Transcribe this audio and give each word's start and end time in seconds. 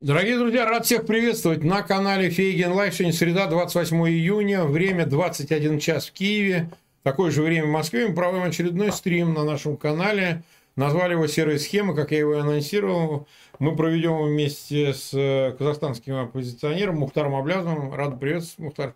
Дорогие 0.00 0.38
друзья, 0.38 0.64
рад 0.64 0.86
всех 0.86 1.06
приветствовать 1.06 1.64
на 1.64 1.82
канале 1.82 2.30
Фейгин 2.30 2.70
Live. 2.70 2.94
Сегодня 2.94 3.12
среда, 3.12 3.48
28 3.48 3.96
июня, 4.08 4.62
время 4.62 5.06
21 5.06 5.80
час 5.80 6.06
в 6.06 6.12
Киеве. 6.12 6.70
Такое 7.02 7.32
же 7.32 7.42
время 7.42 7.66
в 7.66 7.70
Москве. 7.70 8.06
Мы 8.06 8.14
проводим 8.14 8.44
очередной 8.44 8.92
стрим 8.92 9.34
на 9.34 9.42
нашем 9.42 9.76
канале. 9.76 10.44
Назвали 10.76 11.14
его 11.14 11.26
«Серая 11.26 11.58
схема», 11.58 11.96
как 11.96 12.12
я 12.12 12.18
его 12.18 12.36
и 12.36 12.38
анонсировал. 12.38 13.26
Мы 13.58 13.74
проведем 13.74 14.22
вместе 14.22 14.94
с 14.94 15.12
э, 15.12 15.56
казахстанским 15.58 16.14
оппозиционером 16.14 16.98
Мухтаром 16.98 17.34
Аблязовым. 17.34 17.92
Рад 17.92 18.20
приветствовать, 18.20 18.66
Мухтар. 18.66 18.94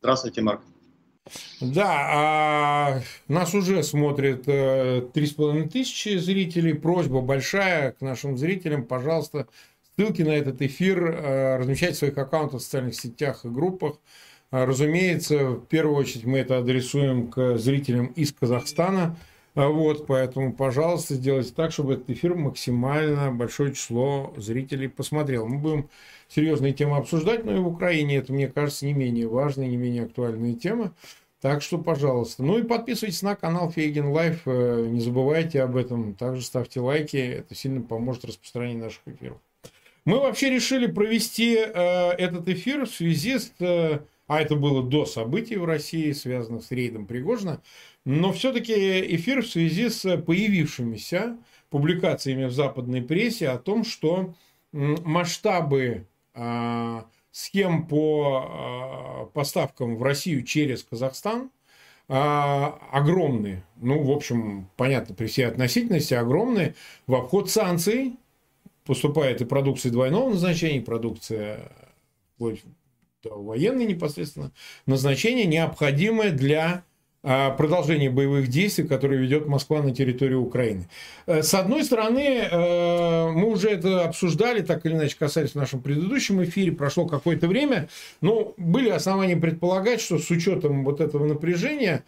Здравствуйте, 0.00 0.40
Марк. 0.40 0.62
Да, 1.60 2.08
а 2.10 3.00
нас 3.28 3.54
уже 3.54 3.82
смотрят 3.82 4.44
э, 4.46 5.06
три 5.12 5.26
с 5.26 5.32
половиной 5.32 5.68
тысячи 5.68 6.16
зрителей. 6.16 6.72
Просьба 6.72 7.20
большая 7.20 7.92
к 7.92 8.00
нашим 8.00 8.38
зрителям, 8.38 8.84
пожалуйста, 8.84 9.46
Ссылки 10.02 10.22
на 10.22 10.30
этот 10.30 10.60
эфир 10.62 10.98
э, 11.04 11.56
размещать 11.58 11.94
в 11.94 11.98
своих 11.98 12.18
аккаунтах 12.18 12.60
в 12.60 12.64
социальных 12.64 12.96
сетях 12.96 13.44
и 13.44 13.48
группах. 13.48 14.00
Э, 14.50 14.64
разумеется, 14.64 15.50
в 15.50 15.66
первую 15.66 15.94
очередь 15.94 16.24
мы 16.24 16.38
это 16.38 16.58
адресуем 16.58 17.30
к 17.30 17.56
зрителям 17.56 18.06
из 18.06 18.32
Казахстана. 18.32 19.16
Э, 19.54 19.68
вот, 19.68 20.08
поэтому, 20.08 20.54
пожалуйста, 20.54 21.14
сделайте 21.14 21.52
так, 21.54 21.70
чтобы 21.70 21.92
этот 21.92 22.10
эфир 22.10 22.34
максимально 22.34 23.30
большое 23.30 23.72
число 23.74 24.34
зрителей 24.36 24.88
посмотрело. 24.88 25.46
Мы 25.46 25.58
будем 25.58 25.88
серьезные 26.26 26.72
темы 26.72 26.96
обсуждать, 26.96 27.44
но 27.44 27.54
и 27.54 27.60
в 27.60 27.68
Украине 27.68 28.16
это, 28.16 28.32
мне 28.32 28.48
кажется, 28.48 28.84
не 28.84 28.94
менее 28.94 29.28
важная, 29.28 29.68
не 29.68 29.76
менее 29.76 30.06
актуальная 30.06 30.54
тема. 30.54 30.94
Так 31.40 31.62
что, 31.62 31.78
пожалуйста. 31.78 32.42
Ну 32.42 32.58
и 32.58 32.64
подписывайтесь 32.64 33.22
на 33.22 33.36
канал 33.36 33.70
Фейгин 33.70 34.08
Live. 34.08 34.46
Не 34.46 34.98
забывайте 34.98 35.62
об 35.62 35.76
этом. 35.76 36.14
Также 36.16 36.42
ставьте 36.42 36.80
лайки. 36.80 37.16
Это 37.16 37.54
сильно 37.54 37.82
поможет 37.82 38.24
распространению 38.24 38.86
наших 38.86 39.02
эфиров. 39.06 39.38
Мы 40.04 40.18
вообще 40.18 40.50
решили 40.50 40.86
провести 40.86 41.56
э, 41.56 42.10
этот 42.12 42.48
эфир 42.48 42.86
в 42.86 42.90
связи 42.90 43.38
с... 43.38 43.52
Э, 43.60 44.00
а 44.26 44.40
это 44.40 44.56
было 44.56 44.82
до 44.82 45.04
событий 45.04 45.56
в 45.56 45.64
России, 45.64 46.12
связанных 46.12 46.64
с 46.64 46.70
рейдом 46.70 47.06
Пригожина. 47.06 47.60
Но 48.04 48.32
все-таки 48.32 48.72
эфир 49.14 49.42
в 49.42 49.46
связи 49.46 49.88
с 49.90 50.16
появившимися 50.16 51.36
публикациями 51.70 52.46
в 52.46 52.52
западной 52.52 53.02
прессе 53.02 53.48
о 53.48 53.58
том, 53.58 53.84
что 53.84 54.34
масштабы 54.72 56.06
э, 56.34 57.02
схем 57.30 57.86
по 57.86 59.28
э, 59.30 59.34
поставкам 59.34 59.96
в 59.96 60.02
Россию 60.02 60.42
через 60.44 60.82
Казахстан 60.82 61.50
э, 62.08 62.14
огромные. 62.14 63.64
Ну, 63.76 64.02
в 64.02 64.10
общем, 64.10 64.68
понятно, 64.76 65.14
при 65.14 65.26
всей 65.26 65.46
относительности 65.46 66.14
огромные 66.14 66.74
в 67.06 67.14
обход 67.14 67.50
санкций 67.50 68.16
поступает 68.84 69.40
и 69.40 69.44
продукция 69.44 69.92
двойного 69.92 70.30
назначения, 70.30 70.78
и 70.78 70.80
продукция 70.80 71.70
вплоть 72.34 72.62
военной 73.24 73.86
непосредственно 73.86 74.50
назначения, 74.86 75.44
необходимое 75.44 76.32
для 76.32 76.84
а, 77.24 77.50
продолжения 77.50 78.10
боевых 78.10 78.48
действий, 78.48 78.84
которые 78.84 79.20
ведет 79.20 79.46
Москва 79.46 79.80
на 79.80 79.94
территории 79.94 80.34
Украины. 80.34 80.88
Э, 81.26 81.42
с 81.42 81.54
одной 81.54 81.84
стороны, 81.84 82.48
э, 82.50 83.30
мы 83.30 83.48
уже 83.48 83.68
это 83.68 84.04
обсуждали, 84.04 84.60
так 84.60 84.84
или 84.84 84.94
иначе 84.94 85.16
касались 85.16 85.52
в 85.52 85.54
нашем 85.54 85.80
предыдущем 85.80 86.42
эфире, 86.42 86.72
прошло 86.72 87.06
какое-то 87.06 87.46
время, 87.46 87.88
но 88.20 88.54
были 88.56 88.88
основания 88.88 89.36
предполагать, 89.36 90.00
что 90.00 90.18
с 90.18 90.28
учетом 90.30 90.84
вот 90.84 91.00
этого 91.00 91.24
напряжения 91.24 92.02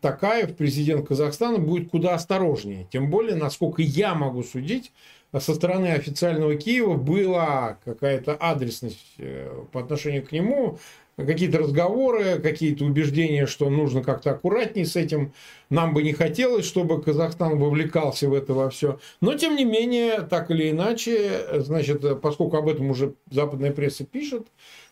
Такаев, 0.00 0.54
президент 0.54 1.08
Казахстана, 1.08 1.58
будет 1.58 1.90
куда 1.90 2.14
осторожнее. 2.14 2.86
Тем 2.92 3.10
более, 3.10 3.34
насколько 3.34 3.82
я 3.82 4.14
могу 4.14 4.44
судить, 4.44 4.92
со 5.38 5.54
стороны 5.54 5.88
официального 5.88 6.56
Киева 6.56 6.94
была 6.94 7.78
какая-то 7.84 8.36
адресность 8.38 9.14
э, 9.18 9.48
по 9.72 9.80
отношению 9.80 10.26
к 10.26 10.32
нему, 10.32 10.78
какие-то 11.16 11.58
разговоры, 11.58 12.38
какие-то 12.38 12.84
убеждения, 12.84 13.46
что 13.46 13.70
нужно 13.70 14.02
как-то 14.02 14.32
аккуратнее 14.32 14.86
с 14.86 14.96
этим. 14.96 15.32
Нам 15.68 15.94
бы 15.94 16.02
не 16.02 16.12
хотелось, 16.12 16.64
чтобы 16.64 17.00
Казахстан 17.02 17.58
вовлекался 17.58 18.28
в 18.28 18.34
это 18.34 18.54
во 18.54 18.70
все. 18.70 18.98
Но, 19.20 19.34
тем 19.34 19.56
не 19.56 19.64
менее, 19.64 20.22
так 20.22 20.50
или 20.50 20.70
иначе, 20.70 21.42
значит, 21.58 22.20
поскольку 22.20 22.56
об 22.56 22.68
этом 22.68 22.90
уже 22.90 23.14
западная 23.30 23.72
пресса 23.72 24.04
пишет, 24.04 24.46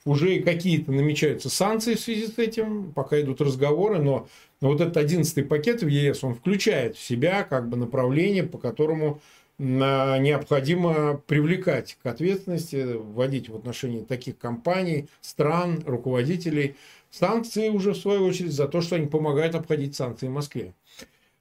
уже 0.05 0.41
какие-то 0.41 0.93
намечаются 0.93 1.51
санкции 1.51 1.95
в 1.95 2.01
связи 2.01 2.27
с 2.27 2.39
этим, 2.39 2.93
пока 2.93 3.21
идут 3.21 3.41
разговоры, 3.41 3.99
но 3.99 4.29
вот 4.61 4.81
этот 4.81 4.97
одиннадцатый 4.97 5.45
пакет 5.45 5.83
в 5.83 5.89
ЕС, 5.89 6.25
он 6.25 6.35
включает 6.35 6.97
в 6.97 7.03
себя 7.03 7.43
как 7.43 7.69
бы 7.69 7.77
направление, 7.77 8.43
по 8.43 8.59
которому 8.59 9.21
необходимо 9.59 11.21
привлекать 11.27 11.99
к 12.03 12.07
ответственности, 12.07 12.95
вводить 12.95 13.49
в 13.49 13.57
отношении 13.57 14.03
таких 14.03 14.39
компаний, 14.39 15.09
стран, 15.21 15.83
руководителей 15.85 16.77
санкции 17.11 17.69
уже 17.69 17.93
в 17.93 17.99
свою 17.99 18.25
очередь 18.25 18.53
за 18.53 18.69
то, 18.69 18.81
что 18.81 18.97
они 18.97 19.07
помогают 19.07 19.55
обходить 19.55 19.97
санкции 19.97 20.29
в 20.29 20.33
Москве. 20.33 20.75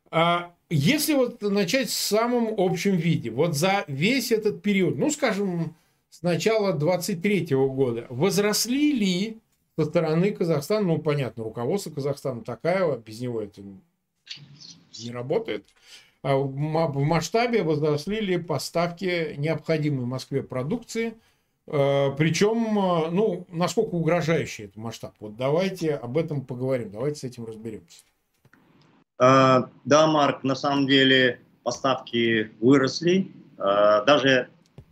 А 0.09 0.53
если 0.69 1.13
вот 1.13 1.41
начать 1.41 1.89
в 1.89 1.94
самом 1.94 2.55
общем 2.57 2.95
виде, 2.95 3.29
вот 3.29 3.55
за 3.55 3.83
весь 3.88 4.31
этот 4.31 4.61
период, 4.61 4.97
ну, 4.97 5.09
скажем, 5.09 5.75
с 6.09 6.22
начала 6.23 6.73
23 6.73 7.47
года, 7.51 8.07
возросли 8.09 8.94
ли 8.94 9.38
со 9.78 9.85
стороны 9.85 10.31
Казахстана, 10.31 10.88
ну, 10.88 10.97
понятно, 10.97 11.44
руководство 11.44 11.91
Казахстана 11.91 12.41
такая, 12.41 12.97
без 12.97 13.22
него 13.22 13.41
это 13.41 13.61
не 14.99 15.11
работает, 15.11 15.66
в 16.36 17.00
масштабе 17.00 17.64
возросли 17.64 18.20
ли 18.20 18.38
поставки 18.38 19.36
необходимой 19.38 20.06
Москве 20.06 20.44
продукции, 20.44 21.14
э, 21.68 22.12
причем, 22.18 22.78
э, 22.78 23.12
ну, 23.12 23.46
насколько 23.50 23.96
угрожающий 23.96 24.66
этот 24.66 24.78
масштаб. 24.78 25.14
Вот 25.20 25.38
давайте 25.38 25.96
об 25.96 26.18
этом 26.18 26.42
поговорим, 26.42 26.92
давайте 26.92 27.20
с 27.20 27.24
этим 27.24 27.46
разберемся. 27.46 28.04
А, 29.20 29.70
да, 29.86 30.08
Марк, 30.08 30.44
на 30.44 30.56
самом 30.56 30.88
деле 30.88 31.40
поставки 31.64 32.52
выросли. 32.59 33.32
А, 33.58 34.04
даже, 34.04 34.50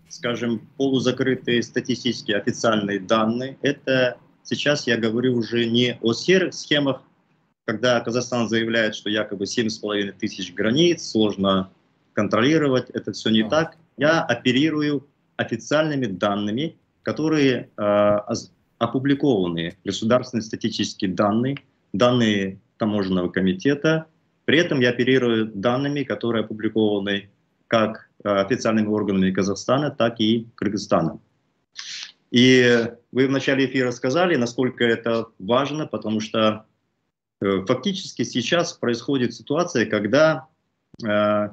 скажем, 0.10 0.68
полузакрытые 0.78 1.62
статистические 1.62 2.38
официальные 2.38 3.00
данные, 3.00 3.58
это 3.62 4.18
сейчас 4.44 4.88
я 4.88 4.98
говорю 4.98 5.38
уже 5.38 5.66
не 5.66 5.98
о 6.02 6.14
серых 6.14 6.54
схемах, 6.54 7.02
когда 7.66 8.00
Казахстан 8.00 8.48
заявляет, 8.48 8.96
что 8.96 9.10
якобы 9.10 9.46
7,5 9.46 10.14
тысяч 10.14 10.54
границ, 10.54 11.04
сложно 11.04 11.72
контролировать, 12.14 12.90
это 12.92 13.12
все 13.12 13.30
не 13.30 13.42
а. 13.42 13.50
так. 13.50 13.78
Я 13.98 14.22
оперирую 14.22 15.08
официальными 15.36 16.06
данными, 16.06 16.78
которые 17.04 17.70
э, 17.76 18.18
опубликованы, 18.78 19.78
государственные 19.84 20.44
статистические 20.44 21.12
данные, 21.12 21.58
данные 21.92 22.60
таможенного 22.78 23.30
комитета. 23.30 24.06
При 24.46 24.60
этом 24.60 24.80
я 24.80 24.90
оперирую 24.90 25.48
данными, 25.48 26.04
которые 26.04 26.44
опубликованы 26.44 27.30
как 27.68 28.10
э, 28.24 28.30
официальными 28.30 28.88
органами 28.88 29.32
Казахстана, 29.32 29.92
так 29.92 30.20
и 30.20 30.48
Кыргызстана. 30.56 31.20
И 32.32 32.88
вы 33.12 33.28
в 33.28 33.32
начале 33.32 33.66
эфира 33.66 33.92
сказали, 33.92 34.36
насколько 34.36 34.84
это 34.84 35.28
важно, 35.40 35.88
потому 35.88 36.20
что 36.20 36.66
фактически 37.68 38.24
сейчас 38.24 38.74
происходит 38.74 39.34
ситуация, 39.34 39.86
когда 39.86 40.48
э, 41.06 41.50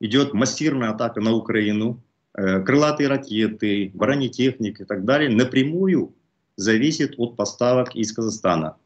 идет 0.00 0.34
массированная 0.34 0.90
атака 0.90 1.20
на 1.20 1.32
Украину, 1.32 2.02
э, 2.34 2.60
крылатые 2.60 3.08
ракеты, 3.08 3.90
бронетехник 3.94 4.80
и 4.80 4.84
так 4.84 5.04
далее 5.04 5.30
напрямую 5.30 6.14
зависит 6.56 7.14
от 7.18 7.36
поставок 7.36 7.94
из 7.94 8.12
Казахстана. 8.12 8.76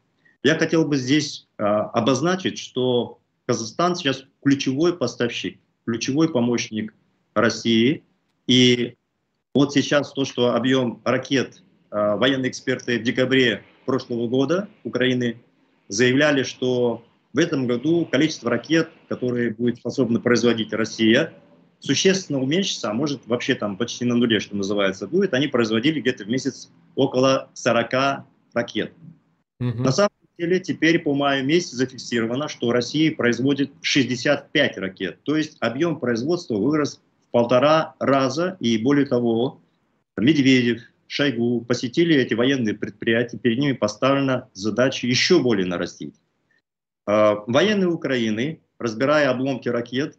Я 0.43 0.55
хотел 0.55 0.87
бы 0.87 0.97
здесь 0.97 1.47
э, 1.57 1.63
обозначить, 1.63 2.57
что 2.57 3.19
Казахстан 3.45 3.95
сейчас 3.95 4.23
ключевой 4.43 4.97
поставщик, 4.97 5.59
ключевой 5.85 6.31
помощник 6.31 6.93
России. 7.33 8.03
И 8.45 8.95
вот 9.53 9.73
сейчас 9.73 10.11
то, 10.13 10.25
что 10.25 10.53
объем 10.55 11.01
ракет 11.03 11.63
э, 11.91 12.15
военные 12.15 12.51
эксперты 12.51 12.99
в 12.99 13.03
декабре 13.03 13.63
прошлого 13.85 14.27
года 14.27 14.67
Украины 14.83 15.41
заявляли, 15.87 16.43
что 16.43 17.03
в 17.33 17.37
этом 17.37 17.67
году 17.67 18.05
количество 18.05 18.49
ракет, 18.49 18.89
которые 19.09 19.51
будет 19.51 19.77
способна 19.77 20.19
производить 20.19 20.73
Россия, 20.73 21.33
существенно 21.79 22.41
уменьшится, 22.41 22.89
а 22.89 22.93
может 22.93 23.25
вообще 23.27 23.55
там 23.55 23.77
почти 23.77 24.05
на 24.05 24.15
нуле, 24.15 24.39
что 24.39 24.55
называется, 24.55 25.07
будет. 25.07 25.33
Они 25.33 25.47
производили 25.47 26.01
где-то 26.01 26.25
в 26.25 26.29
месяц 26.29 26.69
около 26.95 27.49
40 27.53 28.25
ракет. 28.53 28.93
Угу. 29.59 29.83
На 29.83 29.91
самом 29.91 30.11
деле 30.37 30.59
теперь 30.59 30.99
по 30.99 31.13
маю 31.13 31.45
месяц 31.45 31.71
зафиксировано, 31.71 32.47
что 32.47 32.71
Россия 32.71 33.15
производит 33.15 33.71
65 33.81 34.77
ракет. 34.77 35.19
То 35.23 35.35
есть 35.35 35.57
объем 35.59 35.99
производства 35.99 36.55
вырос 36.55 37.01
в 37.27 37.31
полтора 37.31 37.95
раза. 37.99 38.57
И 38.59 38.77
более 38.77 39.05
того, 39.05 39.61
Медведев, 40.17 40.81
Шойгу 41.07 41.61
посетили 41.61 42.15
эти 42.15 42.33
военные 42.33 42.73
предприятия, 42.73 43.37
перед 43.37 43.59
ними 43.59 43.73
поставлена 43.73 44.49
задача 44.53 45.07
еще 45.07 45.41
более 45.41 45.65
нарастить. 45.65 46.15
А, 47.05 47.43
военные 47.47 47.87
Украины, 47.87 48.61
разбирая 48.77 49.29
обломки 49.29 49.69
ракет, 49.69 50.17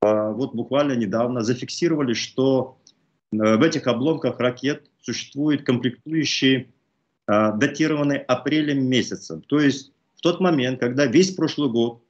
а, 0.00 0.30
вот 0.30 0.54
буквально 0.54 0.92
недавно 0.92 1.42
зафиксировали, 1.42 2.14
что 2.14 2.78
в 3.30 3.62
этих 3.62 3.86
обломках 3.86 4.40
ракет 4.40 4.90
существуют 5.02 5.62
комплектующие, 5.62 6.68
датированные 7.26 8.20
апрелем 8.20 8.86
месяцем. 8.86 9.42
То 9.42 9.60
есть 9.60 9.92
в 10.16 10.22
тот 10.22 10.40
момент, 10.40 10.80
когда 10.80 11.04
весь 11.04 11.34
прошлый 11.34 11.68
год 11.68 12.02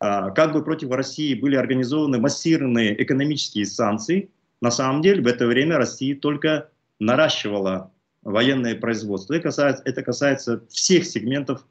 как 0.00 0.52
бы 0.52 0.64
против 0.64 0.90
России 0.90 1.34
были 1.34 1.54
организованы 1.54 2.18
массированные 2.18 3.00
экономические 3.00 3.64
санкции, 3.64 4.28
на 4.60 4.72
самом 4.72 5.02
деле 5.02 5.22
в 5.22 5.28
это 5.28 5.46
время 5.46 5.78
Россия 5.78 6.16
только 6.16 6.70
наращивала 6.98 7.92
военное 8.22 8.74
производство. 8.74 9.34
Это 9.34 9.44
касается, 9.44 9.82
это 9.84 10.02
касается 10.02 10.62
всех 10.68 11.04
сегментов 11.04 11.64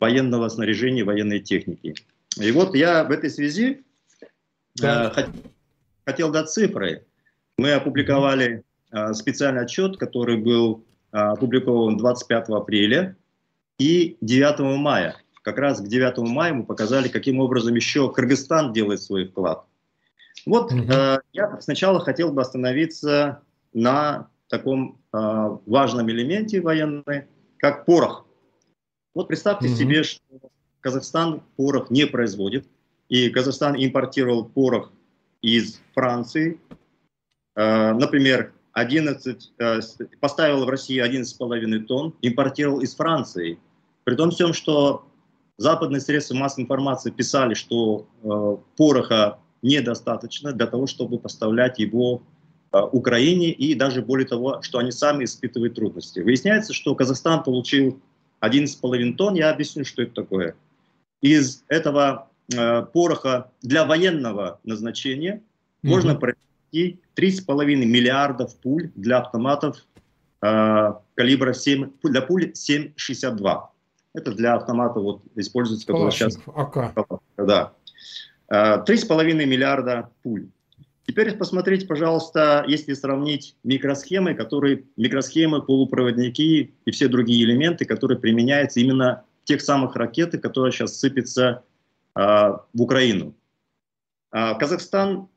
военного 0.00 0.48
снаряжения, 0.48 1.04
военной 1.04 1.40
техники. 1.40 1.94
И 2.40 2.52
вот 2.52 2.74
я 2.74 3.04
в 3.04 3.10
этой 3.10 3.30
связи 3.30 3.84
да. 4.76 5.12
э, 5.16 5.24
хотел 6.04 6.30
дать 6.30 6.50
цифры. 6.50 7.04
Мы 7.58 7.72
опубликовали 7.72 8.62
э, 8.92 9.12
специальный 9.14 9.62
отчет, 9.62 9.96
который 9.96 10.36
был 10.36 10.84
э, 11.12 11.16
опубликован 11.16 11.96
25 11.96 12.48
апреля 12.50 13.16
и 13.78 14.16
9 14.20 14.78
мая. 14.78 15.16
Как 15.42 15.58
раз 15.58 15.80
к 15.80 15.88
9 15.88 16.18
мая 16.18 16.52
мы 16.52 16.64
показали, 16.64 17.08
каким 17.08 17.40
образом 17.40 17.74
еще 17.74 18.12
Кыргызстан 18.12 18.72
делает 18.72 19.02
свой 19.02 19.26
вклад. 19.26 19.64
Вот 20.46 20.72
э, 20.72 21.20
я 21.32 21.60
сначала 21.60 22.00
хотел 22.00 22.32
бы 22.32 22.40
остановиться 22.40 23.42
на 23.72 24.28
таком 24.48 25.00
э, 25.12 25.18
важном 25.66 26.10
элементе 26.10 26.60
военной, 26.60 27.26
как 27.58 27.84
порох. 27.84 28.26
Вот 29.14 29.28
представьте 29.28 29.68
угу. 29.68 29.76
себе, 29.76 30.02
что 30.02 30.22
Казахстан 30.80 31.42
порох 31.56 31.90
не 31.90 32.06
производит, 32.06 32.66
и 33.08 33.30
Казахстан 33.30 33.74
импортировал 33.76 34.44
порох 34.44 34.92
из 35.42 35.80
Франции, 35.94 36.60
э, 37.56 37.92
например, 37.92 38.52
11, 38.72 39.52
э, 39.58 39.80
поставил 40.20 40.64
в 40.64 40.68
России 40.68 41.00
11,5 41.00 41.86
тонн, 41.86 42.14
импортировал 42.22 42.80
из 42.80 42.94
Франции. 42.94 43.58
При 44.04 44.14
том 44.14 44.30
всем, 44.30 44.52
что 44.52 45.06
западные 45.56 46.00
средства 46.00 46.34
массовой 46.34 46.64
информации 46.64 47.10
писали, 47.10 47.54
что 47.54 48.06
э, 48.22 48.56
пороха 48.76 49.38
недостаточно 49.62 50.52
для 50.52 50.66
того, 50.66 50.86
чтобы 50.86 51.18
поставлять 51.18 51.78
его 51.78 52.22
Украине 52.86 53.50
и 53.50 53.74
даже 53.74 54.02
более 54.02 54.26
того, 54.26 54.62
что 54.62 54.78
они 54.78 54.90
сами 54.90 55.24
испытывают 55.24 55.74
трудности. 55.74 56.20
Выясняется, 56.20 56.72
что 56.72 56.94
Казахстан 56.94 57.42
получил 57.42 58.00
11,5 58.40 59.14
тонн, 59.14 59.34
я 59.34 59.50
объясню, 59.50 59.84
что 59.84 60.02
это 60.02 60.14
такое. 60.14 60.54
Из 61.20 61.64
этого 61.68 62.28
э, 62.54 62.82
пороха 62.82 63.50
для 63.62 63.84
военного 63.84 64.60
назначения 64.64 65.36
mm-hmm. 65.36 65.88
можно 65.88 66.14
произвести 66.14 67.00
3,5 67.16 67.64
миллиардов 67.64 68.56
пуль 68.56 68.90
для 68.94 69.18
автоматов 69.18 69.84
э, 70.42 70.92
калибра 71.14 71.52
7, 71.52 71.90
для 72.04 72.22
пуль 72.22 72.52
7,62. 72.52 73.62
Это 74.14 74.32
для 74.32 74.54
автомата 74.54 75.00
вот 75.00 75.22
используется, 75.34 75.86
который 75.86 76.12
сейчас... 76.12 76.38
АК. 76.54 76.94
Да. 77.36 77.72
3,5 78.50 79.20
э, 79.20 79.46
миллиарда 79.46 80.10
пуль. 80.22 80.48
Теперь 81.08 81.34
посмотрите, 81.38 81.86
пожалуйста, 81.86 82.66
если 82.68 82.92
сравнить 82.92 83.56
микросхемы, 83.64 84.34
которые, 84.34 84.84
микросхемы, 84.98 85.62
полупроводники 85.62 86.74
и 86.84 86.90
все 86.90 87.08
другие 87.08 87.44
элементы, 87.44 87.86
которые 87.86 88.18
применяются 88.18 88.80
именно 88.80 89.24
в 89.42 89.46
тех 89.46 89.62
самых 89.62 89.96
ракетах, 89.96 90.42
которые 90.42 90.70
сейчас 90.70 90.98
сыпятся 91.00 91.64
э, 92.14 92.20
в 92.20 92.82
Украину. 92.82 93.34
Э, 94.32 94.54
Казахстан 94.58 95.28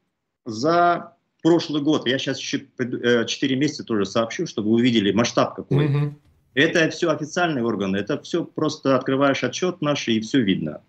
за 0.45 1.15
прошлый 1.41 1.81
год, 1.81 2.05
я 2.05 2.19
сейчас 2.19 2.37
еще 2.37 2.67
4 2.77 3.25
э, 3.25 3.57
месяца 3.57 3.85
тоже 3.85 4.05
сообщу, 4.05 4.47
чтобы 4.47 4.71
вы 4.71 4.75
увидели 4.75 5.13
масштаб 5.13 5.55
какой. 5.55 5.87
Mm-hmm. 5.87 6.13
Это 6.55 6.89
все 6.89 7.11
официальные 7.11 7.63
органы, 7.63 7.95
это 7.95 8.21
все 8.21 8.43
просто 8.43 8.97
открываешь 8.97 9.41
отчет 9.45 9.81
наш 9.81 10.09
и 10.09 10.19
все 10.19 10.41
видно. 10.41 10.81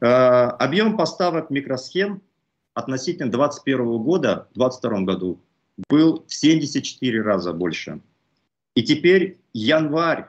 Э, 0.00 0.06
объем 0.58 0.96
поставок 0.96 1.50
микросхем 1.50 2.22
относительно 2.74 3.30
2021 3.30 3.98
года, 4.02 4.48
в 4.50 4.58
2022 4.58 5.00
году, 5.02 5.40
был 5.88 6.24
в 6.26 6.34
74 6.34 7.22
раза 7.22 7.52
больше. 7.52 8.00
И 8.74 8.82
теперь 8.82 9.38
январь, 9.52 10.26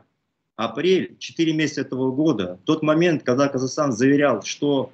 апрель, 0.55 1.15
4 1.19 1.53
месяца 1.53 1.81
этого 1.81 2.11
года, 2.11 2.59
тот 2.65 2.83
момент, 2.83 3.23
когда 3.23 3.47
Казахстан 3.47 3.91
заверял, 3.91 4.41
что 4.43 4.91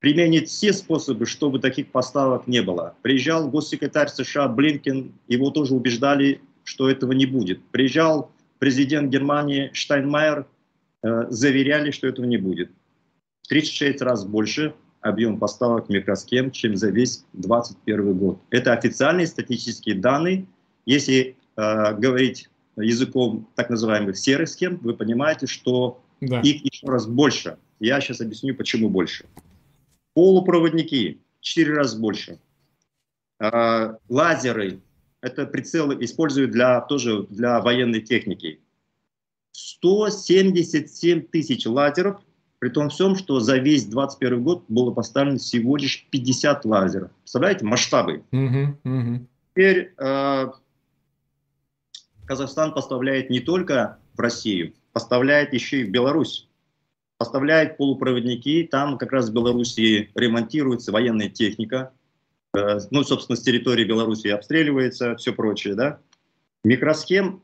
применит 0.00 0.48
все 0.48 0.72
способы, 0.72 1.24
чтобы 1.24 1.58
таких 1.60 1.90
поставок 1.90 2.46
не 2.46 2.60
было. 2.60 2.94
Приезжал 3.02 3.48
госсекретарь 3.48 4.08
США 4.08 4.48
Блинкен, 4.48 5.12
его 5.28 5.50
тоже 5.50 5.74
убеждали, 5.74 6.42
что 6.62 6.90
этого 6.90 7.12
не 7.12 7.24
будет. 7.24 7.62
Приезжал 7.70 8.30
президент 8.58 9.10
Германии 9.10 9.70
Штайнмайер, 9.72 10.46
э, 11.02 11.26
заверяли, 11.30 11.90
что 11.90 12.06
этого 12.06 12.26
не 12.26 12.36
будет. 12.36 12.70
36 13.48 14.02
раз 14.02 14.24
больше 14.26 14.74
объем 15.04 15.38
поставок 15.38 15.88
микросхем, 15.88 16.50
чем 16.50 16.76
за 16.76 16.90
весь 16.90 17.24
2021 17.34 18.18
год. 18.18 18.38
Это 18.50 18.72
официальные 18.72 19.26
статистические 19.26 19.96
данные. 19.96 20.46
Если 20.86 21.36
э, 21.56 21.94
говорить 21.94 22.48
языком 22.76 23.46
так 23.54 23.68
называемых 23.68 24.16
серых 24.16 24.48
схем, 24.48 24.78
вы 24.78 24.94
понимаете, 24.94 25.46
что 25.46 26.02
да. 26.20 26.40
их 26.40 26.64
еще 26.64 26.86
раз 26.86 27.06
больше. 27.06 27.58
Я 27.80 28.00
сейчас 28.00 28.22
объясню, 28.22 28.54
почему 28.54 28.88
больше. 28.88 29.26
Полупроводники 30.14 31.20
4 31.40 31.74
раза 31.74 31.98
больше. 31.98 32.38
Э, 33.40 33.96
лазеры, 34.08 34.80
это 35.20 35.44
прицелы 35.44 36.02
используют 36.02 36.50
для, 36.50 36.80
тоже 36.80 37.24
для 37.28 37.60
военной 37.60 38.00
техники. 38.00 38.58
177 39.52 41.22
тысяч 41.26 41.66
лазеров 41.66 42.22
при 42.64 42.70
том 42.70 42.88
всем, 42.88 43.14
что 43.14 43.40
за 43.40 43.58
весь 43.58 43.84
2021 43.84 44.42
год 44.42 44.64
было 44.68 44.90
поставлено 44.90 45.36
всего 45.36 45.76
лишь 45.76 46.06
50 46.08 46.64
лазеров. 46.64 47.10
Представляете, 47.20 47.66
масштабы. 47.66 48.24
Uh-huh, 48.32 48.74
uh-huh. 48.82 49.26
Теперь 49.50 49.92
э, 49.98 50.46
Казахстан 52.24 52.72
поставляет 52.72 53.28
не 53.28 53.40
только 53.40 53.98
в 54.14 54.20
Россию, 54.20 54.72
поставляет 54.94 55.52
еще 55.52 55.82
и 55.82 55.84
в 55.84 55.90
Беларусь. 55.90 56.48
Поставляет 57.18 57.76
полупроводники, 57.76 58.66
там 58.70 58.96
как 58.96 59.12
раз 59.12 59.28
в 59.28 59.34
Беларуси 59.34 60.10
ремонтируется 60.14 60.90
военная 60.90 61.28
техника, 61.28 61.92
э, 62.56 62.78
ну, 62.90 63.04
собственно, 63.04 63.36
с 63.36 63.42
территории 63.42 63.84
Беларуси 63.84 64.28
обстреливается, 64.28 65.16
все 65.16 65.34
прочее, 65.34 65.74
да. 65.74 65.98
Микросхем, 66.64 67.42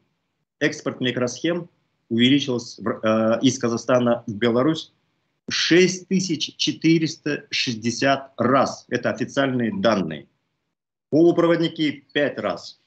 экспорт 0.60 1.02
микросхем 1.02 1.68
увеличился 2.08 2.80
э, 2.82 3.40
из 3.42 3.58
Казахстана 3.58 4.24
в 4.26 4.34
Беларусь 4.34 4.94
6460 5.50 8.32
раз. 8.36 8.84
Это 8.88 9.10
официальные 9.10 9.80
данные. 9.80 10.28
Полупроводники 11.10 12.04
5 12.12 12.38
раз. 12.38 12.80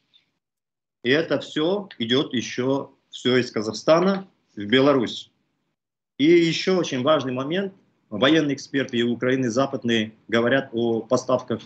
И 1.04 1.10
это 1.10 1.40
все 1.40 1.90
идет 2.00 2.34
еще 2.34 2.90
все 3.10 3.38
из 3.38 3.52
Казахстана 3.52 4.28
в 4.56 4.66
Беларусь. 4.66 5.30
И 6.18 6.26
еще 6.26 6.78
очень 6.78 7.04
важный 7.04 7.34
момент. 7.34 7.74
Военные 8.10 8.56
эксперты 8.56 8.98
и 8.98 9.04
Украины 9.04 9.50
западные 9.50 10.14
говорят 10.28 10.70
о 10.72 11.02
поставках 11.02 11.62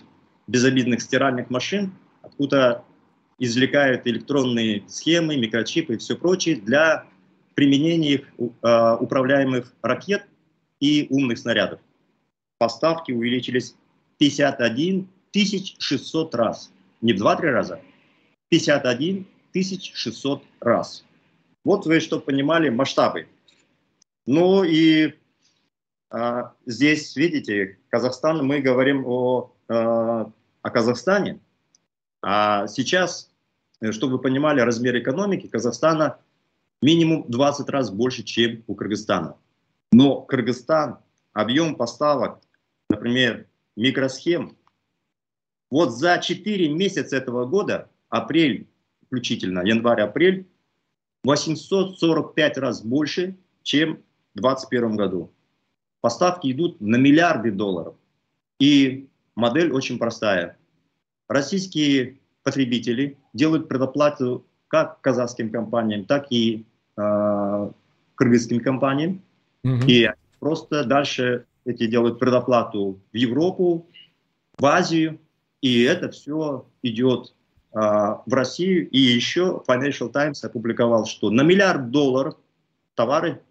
безобидных 0.47 1.01
стиральных 1.01 1.49
машин, 1.49 1.93
откуда 2.21 2.83
извлекают 3.37 4.07
электронные 4.07 4.83
схемы, 4.87 5.37
микрочипы 5.37 5.95
и 5.95 5.97
все 5.97 6.15
прочее 6.15 6.55
для 6.55 7.05
применения 7.53 8.13
их 8.13 8.21
э, 8.39 8.97
управляемых 8.99 9.73
ракет 9.81 10.25
и 10.79 11.07
умных 11.09 11.37
снарядов. 11.37 11.79
Поставки 12.57 13.11
увеличились 13.11 13.75
51 14.17 15.07
600 15.79 16.35
раз. 16.35 16.71
Не 17.01 17.13
в 17.13 17.21
2-3 17.21 17.41
раза, 17.51 17.81
51 18.49 19.25
600 19.53 20.43
раз. 20.61 21.03
Вот 21.63 21.85
вы, 21.85 21.99
чтобы 21.99 22.23
понимали 22.23 22.69
масштабы. 22.69 23.27
Ну 24.25 24.63
и 24.63 25.13
а, 26.09 26.53
здесь, 26.65 27.15
видите, 27.15 27.77
Казахстан, 27.89 28.45
мы 28.45 28.59
говорим 28.61 29.05
о, 29.05 29.51
а, 29.67 30.31
о 30.61 30.69
Казахстане. 30.69 31.39
А 32.21 32.67
сейчас, 32.67 33.29
чтобы 33.91 34.13
вы 34.13 34.19
понимали 34.19 34.61
размер 34.61 34.97
экономики 34.97 35.47
Казахстана, 35.47 36.17
минимум 36.81 37.25
20 37.27 37.69
раз 37.69 37.89
больше, 37.89 38.23
чем 38.23 38.63
у 38.67 38.75
Кыргызстана. 38.75 39.35
Но 39.91 40.21
Кыргызстан, 40.21 40.99
объем 41.33 41.75
поставок, 41.75 42.41
например, 42.89 43.47
микросхем, 43.75 44.57
вот 45.69 45.91
за 45.91 46.19
4 46.19 46.69
месяца 46.69 47.17
этого 47.17 47.45
года, 47.45 47.89
апрель 48.09 48.67
включительно, 49.07 49.61
январь-апрель, 49.65 50.47
845 51.23 52.57
раз 52.57 52.81
больше, 52.83 53.37
чем 53.63 54.03
в 54.35 54.41
2021 54.41 54.95
году. 54.95 55.33
Поставки 56.01 56.51
идут 56.51 56.79
на 56.79 56.97
миллиарды 56.97 57.51
долларов. 57.51 57.95
И 58.59 59.09
модель 59.35 59.71
очень 59.71 59.97
простая. 59.97 60.57
Российские 61.27 62.19
потребители 62.43 63.17
делают 63.33 63.67
предоплату 63.67 64.45
как 64.67 65.01
казахским 65.01 65.51
компаниям, 65.51 66.05
так 66.05 66.27
и 66.31 66.65
э, 66.97 67.71
кыргызским 68.15 68.59
компаниям. 68.61 69.21
Угу. 69.63 69.85
И 69.87 70.09
просто 70.39 70.83
дальше 70.83 71.45
эти 71.65 71.87
делают 71.87 72.19
предоплату 72.19 72.99
в 73.11 73.15
Европу, 73.15 73.87
в 74.57 74.65
Азию, 74.65 75.19
и 75.61 75.83
это 75.83 76.09
все 76.09 76.65
идет 76.81 77.33
э, 77.73 77.79
в 77.79 78.33
Россию. 78.33 78.89
И 78.89 78.99
еще 78.99 79.61
Financial 79.67 80.11
Times 80.11 80.43
опубликовал, 80.43 81.05
что 81.05 81.29
на 81.29 81.41
миллиард 81.41 81.91
долларов 81.91 82.35
товары 82.95 83.41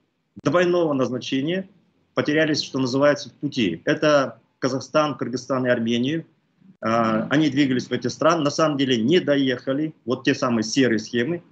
двойного 0.42 0.92
назначения 0.92 1.68
потерялись, 2.14 2.62
что 2.62 2.78
называется, 2.78 3.30
в 3.30 3.32
пути. 3.34 3.82
Это 3.84 4.40
Казахстан, 4.58 5.16
Кыргызстан 5.16 5.66
и 5.66 5.68
Армению. 5.68 6.24
А, 6.80 7.26
они 7.30 7.50
двигались 7.50 7.88
в 7.88 7.92
эти 7.92 8.08
страны, 8.08 8.42
на 8.42 8.50
самом 8.50 8.78
деле 8.78 9.00
не 9.00 9.20
доехали, 9.20 9.94
вот 10.04 10.24
те 10.24 10.34
самые 10.34 10.64
серые 10.64 10.98
схемы, 10.98 11.42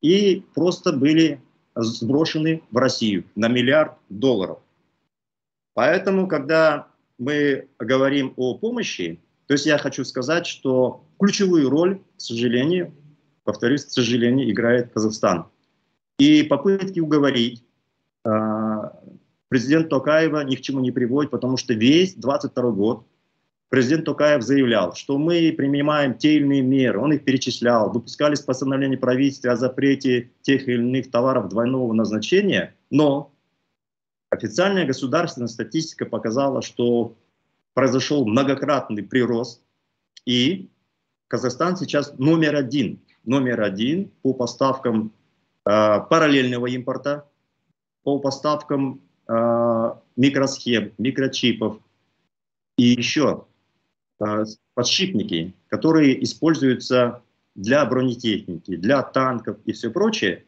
и 0.00 0.44
просто 0.54 0.92
были 0.92 1.40
сброшены 1.74 2.62
в 2.70 2.76
Россию 2.76 3.24
на 3.34 3.48
миллиард 3.48 3.92
долларов. 4.08 4.58
Поэтому, 5.74 6.28
когда 6.28 6.88
мы 7.18 7.68
говорим 7.78 8.34
о 8.36 8.58
помощи, 8.58 9.20
то 9.46 9.54
есть 9.54 9.66
я 9.66 9.78
хочу 9.78 10.04
сказать, 10.04 10.46
что 10.46 11.04
ключевую 11.18 11.70
роль, 11.70 11.98
к 12.16 12.20
сожалению, 12.20 12.94
повторюсь, 13.44 13.84
к 13.84 13.90
сожалению, 13.90 14.50
играет 14.50 14.92
Казахстан. 14.92 15.46
И 16.18 16.42
попытки 16.42 17.00
уговорить 17.00 17.64
а, 18.24 18.98
президент 19.48 19.88
Токаева 19.88 20.44
ни 20.44 20.56
к 20.56 20.60
чему 20.60 20.80
не 20.80 20.90
приводит, 20.90 21.30
потому 21.30 21.56
что 21.56 21.74
весь 21.74 22.14
22 22.14 22.70
год 22.70 23.06
президент 23.72 24.04
Токаев 24.04 24.42
заявлял, 24.42 24.94
что 24.94 25.16
мы 25.16 25.50
принимаем 25.56 26.18
те 26.18 26.34
или 26.34 26.44
иные 26.44 26.60
меры, 26.60 27.00
он 27.00 27.14
их 27.14 27.24
перечислял, 27.24 27.90
выпускались 27.90 28.42
постановления 28.42 28.98
правительства 28.98 29.52
о 29.52 29.56
запрете 29.56 30.30
тех 30.42 30.68
или 30.68 30.74
иных 30.74 31.10
товаров 31.10 31.48
двойного 31.48 31.90
назначения, 31.94 32.76
но 32.90 33.32
официальная 34.28 34.84
государственная 34.84 35.48
статистика 35.48 36.04
показала, 36.04 36.60
что 36.60 37.16
произошел 37.72 38.26
многократный 38.26 39.04
прирост, 39.04 39.62
и 40.26 40.68
Казахстан 41.28 41.78
сейчас 41.78 42.12
номер 42.18 42.56
один, 42.56 43.00
номер 43.24 43.62
один 43.62 44.10
по 44.20 44.34
поставкам 44.34 45.14
э, 45.64 46.00
параллельного 46.10 46.66
импорта, 46.66 47.26
по 48.02 48.18
поставкам 48.18 49.00
э, 49.26 49.92
микросхем, 50.16 50.92
микрочипов. 50.98 51.78
И 52.76 52.84
еще 52.84 53.46
подшипники, 54.74 55.54
которые 55.68 56.22
используются 56.22 57.22
для 57.54 57.84
бронетехники, 57.84 58.76
для 58.76 59.02
танков 59.02 59.58
и 59.64 59.72
все 59.72 59.90
прочее, 59.90 60.44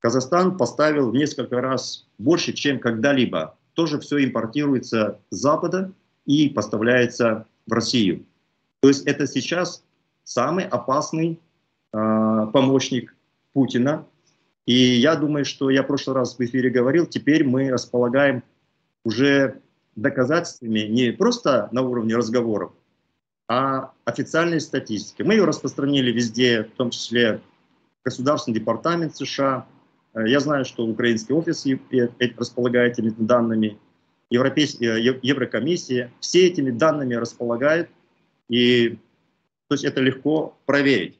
Казахстан 0.00 0.56
поставил 0.56 1.10
в 1.10 1.14
несколько 1.14 1.60
раз 1.60 2.06
больше, 2.18 2.52
чем 2.52 2.78
когда-либо. 2.78 3.56
Тоже 3.72 3.98
все 3.98 4.22
импортируется 4.22 5.18
с 5.30 5.36
Запада 5.36 5.92
и 6.26 6.48
поставляется 6.48 7.46
в 7.66 7.72
Россию. 7.72 8.26
То 8.80 8.88
есть 8.88 9.06
это 9.06 9.26
сейчас 9.26 9.82
самый 10.24 10.66
опасный 10.66 11.40
э, 11.92 12.46
помощник 12.52 13.16
Путина 13.54 14.06
и 14.66 14.74
я 14.74 15.14
думаю, 15.16 15.44
что 15.44 15.68
я 15.70 15.82
в 15.82 15.86
прошлый 15.86 16.16
раз 16.16 16.38
в 16.38 16.40
эфире 16.40 16.70
говорил, 16.70 17.06
теперь 17.06 17.44
мы 17.44 17.70
располагаем 17.70 18.42
уже 19.04 19.60
доказательствами 19.94 20.80
не 20.80 21.12
просто 21.12 21.68
на 21.70 21.82
уровне 21.82 22.16
разговоров, 22.16 22.72
а 23.48 23.92
официальной 24.04 24.60
статистики. 24.60 25.22
Мы 25.22 25.34
ее 25.34 25.44
распространили 25.44 26.10
везде, 26.10 26.64
в 26.64 26.70
том 26.76 26.90
числе 26.90 27.40
Государственный 28.04 28.58
департамент 28.58 29.16
США. 29.16 29.66
Я 30.14 30.40
знаю, 30.40 30.64
что 30.64 30.86
украинский 30.86 31.34
офис 31.34 31.66
располагает 32.38 32.98
этими 32.98 33.10
данными, 33.16 33.78
Европейская, 34.30 34.98
Еврокомиссия. 35.22 36.12
Все 36.20 36.46
этими 36.46 36.70
данными 36.70 37.14
располагает, 37.14 37.90
и 38.48 38.98
то 39.68 39.74
есть 39.74 39.84
это 39.84 40.00
легко 40.00 40.56
проверить. 40.66 41.18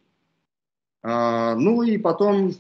А, 1.03 1.55
ну 1.55 1.83
и 1.83 1.99
потом 1.99 2.53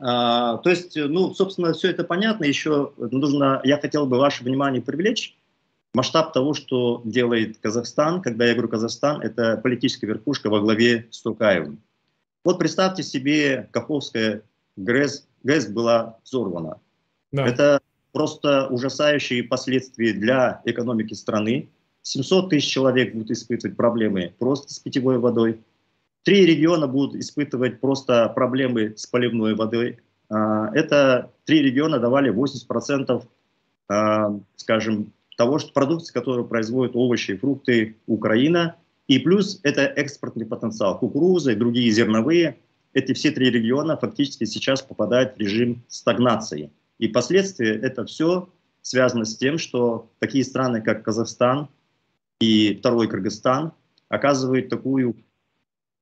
а, 0.00 0.58
то 0.58 0.70
есть, 0.70 0.96
ну, 0.96 1.32
собственно, 1.34 1.72
все 1.72 1.90
это 1.90 2.04
понятно. 2.04 2.44
Еще 2.44 2.92
нужно, 2.96 3.60
я 3.64 3.78
хотел 3.78 4.06
бы 4.06 4.18
ваше 4.18 4.44
внимание 4.44 4.82
привлечь 4.82 5.35
масштаб 5.96 6.34
того, 6.34 6.52
что 6.52 7.00
делает 7.06 7.56
Казахстан. 7.56 8.20
Когда 8.20 8.44
я 8.44 8.52
говорю 8.52 8.68
Казахстан, 8.68 9.22
это 9.22 9.56
политическая 9.56 10.06
верхушка 10.06 10.50
во 10.50 10.60
главе 10.60 11.08
с 11.10 11.22
Тукаевым. 11.22 11.80
Вот 12.44 12.58
представьте 12.58 13.02
себе, 13.02 13.70
Каховская 13.72 14.42
ГРЭС, 14.76 15.26
ГЭС 15.42 15.68
была 15.68 16.18
взорвана. 16.22 16.80
Да. 17.32 17.46
Это 17.46 17.80
просто 18.12 18.66
ужасающие 18.68 19.42
последствия 19.42 20.12
для 20.12 20.60
экономики 20.66 21.14
страны. 21.14 21.70
700 22.02 22.50
тысяч 22.50 22.70
человек 22.70 23.14
будут 23.14 23.30
испытывать 23.30 23.74
проблемы 23.76 24.34
просто 24.38 24.74
с 24.74 24.78
питьевой 24.78 25.18
водой. 25.18 25.60
Три 26.24 26.44
региона 26.44 26.86
будут 26.86 27.16
испытывать 27.16 27.80
просто 27.80 28.28
проблемы 28.28 28.92
с 28.98 29.06
поливной 29.06 29.54
водой. 29.54 29.98
А, 30.28 30.70
это 30.74 31.32
три 31.46 31.62
региона 31.62 31.98
давали 31.98 32.30
80%, 32.30 33.24
а, 33.88 34.38
скажем, 34.56 35.12
того, 35.36 35.58
что 35.58 35.72
продукции, 35.72 36.12
которую 36.12 36.46
производят 36.46 36.96
овощи 36.96 37.32
и 37.32 37.36
фрукты 37.36 37.96
Украина. 38.06 38.76
И 39.06 39.18
плюс 39.18 39.60
это 39.62 39.82
экспортный 39.82 40.46
потенциал. 40.46 40.98
Кукуруза 40.98 41.52
и 41.52 41.56
другие 41.56 41.90
зерновые. 41.90 42.58
Эти 42.92 43.12
все 43.12 43.30
три 43.30 43.50
региона 43.50 43.96
фактически 43.96 44.44
сейчас 44.44 44.82
попадают 44.82 45.36
в 45.36 45.38
режим 45.38 45.84
стагнации. 45.88 46.70
И 46.98 47.08
последствия 47.08 47.74
это 47.74 48.06
все 48.06 48.48
связано 48.80 49.24
с 49.24 49.36
тем, 49.36 49.58
что 49.58 50.10
такие 50.18 50.44
страны, 50.44 50.80
как 50.80 51.02
Казахстан 51.02 51.68
и 52.40 52.74
второй 52.74 53.08
Кыргызстан, 53.08 53.72
оказывают 54.08 54.70
такую 54.70 55.16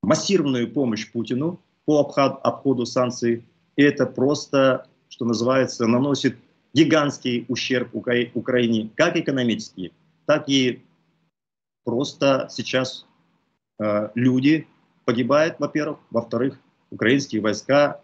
массированную 0.03 0.71
помощь 0.71 1.11
Путину 1.11 1.61
по 1.85 2.01
обход, 2.01 2.39
обходу 2.43 2.87
санкций. 2.87 3.45
И 3.77 3.83
это 3.83 4.07
просто, 4.07 4.87
что 5.09 5.25
называется, 5.25 5.87
наносит 5.87 6.37
гигантский 6.75 7.47
ущерб 7.49 7.95
Укра 7.95 8.31
Украине, 8.35 8.91
как 8.97 9.17
экономический, 9.17 9.93
так 10.27 10.49
и 10.49 10.83
просто 11.85 12.49
сейчас 12.51 13.07
э, 13.79 14.11
люди 14.15 14.67
погибают, 15.05 15.57
во-первых, 15.59 15.99
во-вторых, 16.11 16.59
украинские 16.91 17.41
войска 17.41 18.01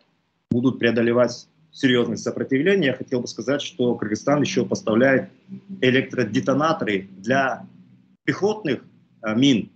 будут 0.50 0.78
преодолевать 0.78 1.48
серьезное 1.72 2.16
сопротивление. 2.16 2.90
Я 2.90 2.96
хотел 2.96 3.20
бы 3.20 3.26
сказать, 3.26 3.62
что 3.62 3.94
Кыргызстан 3.94 4.40
еще 4.42 4.64
поставляет 4.64 5.30
электродетонаторы 5.80 7.08
для 7.18 7.66
пехотных 8.24 8.84
э, 9.22 9.34
мин 9.34 9.70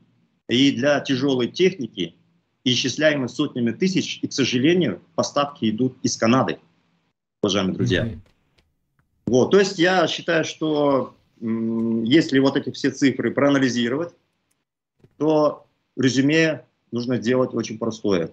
и 0.48 0.70
для 0.72 1.00
тяжелой 1.00 1.48
техники, 1.48 2.14
исчисляемой 2.62 3.28
сотнями 3.28 3.72
тысяч, 3.72 4.20
и, 4.22 4.28
к 4.28 4.32
сожалению, 4.32 5.02
поставки 5.16 5.68
идут 5.68 5.96
из 6.02 6.16
Канады, 6.16 6.58
уважаемые 7.42 7.74
друзья. 7.74 8.06
Mm-hmm. 8.06 8.33
Вот, 9.26 9.50
то 9.50 9.58
есть 9.58 9.78
я 9.78 10.06
считаю, 10.06 10.44
что 10.44 11.14
если 11.40 12.38
вот 12.38 12.56
эти 12.56 12.70
все 12.70 12.90
цифры 12.90 13.30
проанализировать, 13.30 14.14
то 15.16 15.66
резюме 15.96 16.64
нужно 16.90 17.18
делать 17.18 17.54
очень 17.54 17.78
простое. 17.78 18.30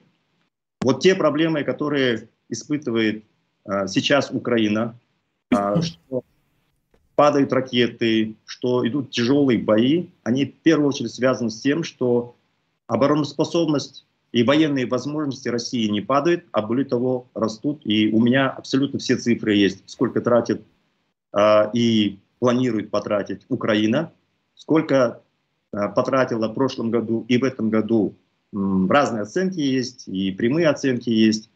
Вот 0.82 1.02
те 1.02 1.16
проблемы, 1.16 1.64
которые 1.64 2.30
испытывает 2.50 3.24
а, 3.66 3.88
сейчас 3.88 4.32
Украина, 4.32 4.96
а, 5.52 5.82
что 5.82 6.24
падают 7.16 7.54
ракеты, 7.54 8.36
что 8.46 8.88
идут 8.88 9.12
тяжелые 9.12 9.60
бои, 9.60 10.08
они 10.24 10.46
в 10.46 10.56
первую 10.56 10.90
очередь 10.90 11.12
связаны 11.12 11.50
с 11.50 11.62
тем, 11.62 11.84
что 11.84 12.36
обороноспособность 12.88 14.06
и 14.32 14.44
военные 14.44 14.86
возможности 14.86 15.50
России 15.50 15.88
не 15.88 16.02
падают, 16.02 16.46
а 16.52 16.62
более 16.62 16.86
того 16.86 17.28
растут. 17.34 17.82
И 17.84 18.10
у 18.12 18.22
меня 18.22 18.50
абсолютно 18.50 18.98
все 19.00 19.18
цифры 19.18 19.56
есть, 19.56 19.84
сколько 19.88 20.22
тратит 20.22 20.64
и 21.74 22.20
планирует 22.42 22.90
потратить 22.90 23.46
Украина, 23.50 24.12
сколько 24.56 25.22
э, 25.72 25.90
потратила 25.96 26.48
в 26.48 26.54
прошлом 26.54 26.90
году 26.90 27.24
и 27.28 27.38
в 27.38 27.44
этом 27.44 27.70
году. 27.70 28.16
Разные 28.52 29.22
оценки 29.22 29.60
есть, 29.60 30.08
и 30.08 30.32
прямые 30.32 30.68
оценки 30.68 31.10
есть, 31.10 31.50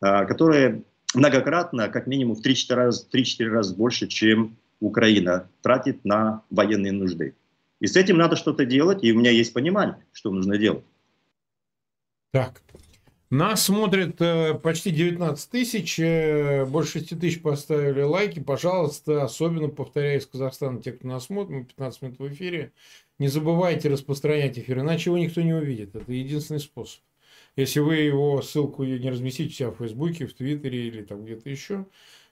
э, 0.00 0.24
которые 0.26 0.84
многократно, 1.14 1.88
как 1.88 2.06
минимум 2.06 2.36
в 2.36 2.46
3-4 2.46 2.74
раза, 2.74 3.06
3-4 3.12 3.48
раза 3.48 3.74
больше, 3.74 4.06
чем 4.06 4.56
Украина 4.78 5.48
тратит 5.62 6.04
на 6.04 6.42
военные 6.50 6.92
нужды. 6.92 7.34
И 7.80 7.86
с 7.86 7.96
этим 7.96 8.16
надо 8.16 8.36
что-то 8.36 8.64
делать, 8.64 9.02
и 9.02 9.12
у 9.12 9.18
меня 9.18 9.32
есть 9.32 9.52
понимание, 9.52 9.96
что 10.12 10.30
нужно 10.30 10.58
делать. 10.58 10.84
Так, 12.30 12.62
Нас 13.30 13.66
смотрит 13.66 14.20
э, 14.20 14.54
почти 14.54 14.90
19 14.90 15.50
тысяч, 15.50 16.00
э, 16.00 16.64
больше 16.64 16.98
6 16.98 17.20
тысяч 17.20 17.40
поставили 17.40 18.02
лайки. 18.02 18.40
Пожалуйста, 18.40 19.22
особенно 19.22 19.68
повторяю 19.68 20.18
из 20.18 20.26
Казахстана, 20.26 20.82
те, 20.82 20.90
кто 20.90 21.06
нас 21.06 21.26
смотрит, 21.26 21.50
мы 21.50 21.64
15 21.64 22.02
минут 22.02 22.18
в 22.18 22.28
эфире, 22.28 22.72
не 23.20 23.28
забывайте 23.28 23.88
распространять 23.88 24.58
эфир, 24.58 24.80
иначе 24.80 25.10
его 25.10 25.18
никто 25.18 25.42
не 25.42 25.54
увидит. 25.54 25.94
Это 25.94 26.12
единственный 26.12 26.58
способ. 26.58 27.02
Если 27.54 27.78
вы 27.78 27.96
его 27.96 28.42
ссылку 28.42 28.82
не 28.82 29.08
разместите 29.08 29.50
у 29.50 29.52
себя 29.52 29.70
в 29.70 29.76
Фейсбуке, 29.76 30.26
в 30.26 30.34
Твиттере 30.34 30.88
или 30.88 31.02
там 31.02 31.24
где-то 31.24 31.48
еще, 31.48 31.86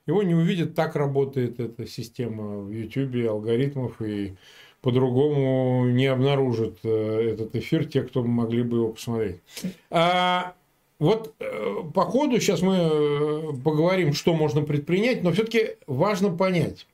его 0.04 0.24
не 0.24 0.34
увидят. 0.34 0.74
Так 0.74 0.96
работает 0.96 1.60
эта 1.60 1.86
система 1.86 2.58
в 2.58 2.72
Ютубе, 2.72 3.30
алгоритмов, 3.30 4.02
и 4.02 4.34
по-другому 4.80 5.88
не 5.90 6.06
обнаружат 6.06 6.78
э, 6.82 7.30
этот 7.32 7.54
эфир 7.54 7.84
те, 7.84 8.02
кто 8.02 8.24
могли 8.24 8.64
бы 8.64 8.78
его 8.78 8.88
посмотреть. 8.88 9.42
А 9.90 10.54
вот 10.98 11.34
э, 11.38 11.74
по 11.94 12.02
ходу 12.02 12.40
сейчас 12.40 12.60
мы 12.60 12.76
э, 12.76 13.52
поговорим, 13.64 14.12
что 14.14 14.34
можно 14.34 14.62
предпринять, 14.62 15.22
но 15.22 15.32
все-таки 15.32 15.76
важно 15.86 16.30
понять. 16.30 16.86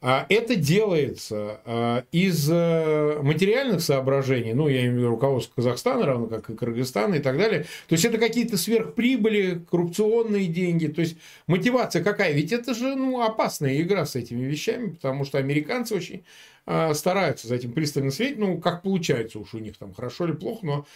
А 0.00 0.26
это 0.28 0.54
делается 0.54 1.60
а, 1.64 2.04
из 2.12 2.48
э, 2.48 3.20
материальных 3.20 3.80
соображений, 3.80 4.52
ну, 4.52 4.68
я 4.68 4.82
имею 4.82 4.92
в 4.92 4.96
виду 4.98 5.08
руководство 5.08 5.56
Казахстана, 5.56 6.06
равно 6.06 6.28
как 6.28 6.48
и 6.50 6.54
Кыргызстана 6.54 7.16
и 7.16 7.18
так 7.18 7.36
далее. 7.36 7.64
То 7.88 7.94
есть, 7.94 8.04
это 8.04 8.16
какие-то 8.16 8.56
сверхприбыли, 8.56 9.60
коррупционные 9.68 10.46
деньги. 10.46 10.86
То 10.86 11.00
есть, 11.00 11.16
мотивация 11.48 12.04
какая? 12.04 12.32
Ведь 12.32 12.52
это 12.52 12.74
же 12.74 12.94
ну, 12.94 13.22
опасная 13.22 13.80
игра 13.80 14.06
с 14.06 14.14
этими 14.14 14.44
вещами, 14.44 14.90
потому 14.90 15.24
что 15.24 15.38
американцы 15.38 15.96
очень 15.96 16.22
а, 16.64 16.94
стараются 16.94 17.48
за 17.48 17.56
этим 17.56 17.72
пристально 17.72 18.12
следить. 18.12 18.38
Ну, 18.38 18.58
как 18.58 18.82
получается 18.82 19.40
уж 19.40 19.52
у 19.54 19.58
них 19.58 19.76
там, 19.78 19.92
хорошо 19.94 20.26
или 20.26 20.32
плохо, 20.32 20.64
но 20.64 20.86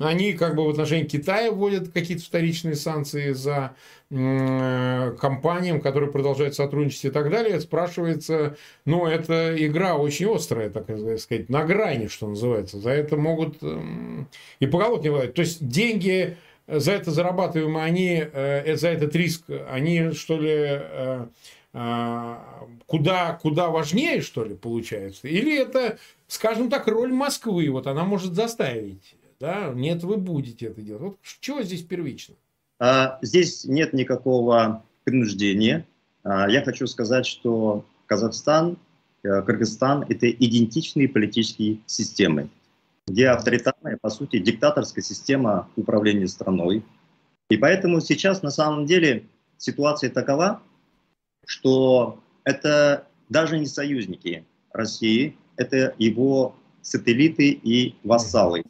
они 0.00 0.32
как 0.32 0.54
бы 0.56 0.64
в 0.64 0.70
отношении 0.70 1.06
Китая 1.06 1.52
вводят 1.52 1.90
какие-то 1.90 2.24
вторичные 2.24 2.74
санкции 2.74 3.32
за 3.32 3.74
э, 4.10 5.16
компаниям, 5.20 5.80
которые 5.80 6.10
продолжают 6.10 6.54
сотрудничать 6.54 7.04
и 7.06 7.10
так 7.10 7.30
далее. 7.30 7.60
Спрашивается, 7.60 8.56
ну, 8.84 9.06
это 9.06 9.54
игра 9.56 9.96
очень 9.96 10.34
острая, 10.34 10.70
так 10.70 10.86
сказать, 11.18 11.48
на 11.48 11.64
грани, 11.64 12.08
что 12.08 12.28
называется. 12.28 12.78
За 12.78 12.90
это 12.90 13.16
могут 13.16 13.58
э, 13.62 13.80
и 14.58 14.66
поголовки 14.66 15.08
не. 15.08 15.34
То 15.34 15.42
есть, 15.42 15.66
деньги 15.66 16.36
за 16.66 16.92
это 16.92 17.10
зарабатываемые, 17.10 17.84
они, 17.84 18.24
э, 18.32 18.76
за 18.76 18.88
этот 18.88 19.14
риск, 19.16 19.44
они, 19.68 20.12
что 20.12 20.38
ли, 20.38 20.50
э, 20.52 21.26
э, 21.72 22.36
куда, 22.86 23.38
куда 23.42 23.68
важнее, 23.68 24.20
что 24.22 24.44
ли, 24.44 24.54
получается? 24.54 25.28
Или 25.28 25.58
это, 25.58 25.98
скажем 26.28 26.70
так, 26.70 26.86
роль 26.86 27.12
Москвы, 27.12 27.68
вот 27.70 27.86
она 27.86 28.04
может 28.04 28.34
заставить 28.34 29.16
да? 29.40 29.72
Нет, 29.74 30.04
вы 30.04 30.18
будете 30.18 30.66
это 30.66 30.82
делать. 30.82 31.02
Вот 31.02 31.16
чего 31.40 31.62
здесь 31.62 31.82
первично? 31.82 32.34
А, 32.78 33.18
здесь 33.22 33.64
нет 33.64 33.92
никакого 33.92 34.84
принуждения. 35.04 35.86
А, 36.22 36.48
я 36.48 36.62
хочу 36.62 36.86
сказать, 36.86 37.26
что 37.26 37.84
Казахстан, 38.06 38.76
э, 39.22 39.42
Кыргызстан– 39.42 40.04
это 40.08 40.30
идентичные 40.30 41.08
политические 41.08 41.78
системы, 41.86 42.50
где 43.06 43.28
авторитарная, 43.28 43.98
по 44.00 44.10
сути, 44.10 44.38
диктаторская 44.38 45.02
система 45.02 45.68
управления 45.76 46.28
страной. 46.28 46.84
И 47.48 47.56
поэтому 47.56 48.00
сейчас 48.00 48.42
на 48.42 48.50
самом 48.50 48.86
деле 48.86 49.24
ситуация 49.56 50.10
такова, 50.10 50.62
что 51.46 52.18
это 52.44 53.06
даже 53.28 53.58
не 53.58 53.66
союзники 53.66 54.44
России, 54.72 55.36
это 55.56 55.94
его 55.98 56.54
сателлиты 56.82 57.50
и 57.50 57.94
вассалы. 58.04 58.64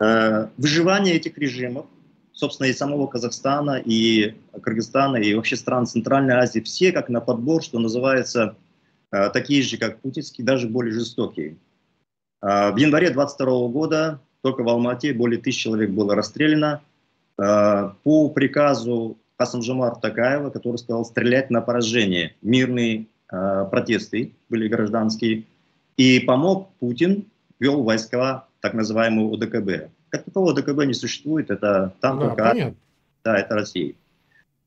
Э, 0.00 0.48
выживание 0.56 1.16
этих 1.16 1.36
режимов, 1.38 1.86
собственно, 2.32 2.68
и 2.68 2.72
самого 2.72 3.06
Казахстана, 3.08 3.82
и 3.84 4.34
Кыргызстана, 4.62 5.16
и 5.16 5.34
вообще 5.34 5.56
стран 5.56 5.86
Центральной 5.86 6.34
Азии, 6.34 6.60
все 6.60 6.92
как 6.92 7.08
на 7.08 7.20
подбор, 7.20 7.62
что 7.62 7.78
называется, 7.80 8.56
э, 9.10 9.30
такие 9.30 9.62
же, 9.62 9.76
как 9.76 10.00
путинские, 10.00 10.44
даже 10.44 10.68
более 10.68 10.94
жестокие. 10.94 11.56
Э, 12.40 12.70
в 12.70 12.76
январе 12.76 13.10
22 13.10 13.68
года 13.68 14.20
только 14.42 14.62
в 14.62 14.68
Алмате 14.68 15.12
более 15.12 15.40
тысячи 15.40 15.62
человек 15.62 15.90
было 15.90 16.14
расстреляно 16.14 16.82
по 17.36 18.28
приказу 18.30 19.16
Хасамжамар 19.36 19.94
Такаева, 20.00 20.50
который 20.50 20.76
сказал 20.78 21.04
стрелять 21.04 21.50
на 21.50 21.60
поражение. 21.60 22.34
Мирные 22.42 23.06
протесты 23.28 24.32
были 24.48 24.66
гражданские. 24.66 25.44
И 25.96 26.18
помог 26.18 26.70
Путин, 26.80 27.26
вел 27.60 27.84
войска 27.84 28.47
так 28.68 28.74
называемую 28.74 29.32
ОДКБ. 29.32 29.90
Как 30.10 30.24
такого 30.24 30.52
ОДКБ 30.52 30.84
не 30.84 30.92
существует, 30.92 31.50
это 31.50 31.94
там 32.00 32.18
да, 32.18 32.26
только... 32.26 32.44
Понятно. 32.50 32.76
Да, 33.24 33.38
это 33.38 33.54
Россия. 33.54 33.94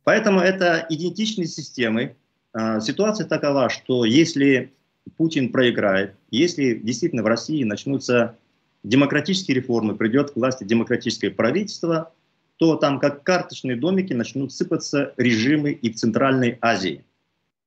Поэтому 0.04 0.40
это 0.40 0.88
идентичные 0.90 1.46
системы. 1.46 2.16
А, 2.52 2.80
ситуация 2.80 3.28
такова, 3.28 3.70
что 3.70 4.04
если 4.04 4.74
Путин 5.18 5.52
проиграет, 5.52 6.16
если 6.32 6.74
действительно 6.74 7.22
в 7.22 7.28
России 7.28 7.64
начнутся 7.64 8.38
демократические 8.84 9.54
реформы, 9.58 9.96
придет 9.96 10.32
к 10.32 10.36
власти 10.36 10.64
демократическое 10.64 11.30
правительство, 11.30 12.12
то 12.58 12.76
там 12.78 13.00
как 13.00 13.22
карточные 13.22 13.76
домики 13.76 14.14
начнут 14.14 14.52
сыпаться 14.52 15.14
режимы 15.18 15.74
и 15.74 15.92
в 15.94 15.96
Центральной 15.96 16.58
Азии. 16.60 17.06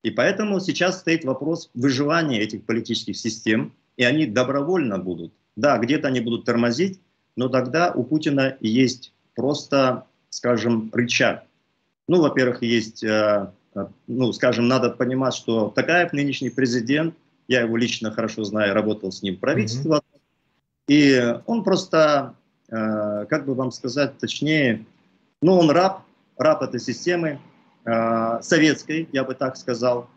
И 0.02 0.10
поэтому 0.10 0.58
сейчас 0.58 0.98
стоит 0.98 1.24
вопрос 1.24 1.70
выживания 1.74 2.40
этих 2.40 2.64
политических 2.64 3.16
систем, 3.16 3.72
и 3.96 4.02
они 4.02 4.26
добровольно 4.26 4.98
будут 4.98 5.32
да, 5.56 5.78
где-то 5.78 6.08
они 6.08 6.20
будут 6.20 6.44
тормозить, 6.44 7.00
но 7.36 7.48
тогда 7.48 7.92
у 7.92 8.04
Путина 8.04 8.56
есть 8.60 9.12
просто, 9.34 10.06
скажем, 10.30 10.90
рычаг. 10.92 11.44
Ну, 12.08 12.20
во-первых, 12.20 12.62
есть, 12.62 13.02
э, 13.02 13.50
э, 13.74 13.86
ну, 14.06 14.32
скажем, 14.32 14.68
надо 14.68 14.90
понимать, 14.90 15.34
что 15.34 15.70
Такаев 15.70 16.12
нынешний 16.12 16.50
президент, 16.50 17.14
я 17.48 17.62
его 17.62 17.76
лично 17.76 18.10
хорошо 18.10 18.44
знаю, 18.44 18.74
работал 18.74 19.10
с 19.10 19.22
ним 19.22 19.36
в 19.36 19.40
правительстве, 19.40 19.92
mm-hmm. 19.92 20.02
и 20.88 21.40
он 21.46 21.64
просто, 21.64 22.34
э, 22.68 23.26
как 23.28 23.46
бы 23.46 23.54
вам 23.54 23.70
сказать 23.70 24.18
точнее, 24.18 24.84
ну, 25.42 25.58
он 25.58 25.70
раб, 25.70 26.02
раб 26.38 26.62
этой 26.62 26.80
системы, 26.80 27.38
советской, 28.40 29.10
я 29.12 29.24
бы 29.24 29.34
так 29.34 29.58
сказал. 29.58 30.08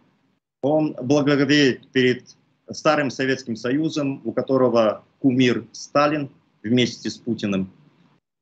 Он 0.61 0.95
благоговеет 1.01 1.85
перед 1.89 2.23
старым 2.71 3.09
Советским 3.09 3.55
Союзом, 3.55 4.21
у 4.23 4.31
которого 4.31 5.03
кумир 5.19 5.65
Сталин 5.71 6.29
вместе 6.63 7.09
с 7.09 7.17
Путиным. 7.17 7.71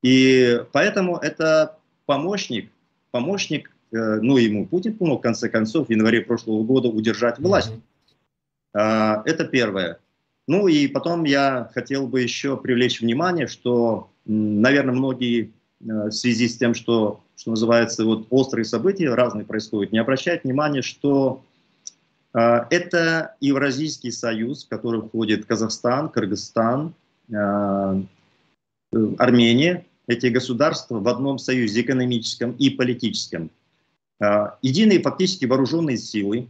И 0.03 0.61
поэтому 0.71 1.17
это 1.17 1.77
помощник, 2.05 2.71
помощник, 3.11 3.71
э, 3.91 4.19
ну 4.21 4.37
ему 4.37 4.65
Путин 4.65 4.95
помог 4.97 5.19
в 5.19 5.23
конце 5.23 5.49
концов 5.49 5.87
в 5.87 5.91
январе 5.91 6.21
прошлого 6.21 6.63
года 6.63 6.87
удержать 6.89 7.39
власть. 7.39 7.71
Mm-hmm. 8.73 9.23
Это 9.25 9.45
первое. 9.45 9.99
Ну 10.47 10.67
и 10.67 10.87
потом 10.87 11.23
я 11.23 11.71
хотел 11.73 12.07
бы 12.07 12.21
еще 12.21 12.57
привлечь 12.57 13.01
внимание, 13.01 13.47
что, 13.47 14.11
наверное, 14.25 14.93
многие 14.93 15.53
э, 15.81 15.85
в 15.85 16.11
связи 16.11 16.47
с 16.47 16.57
тем, 16.57 16.75
что, 16.75 17.23
что 17.35 17.51
называется, 17.51 18.05
вот 18.05 18.27
острые 18.29 18.65
события 18.65 19.09
разные 19.13 19.45
происходят, 19.45 19.91
не 19.91 19.99
обращают 19.99 20.43
внимания, 20.43 20.81
что 20.81 21.43
это 22.35 23.35
Евразийский 23.39 24.11
союз, 24.11 24.65
в 24.65 24.67
который 24.67 25.01
входит 25.01 25.45
Казахстан, 25.45 26.09
Кыргызстан, 26.09 26.93
а, 27.33 28.01
Армения. 29.17 29.85
Эти 30.07 30.27
государства 30.27 30.99
в 30.99 31.07
одном 31.07 31.39
союзе 31.39 31.81
экономическом 31.81 32.51
и 32.51 32.69
политическом. 32.69 33.49
А, 34.19 34.57
единые 34.61 35.01
фактически 35.01 35.45
вооруженные 35.45 35.97
силы. 35.97 36.49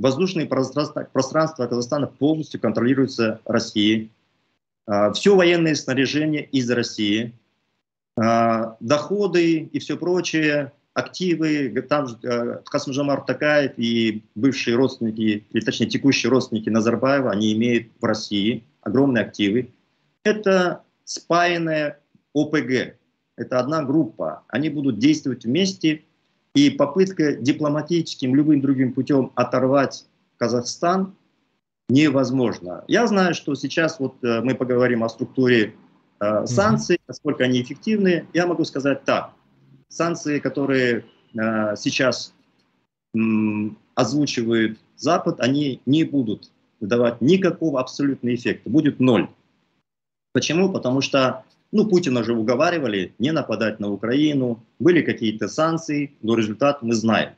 Воздушные 0.00 0.46
пространства, 0.46 1.06
пространства 1.12 1.66
Казахстана 1.66 2.06
полностью 2.06 2.58
контролируются 2.58 3.40
Россией. 3.44 4.10
Все 5.12 5.36
военное 5.36 5.74
снаряжение 5.74 6.42
из 6.46 6.70
России. 6.70 7.34
Доходы 8.16 9.58
и 9.58 9.78
все 9.78 9.98
прочее 9.98 10.72
активы, 11.00 11.70
там 11.88 12.06
э, 12.22 12.58
Касымжамар 12.64 13.22
Такаев 13.22 13.72
и 13.76 14.24
бывшие 14.34 14.76
родственники, 14.76 15.46
или 15.50 15.64
точнее 15.64 15.88
текущие 15.88 16.30
родственники 16.30 16.68
Назарбаева, 16.68 17.30
они 17.30 17.52
имеют 17.52 17.88
в 18.00 18.04
России 18.04 18.64
огромные 18.82 19.24
активы. 19.24 19.72
Это 20.22 20.82
спаянная 21.04 22.00
ОПГ, 22.34 22.96
это 23.36 23.58
одна 23.58 23.82
группа. 23.82 24.44
Они 24.48 24.68
будут 24.68 24.98
действовать 24.98 25.44
вместе, 25.44 26.04
и 26.54 26.70
попытка 26.70 27.34
дипломатическим, 27.34 28.34
любым 28.34 28.60
другим 28.60 28.92
путем 28.92 29.32
оторвать 29.34 30.06
Казахстан 30.36 31.14
невозможно. 31.88 32.84
Я 32.88 33.06
знаю, 33.06 33.34
что 33.34 33.54
сейчас 33.54 33.98
вот 34.00 34.22
э, 34.22 34.40
мы 34.42 34.54
поговорим 34.54 35.04
о 35.04 35.08
структуре 35.08 35.74
э, 36.20 36.46
санкций, 36.46 37.00
насколько 37.08 37.44
они 37.44 37.62
эффективны. 37.62 38.26
Я 38.32 38.46
могу 38.46 38.64
сказать 38.64 39.04
так 39.04 39.32
санкции, 39.90 40.38
которые 40.38 41.04
э, 41.34 41.76
сейчас 41.76 42.32
э, 43.14 43.18
озвучивает 43.94 44.78
Запад, 44.96 45.40
они 45.40 45.80
не 45.84 46.04
будут 46.04 46.50
давать 46.80 47.20
никакого 47.20 47.80
абсолютного 47.80 48.34
эффекта, 48.34 48.70
будет 48.70 49.00
ноль. 49.00 49.28
Почему? 50.32 50.72
Потому 50.72 51.02
что 51.02 51.44
Ну, 51.72 51.86
Путина 51.86 52.24
же 52.24 52.34
уговаривали 52.34 53.14
не 53.18 53.32
нападать 53.32 53.78
на 53.78 53.92
Украину, 53.92 54.64
были 54.80 55.02
какие-то 55.02 55.48
санкции, 55.48 56.10
но 56.20 56.34
результат 56.34 56.82
мы 56.82 56.94
знаем. 56.94 57.30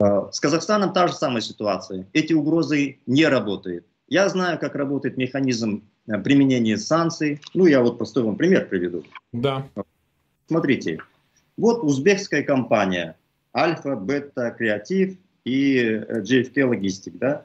А, 0.00 0.32
с 0.32 0.40
Казахстаном 0.40 0.92
та 0.92 1.06
же 1.06 1.14
самая 1.14 1.40
ситуация. 1.40 2.06
Эти 2.12 2.32
угрозы 2.32 2.98
не 3.06 3.26
работают. 3.28 3.86
Я 4.08 4.28
знаю, 4.28 4.58
как 4.58 4.74
работает 4.74 5.16
механизм 5.16 5.84
э, 6.08 6.18
применения 6.18 6.76
санкций. 6.76 7.40
Ну, 7.54 7.66
я 7.66 7.80
вот 7.80 7.98
простой 7.98 8.24
вам 8.24 8.36
пример 8.36 8.68
приведу. 8.68 9.04
Да. 9.32 9.68
Смотрите, 10.48 10.98
вот 11.56 11.82
узбекская 11.82 12.42
компания 12.42 13.16
Альфа, 13.54 13.96
Бета, 13.96 14.50
Креатив 14.50 15.16
и 15.44 15.76
JFK 15.78 16.52
э, 16.54 16.62
Logistic, 16.62 17.18
да? 17.18 17.44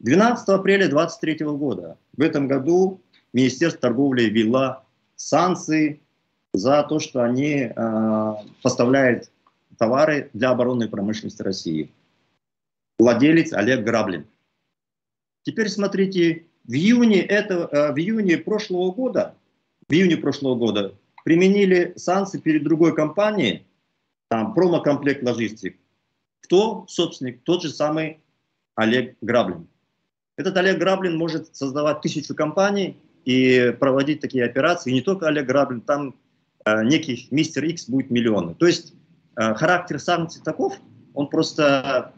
12 0.00 0.48
апреля 0.48 0.88
2023 0.88 1.46
года 1.46 1.98
в 2.16 2.20
этом 2.20 2.46
году 2.46 3.00
Министерство 3.32 3.80
торговли 3.80 4.24
ввело 4.24 4.84
санкции 5.16 6.00
за 6.52 6.82
то, 6.84 7.00
что 7.00 7.24
они 7.24 7.72
э, 7.74 8.34
поставляют 8.62 9.30
товары 9.78 10.30
для 10.32 10.50
оборонной 10.50 10.88
промышленности 10.88 11.42
России. 11.42 11.90
Владелец 12.98 13.52
Олег 13.52 13.84
Граблин. 13.84 14.26
Теперь 15.42 15.68
смотрите, 15.68 16.46
в 16.64 16.72
июне, 16.72 17.20
этого, 17.20 17.68
э, 17.72 17.92
в 17.92 17.98
июне 17.98 18.38
прошлого 18.38 18.92
года, 18.92 19.34
в 19.88 19.92
июне 19.92 20.16
прошлого 20.16 20.54
года 20.54 20.94
применили 21.24 21.94
санкции 21.96 22.38
перед 22.38 22.62
другой 22.62 22.94
компанией, 22.94 23.66
там, 24.28 24.54
промокомплект 24.54 25.22
логистик. 25.24 25.76
Кто 26.42 26.84
собственник? 26.86 27.42
Тот 27.42 27.62
же 27.62 27.70
самый 27.70 28.20
Олег 28.76 29.16
Граблин. 29.20 29.66
Этот 30.36 30.56
Олег 30.56 30.78
Граблин 30.78 31.16
может 31.16 31.54
создавать 31.56 32.00
тысячу 32.02 32.34
компаний 32.34 32.96
и 33.24 33.74
проводить 33.80 34.20
такие 34.20 34.44
операции. 34.44 34.90
И 34.90 34.94
не 34.94 35.00
только 35.00 35.28
Олег 35.28 35.46
Граблин, 35.46 35.80
там 35.80 36.14
э, 36.64 36.84
некий 36.84 37.26
мистер 37.30 37.64
X 37.64 37.88
будет 37.88 38.10
миллионы. 38.10 38.54
То 38.54 38.66
есть 38.66 38.92
э, 39.36 39.54
характер 39.54 39.98
санкций 39.98 40.42
таков, 40.42 40.78
он 41.14 41.28
просто, 41.28 42.12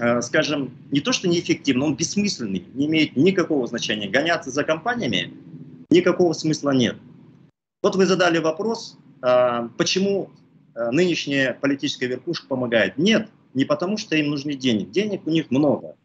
э, 0.00 0.20
скажем, 0.22 0.72
не 0.90 1.00
то 1.00 1.12
что 1.12 1.28
неэффективный, 1.28 1.86
он 1.86 1.96
бессмысленный, 1.96 2.64
не 2.74 2.86
имеет 2.86 3.16
никакого 3.16 3.66
значения. 3.66 4.08
Гоняться 4.08 4.50
за 4.50 4.64
компаниями 4.64 5.32
никакого 5.90 6.32
смысла 6.32 6.70
нет. 6.70 6.96
Вот 7.88 7.96
вы 7.96 8.04
задали 8.04 8.36
вопрос, 8.36 8.98
э, 9.22 9.68
почему 9.78 10.28
э, 10.74 10.90
нынешняя 10.90 11.54
политическая 11.54 12.06
верхушка 12.06 12.46
помогает. 12.46 12.98
Нет, 12.98 13.30
не 13.54 13.64
потому 13.64 13.96
что 13.96 14.14
им 14.14 14.28
нужны 14.28 14.56
денег. 14.56 14.90
Денег 14.90 15.26
у 15.26 15.30
них 15.30 15.50
много. 15.50 15.96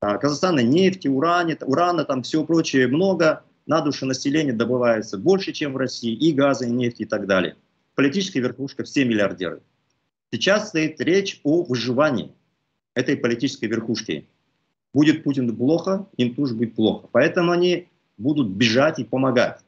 А, 0.00 0.16
Казахстана 0.16 0.60
нефти, 0.60 1.08
урана, 1.08 1.58
урана, 1.60 2.06
там 2.06 2.22
все 2.22 2.42
прочее 2.42 2.86
много 2.86 3.44
на 3.66 3.82
душу 3.82 4.06
населения 4.06 4.54
добывается 4.54 5.18
больше, 5.18 5.52
чем 5.52 5.74
в 5.74 5.76
России, 5.76 6.14
и 6.14 6.32
газа, 6.32 6.64
и 6.64 6.70
нефти, 6.70 7.02
и 7.02 7.04
так 7.04 7.26
далее. 7.26 7.56
Политическая 7.94 8.40
верхушка, 8.40 8.84
все 8.84 9.04
миллиардеры. 9.04 9.60
Сейчас 10.32 10.68
стоит 10.68 11.02
речь 11.02 11.42
о 11.44 11.64
выживании 11.64 12.32
этой 12.94 13.18
политической 13.18 13.66
верхушки. 13.66 14.26
Будет 14.94 15.22
Путин 15.22 15.54
плохо, 15.54 16.08
им 16.16 16.34
тоже 16.34 16.54
будет 16.54 16.76
плохо. 16.76 17.10
Поэтому 17.12 17.52
они 17.52 17.88
будут 18.16 18.48
бежать 18.48 18.98
и 19.00 19.04
помогать. 19.04 19.60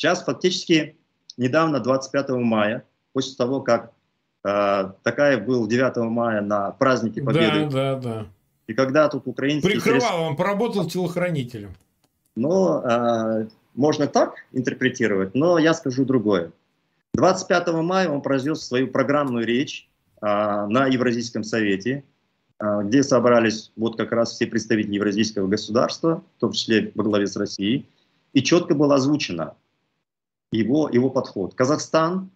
Сейчас 0.00 0.24
фактически 0.24 0.96
недавно, 1.40 1.80
25 1.80 2.28
мая, 2.30 2.84
после 3.12 3.34
того, 3.34 3.60
как 3.62 3.92
э, 4.44 4.92
такая 5.02 5.38
был 5.38 5.66
9 5.66 5.96
мая 6.10 6.42
на 6.42 6.70
празднике 6.70 7.22
Победы. 7.22 7.68
Да, 7.70 7.96
да, 7.96 7.96
да. 7.96 8.26
И 8.66 8.74
когда 8.74 9.08
тут 9.08 9.26
украинские... 9.26 9.72
Прикрывал, 9.72 10.22
он 10.22 10.36
поработал 10.36 10.86
телохранителем. 10.86 11.74
Но 12.36 12.82
э, 12.84 13.46
можно 13.74 14.06
так 14.06 14.34
интерпретировать, 14.52 15.34
но 15.34 15.58
я 15.58 15.74
скажу 15.74 16.04
другое. 16.04 16.52
25 17.14 17.68
мая 17.82 18.08
он 18.08 18.20
произнес 18.20 18.60
свою 18.60 18.86
программную 18.88 19.44
речь 19.44 19.88
э, 20.20 20.26
на 20.26 20.86
Евразийском 20.86 21.42
совете, 21.42 22.04
э, 22.60 22.82
где 22.84 23.02
собрались 23.02 23.72
вот 23.76 23.96
как 23.96 24.12
раз 24.12 24.32
все 24.32 24.46
представители 24.46 24.94
евразийского 24.94 25.48
государства, 25.48 26.22
в 26.36 26.40
том 26.40 26.52
числе 26.52 26.92
во 26.94 27.02
главе 27.02 27.26
с 27.26 27.34
Россией, 27.34 27.88
и 28.34 28.42
четко 28.42 28.74
было 28.74 28.96
озвучено 28.96 29.54
его, 30.52 30.88
его 30.88 31.10
подход. 31.10 31.54
Казахстан 31.54 32.30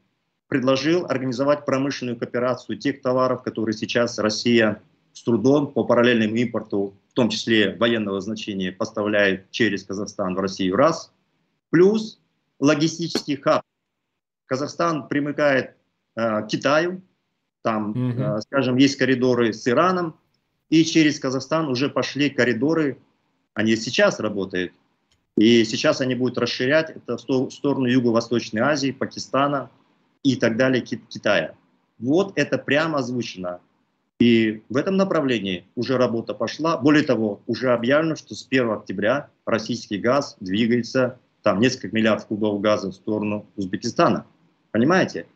предложил 0.49 1.07
организовать 1.07 1.65
промышленную 1.65 2.19
кооперацию 2.19 2.79
тех 2.79 3.03
товаров, 3.03 3.43
которые 3.43 3.75
сейчас 3.75 4.19
Россия 4.19 4.83
с 5.13 5.23
трудом 5.23 5.73
по 5.73 5.85
параллельному 5.85 6.37
импорту 6.37 6.95
в 7.15 7.15
том 7.15 7.29
числе 7.29 7.77
военного 7.77 8.21
значения, 8.21 8.73
поставляет 8.73 9.49
через 9.53 9.85
Казахстан 9.85 10.35
в 10.35 10.41
Россию 10.41 10.75
раз, 10.75 11.13
плюс 11.71 12.21
логистический 12.59 13.37
хаб. 13.37 13.63
Казахстан 14.47 15.07
примыкает 15.07 15.77
э, 16.17 16.43
к 16.43 16.49
Китаю, 16.49 17.03
там, 17.63 17.91
угу. 17.91 18.21
э, 18.21 18.41
скажем, 18.41 18.77
есть 18.79 18.97
коридоры 18.97 19.53
с 19.53 19.69
Ираном, 19.69 20.19
и 20.71 20.85
через 20.85 21.21
Казахстан 21.21 21.69
уже 21.69 21.89
пошли 21.89 22.31
коридоры, 22.31 22.99
они 23.55 23.77
сейчас 23.77 24.19
работают, 24.19 24.73
и 25.37 25.65
сейчас 25.65 26.01
они 26.01 26.15
будут 26.15 26.39
расширять 26.39 26.91
это 26.91 27.17
в 27.17 27.51
сторону 27.51 27.87
Юго-Восточной 27.87 28.61
Азии, 28.61 28.93
Пакистана 28.93 29.71
и 30.23 30.37
так 30.37 30.57
далее, 30.57 30.81
Китая. 30.83 31.55
Вот 31.99 32.33
это 32.37 32.59
прямо 32.59 32.99
озвучено. 32.99 33.61
И 34.21 34.63
в 34.69 34.77
этом 34.77 34.97
направлении 34.97 35.67
уже 35.75 35.97
работа 35.97 36.35
пошла. 36.35 36.77
Более 36.77 37.03
того, 37.03 37.41
уже 37.47 37.73
объявлено, 37.73 38.15
что 38.15 38.35
с 38.35 38.47
1 38.49 38.71
октября 38.71 39.29
российский 39.45 39.99
газ 39.99 40.37
двигается, 40.39 41.19
там 41.43 41.59
несколько 41.59 41.95
миллиардов 41.95 42.27
кубов 42.29 42.61
газа 42.61 42.91
в 42.91 42.95
сторону 42.95 43.47
Узбекистана. 43.57 44.25
Понимаете? 44.71 45.27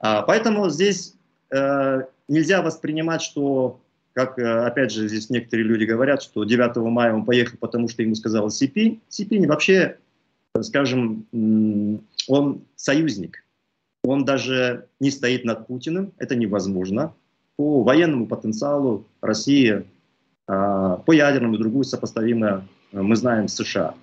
А, 0.00 0.22
поэтому 0.22 0.68
здесь 0.70 1.14
э, 1.50 2.02
нельзя 2.28 2.62
воспринимать, 2.62 3.22
что, 3.22 3.80
как 4.12 4.38
э, 4.38 4.66
опять 4.66 4.92
же 4.92 5.08
здесь 5.08 5.30
некоторые 5.30 5.66
люди 5.66 5.84
говорят, 5.84 6.22
что 6.22 6.44
9 6.44 6.76
мая 6.76 7.14
он 7.14 7.24
поехал, 7.24 7.56
потому 7.58 7.88
что 7.88 8.02
ему 8.02 8.14
сказал 8.14 8.50
Сипинь. 8.50 9.00
Сипинь 9.08 9.46
вообще, 9.46 9.98
скажем, 10.60 11.26
он 12.28 12.62
союзник. 12.76 13.44
Он 14.04 14.24
даже 14.24 14.86
не 14.98 15.10
стоит 15.10 15.44
над 15.44 15.66
Путиным, 15.66 16.12
это 16.18 16.34
невозможно 16.34 17.14
по 17.60 17.82
военному 17.82 18.26
потенциалу 18.26 19.04
России, 19.20 19.84
а, 20.46 20.96
по 20.96 21.12
ядерному 21.12 21.56
и 21.56 21.58
другую 21.58 21.84
сопоставимо 21.84 22.66
э, 22.90 23.02
мы 23.02 23.16
знаем 23.16 23.48
США. 23.48 23.94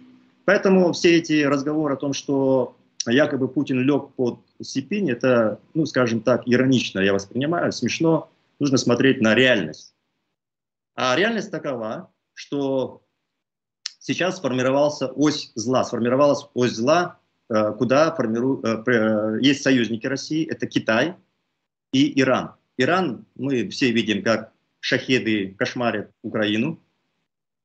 Поэтому 0.45 0.93
все 0.93 1.17
эти 1.17 1.41
разговоры 1.41 1.95
о 1.95 1.97
том, 1.97 2.13
что 2.13 2.75
якобы 3.07 3.47
Путин 3.47 3.81
лег 3.81 4.09
под 4.15 4.37
Сипинь, 4.61 5.09
это, 5.09 5.59
ну, 5.73 5.87
скажем 5.87 6.21
так, 6.21 6.43
иронично 6.45 6.99
я 6.99 7.13
воспринимаю, 7.13 7.71
смешно. 7.71 8.29
Нужно 8.59 8.77
смотреть 8.77 9.21
на 9.21 9.33
реальность. 9.33 9.95
А 10.97 11.15
реальность 11.15 11.51
такова, 11.51 12.11
что 12.33 13.03
сейчас 13.99 14.37
сформировался 14.37 15.07
ось 15.09 15.51
зла, 15.53 15.83
сформировалась 15.83 16.47
ось 16.55 16.71
зла, 16.71 17.19
э, 17.49 17.73
куда 17.77 18.11
формиру... 18.15 18.63
Э, 18.63 19.37
есть 19.39 19.61
союзники 19.61 20.07
России, 20.07 20.49
это 20.49 20.65
Китай 20.65 21.15
и 21.93 22.19
Иран. 22.19 22.53
Иран, 22.77 23.25
мы 23.35 23.69
все 23.69 23.91
видим, 23.91 24.23
как 24.23 24.51
шахеды 24.79 25.53
кошмарят 25.55 26.09
Украину. 26.23 26.79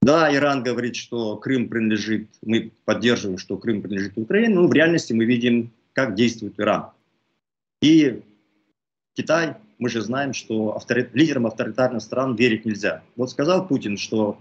Да, 0.03 0.35
Иран 0.35 0.63
говорит, 0.63 0.97
что 0.97 1.39
Крым 1.39 1.71
принадлежит, 1.71 2.29
мы 2.43 2.71
поддерживаем, 2.85 3.39
что 3.39 3.57
Крым 3.57 3.81
принадлежит 3.81 4.19
Украине, 4.19 4.57
но 4.57 4.67
в 4.67 4.73
реальности 4.75 5.15
мы 5.15 5.25
видим, 5.25 5.73
как 5.95 6.17
действует 6.17 6.61
Иран. 6.61 6.91
И 7.81 8.23
Китай, 9.15 9.57
мы 9.83 9.89
же 9.89 10.01
знаем, 10.01 10.33
что 10.33 10.77
авторит, 10.77 11.15
лидерам 11.15 11.47
авторитарных 11.47 12.03
стран 12.03 12.35
верить 12.37 12.65
нельзя. 12.65 13.03
Вот 13.17 13.31
сказал 13.31 13.67
Путин, 13.67 13.97
что 13.97 14.39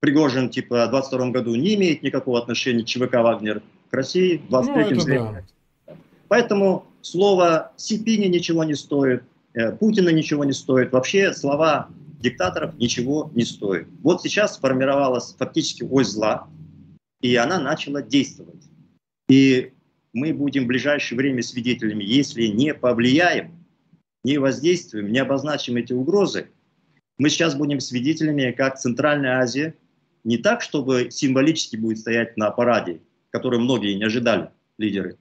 Пригожин 0.00 0.50
типа 0.50 0.86
в 0.86 0.90
22 0.90 1.30
году 1.30 1.54
не 1.54 1.74
имеет 1.74 2.02
никакого 2.02 2.38
отношения 2.38 2.84
ЧВК 2.84 3.14
«Вагнер» 3.14 3.62
к 3.90 3.94
России, 3.94 4.36
в 4.36 4.48
23 4.48 4.96
ну, 4.96 5.04
да. 5.04 5.96
Поэтому 6.28 6.84
слово 7.00 7.72
Сипини 7.76 8.26
ничего 8.26 8.64
не 8.64 8.74
стоит, 8.74 9.22
Э, 9.56 9.72
Путина 9.72 10.10
ничего 10.10 10.44
не 10.44 10.52
стоит. 10.52 10.92
Вообще 10.92 11.32
слова 11.32 11.88
диктаторов 12.20 12.76
ничего 12.76 13.30
не 13.34 13.44
стоят. 13.44 13.88
Вот 14.02 14.22
сейчас 14.22 14.56
сформировалась 14.56 15.34
фактически 15.36 15.82
ось 15.82 16.08
зла, 16.08 16.46
и 17.22 17.34
она 17.36 17.58
начала 17.58 18.02
действовать. 18.02 18.62
И 19.28 19.72
мы 20.12 20.34
будем 20.34 20.64
в 20.64 20.66
ближайшее 20.66 21.16
время 21.16 21.42
свидетелями, 21.42 22.04
если 22.04 22.46
не 22.46 22.74
повлияем, 22.74 23.55
не 24.26 24.38
воздействуем, 24.38 25.12
не 25.12 25.20
обозначим 25.20 25.76
эти 25.76 25.92
угрозы, 25.92 26.48
мы 27.16 27.30
сейчас 27.30 27.54
будем 27.54 27.78
свидетелями, 27.78 28.50
как 28.50 28.76
Центральная 28.76 29.38
Азия 29.38 29.76
не 30.24 30.36
так, 30.36 30.62
чтобы 30.62 31.12
символически 31.12 31.76
будет 31.76 31.98
стоять 31.98 32.36
на 32.36 32.50
параде, 32.50 33.00
который 33.30 33.60
многие 33.60 33.94
не 33.94 34.02
ожидали, 34.02 34.50
лидеры, 34.78 35.16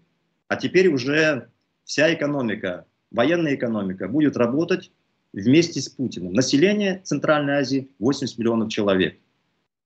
а 0.48 0.56
теперь 0.56 0.88
уже 0.88 1.50
вся 1.84 2.12
экономика 2.16 2.88
военная 3.12 3.54
экономика 3.54 4.08
будет 4.08 4.38
работать 4.38 4.92
вместе 5.34 5.82
с 5.82 5.88
Путиным. 5.88 6.34
Население 6.34 7.02
Центральной 7.04 7.60
Азии 7.60 7.92
80 8.00 8.40
миллионов 8.40 8.70
человек. 8.70 9.20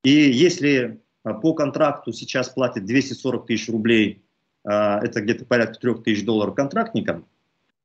И 0.05 0.11
если 0.11 1.01
а, 1.25 1.33
по 1.33 1.53
контракту 1.53 2.13
сейчас 2.13 2.47
платят 2.47 2.85
240 2.85 3.47
тысяч 3.47 3.67
рублей 3.67 4.23
это 4.65 5.21
где-то 5.21 5.45
порядка 5.45 5.79
3000 5.79 6.25
долларов 6.25 6.53
контрактникам, 6.53 7.25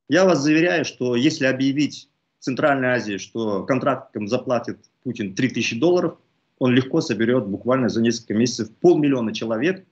я 0.09 0.25
вас 0.25 0.41
заверяю, 0.41 0.85
что 0.85 1.17
если 1.17 1.47
объявить 1.47 2.09
Центральной 2.39 2.89
Азии, 2.89 3.17
что 3.17 3.65
контрактникам 3.65 4.29
заплатит 4.29 4.79
Путин 5.03 5.35
3000 5.35 5.79
долларов, 5.79 6.19
он 6.59 6.73
легко 6.73 7.01
соберет 7.01 7.47
буквально 7.47 7.89
за 7.89 8.01
несколько 8.01 8.35
месяцев 8.35 8.71
полмиллиона 8.81 9.35
человек, 9.35 9.85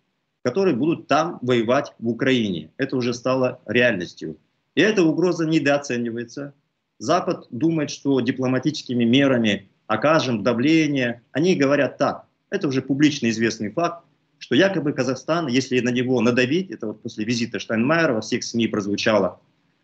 которые 0.42 0.76
будут 0.76 1.06
там 1.06 1.38
воевать 1.42 1.94
в 1.98 2.08
Украине. 2.08 2.70
Это 2.76 2.96
уже 2.96 3.14
стало 3.14 3.60
реальностью. 3.66 4.36
И 4.74 4.80
эта 4.80 5.02
угроза 5.02 5.46
недооценивается. 5.46 6.54
Запад 6.98 7.46
думает, 7.50 7.90
что 7.90 8.20
дипломатическими 8.20 9.04
мерами 9.04 9.68
окажем 9.86 10.42
давление. 10.42 11.22
Они 11.32 11.54
говорят 11.54 11.98
так, 11.98 12.26
это 12.50 12.68
уже 12.68 12.82
публично 12.82 13.28
известный 13.28 13.70
факт, 13.70 14.04
что 14.38 14.54
якобы 14.54 14.92
Казахстан, 14.92 15.46
если 15.46 15.80
на 15.80 15.90
него 15.90 16.20
надавить, 16.20 16.70
это 16.70 16.88
вот 16.88 17.02
после 17.02 17.24
визита 17.24 17.58
Штайнмайера 17.58 18.14
во 18.14 18.20
всех 18.20 18.44
СМИ 18.44 18.66
прозвучало, 18.68 19.40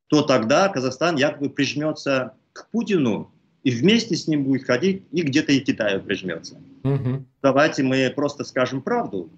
то 0.09 0.23
тогда 0.23 0.69
Казахстан 0.69 1.17
якобы 1.17 1.51
прижмется 1.51 2.35
к 2.53 2.69
Путину 2.71 3.31
и 3.63 3.71
вместе 3.71 4.17
с 4.17 4.27
ним 4.27 4.45
будет 4.45 4.65
ходить 4.65 5.05
и 5.13 5.23
где-то 5.23 5.53
и 5.53 5.61
Китаю 5.61 6.01
прижмется. 6.03 6.57
Угу. 6.85 7.25
Давайте 7.43 7.83
мы 7.83 8.11
просто 8.15 8.45
скажем 8.45 8.83
правду. 8.83 9.31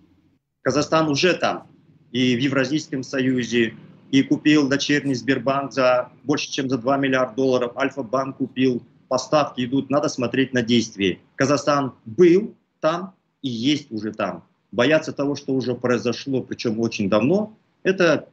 Казахстан 0.62 1.08
уже 1.08 1.34
там, 1.34 1.66
и 2.12 2.36
в 2.36 2.38
Евразийском 2.38 3.02
Союзе, 3.02 3.74
и 4.10 4.22
купил 4.22 4.68
дочерний 4.68 5.14
Сбербанк 5.14 5.72
за 5.72 6.10
больше, 6.24 6.50
чем 6.50 6.68
за 6.68 6.78
2 6.78 6.96
миллиарда 6.98 7.34
долларов, 7.36 7.76
Альфа-банк 7.76 8.36
купил, 8.38 8.82
поставки 9.08 9.64
идут, 9.64 9.90
надо 9.90 10.08
смотреть 10.08 10.52
на 10.52 10.62
действия. 10.62 11.18
Казахстан 11.36 11.94
был 12.04 12.54
там 12.80 13.14
и 13.42 13.48
есть 13.48 13.90
уже 13.90 14.12
там. 14.12 14.44
Бояться 14.72 15.12
того, 15.12 15.34
что 15.36 15.52
уже 15.54 15.74
произошло, 15.74 16.42
причем 16.42 16.78
очень 16.80 17.08
давно, 17.08 17.56
это 17.82 18.28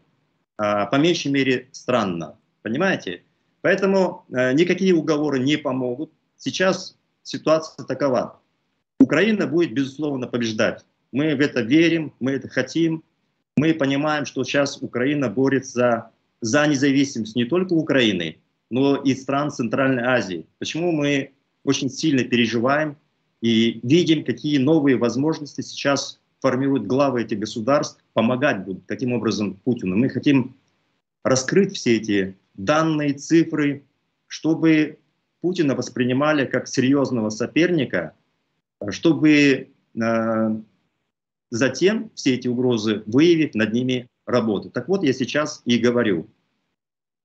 по 0.58 0.96
меньшей 0.98 1.32
мере 1.32 1.70
странно. 1.72 2.38
Понимаете? 2.62 3.24
Поэтому 3.62 4.26
э, 4.30 4.54
никакие 4.54 4.94
уговоры 4.94 5.40
не 5.40 5.58
помогут. 5.58 6.12
Сейчас 6.38 6.98
ситуация 7.24 7.86
такова. 7.86 8.40
Украина 9.00 9.48
будет, 9.48 9.74
безусловно, 9.74 10.28
побеждать. 10.28 10.86
Мы 11.12 11.36
в 11.36 11.40
это 11.40 11.62
верим, 11.62 12.14
мы 12.20 12.32
это 12.32 12.48
хотим. 12.48 13.04
Мы 13.56 13.74
понимаем, 13.74 14.26
что 14.26 14.44
сейчас 14.44 14.78
Украина 14.82 15.30
борется 15.30 16.12
за 16.42 16.68
независимость 16.68 17.36
не 17.36 17.46
только 17.46 17.74
Украины, 17.74 18.38
но 18.70 18.96
и 18.96 19.16
стран 19.16 19.52
Центральной 19.52 20.04
Азии. 20.04 20.46
Почему 20.60 20.92
мы 20.92 21.32
очень 21.64 21.90
сильно 21.90 22.24
переживаем 22.24 22.98
и 23.42 23.80
видим, 23.84 24.24
какие 24.24 24.58
новые 24.58 24.98
возможности 24.98 25.62
сейчас 25.62 26.20
формируют 26.42 26.86
главы 26.86 27.24
этих 27.24 27.40
государств, 27.40 28.04
помогать 28.14 28.64
будут 28.66 28.86
таким 28.86 29.14
образом 29.14 29.56
Путину. 29.64 29.96
Мы 29.96 30.10
хотим 30.10 30.56
раскрыть 31.24 31.76
все 31.76 31.98
эти 31.98 32.38
данные, 32.54 33.14
цифры, 33.14 33.84
чтобы 34.28 35.00
Путина 35.42 35.76
воспринимали 35.76 36.46
как 36.46 36.68
серьезного 36.68 37.30
соперника, 37.30 38.14
чтобы 38.90 39.70
э, 39.96 40.62
затем 41.50 42.12
все 42.16 42.36
эти 42.36 42.48
угрозы 42.48 43.04
выявить, 43.06 43.56
над 43.56 43.74
ними 43.74 44.08
работать. 44.26 44.74
Так 44.74 44.88
вот, 44.88 45.04
я 45.04 45.14
сейчас 45.14 45.62
и 45.66 45.78
говорю. 45.78 46.28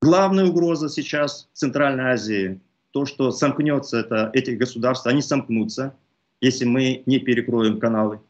Главная 0.01 0.47
угроза 0.47 0.89
сейчас 0.89 1.49
в 1.53 1.59
Центральной 1.59 2.13
Азии, 2.13 2.61
то, 2.93 3.07
что 3.07 3.31
сомкнется 3.31 3.99
это, 3.99 4.31
эти 4.35 4.51
государства, 4.51 5.11
они 5.11 5.23
сомкнутся, 5.23 5.95
если 6.41 6.65
мы 6.65 7.03
не 7.07 7.19
перекроем 7.19 7.79
каналы. 7.79 8.21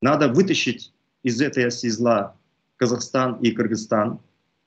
Надо 0.00 0.28
вытащить 0.28 0.92
из 1.22 1.40
этой 1.40 1.66
оси 1.66 1.88
зла 1.88 2.36
Казахстан 2.76 3.34
и 3.40 3.50
Кыргызстан. 3.50 4.20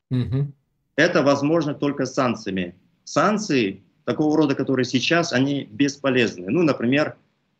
Угу. 0.10 0.52
Это 0.96 1.24
возможно 1.24 1.74
только 1.74 2.06
санкциями. 2.06 2.76
Санкции 3.04 3.84
такого 4.06 4.36
рода, 4.38 4.56
которые 4.56 4.86
сейчас, 4.86 5.34
они 5.34 5.64
бесполезны. 5.64 6.50
Ну, 6.50 6.64
например, 6.64 7.16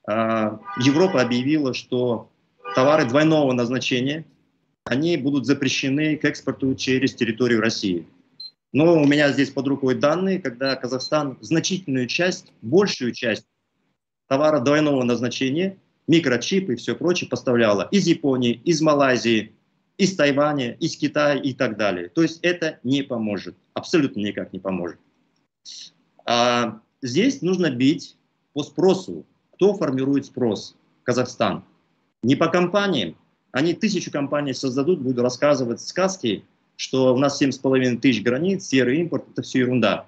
а, 0.08 0.60
Европа 0.78 1.22
объявила, 1.22 1.74
что 1.74 2.30
товары 2.76 3.06
двойного 3.06 3.54
назначения, 3.54 4.26
они 4.84 5.16
будут 5.18 5.46
запрещены 5.46 6.18
к 6.18 6.26
экспорту 6.26 6.76
через 6.76 7.14
территорию 7.14 7.62
России. 7.62 8.08
Но 8.74 9.02
у 9.02 9.06
меня 9.06 9.32
здесь 9.32 9.50
под 9.50 9.68
рукой 9.68 9.96
данные, 9.96 10.40
когда 10.40 10.76
Казахстан 10.76 11.38
значительную 11.42 12.08
часть, 12.08 12.52
большую 12.62 13.12
часть 13.12 13.46
товара 14.28 14.60
двойного 14.60 15.04
назначения, 15.04 15.78
микрочипы 16.08 16.74
и 16.74 16.76
все 16.76 16.96
прочее 16.96 17.30
поставляла 17.30 17.88
из 17.92 18.08
Японии, 18.08 18.62
из 18.64 18.82
Малайзии, 18.82 19.54
из 19.98 20.16
Тайваня, 20.16 20.74
из 20.74 20.98
Китая 20.98 21.36
и 21.36 21.54
так 21.54 21.78
далее. 21.78 22.10
То 22.10 22.22
есть 22.22 22.40
это 22.42 22.80
не 22.84 23.04
поможет, 23.04 23.56
абсолютно 23.74 24.20
никак 24.20 24.52
не 24.54 24.60
поможет. 24.60 25.00
А 26.26 26.82
здесь 27.02 27.42
нужно 27.42 27.70
бить 27.70 28.16
по 28.54 28.64
спросу. 28.64 29.26
Кто 29.54 29.74
формирует 29.76 30.26
спрос? 30.26 30.76
Казахстан. 31.04 31.64
Не 32.24 32.36
по 32.36 32.48
компаниям. 32.48 33.16
Они 33.52 33.74
тысячу 33.74 34.12
компаний 34.12 34.54
создадут, 34.54 35.02
будут 35.02 35.20
рассказывать 35.20 35.82
сказки, 35.82 36.46
что 36.78 37.14
у 37.14 37.18
нас 37.18 37.42
7,5 37.42 37.98
тысяч 37.98 38.24
границ, 38.24 38.66
серый 38.66 39.00
импорт, 39.02 39.26
это 39.32 39.42
все 39.42 39.60
ерунда. 39.60 40.08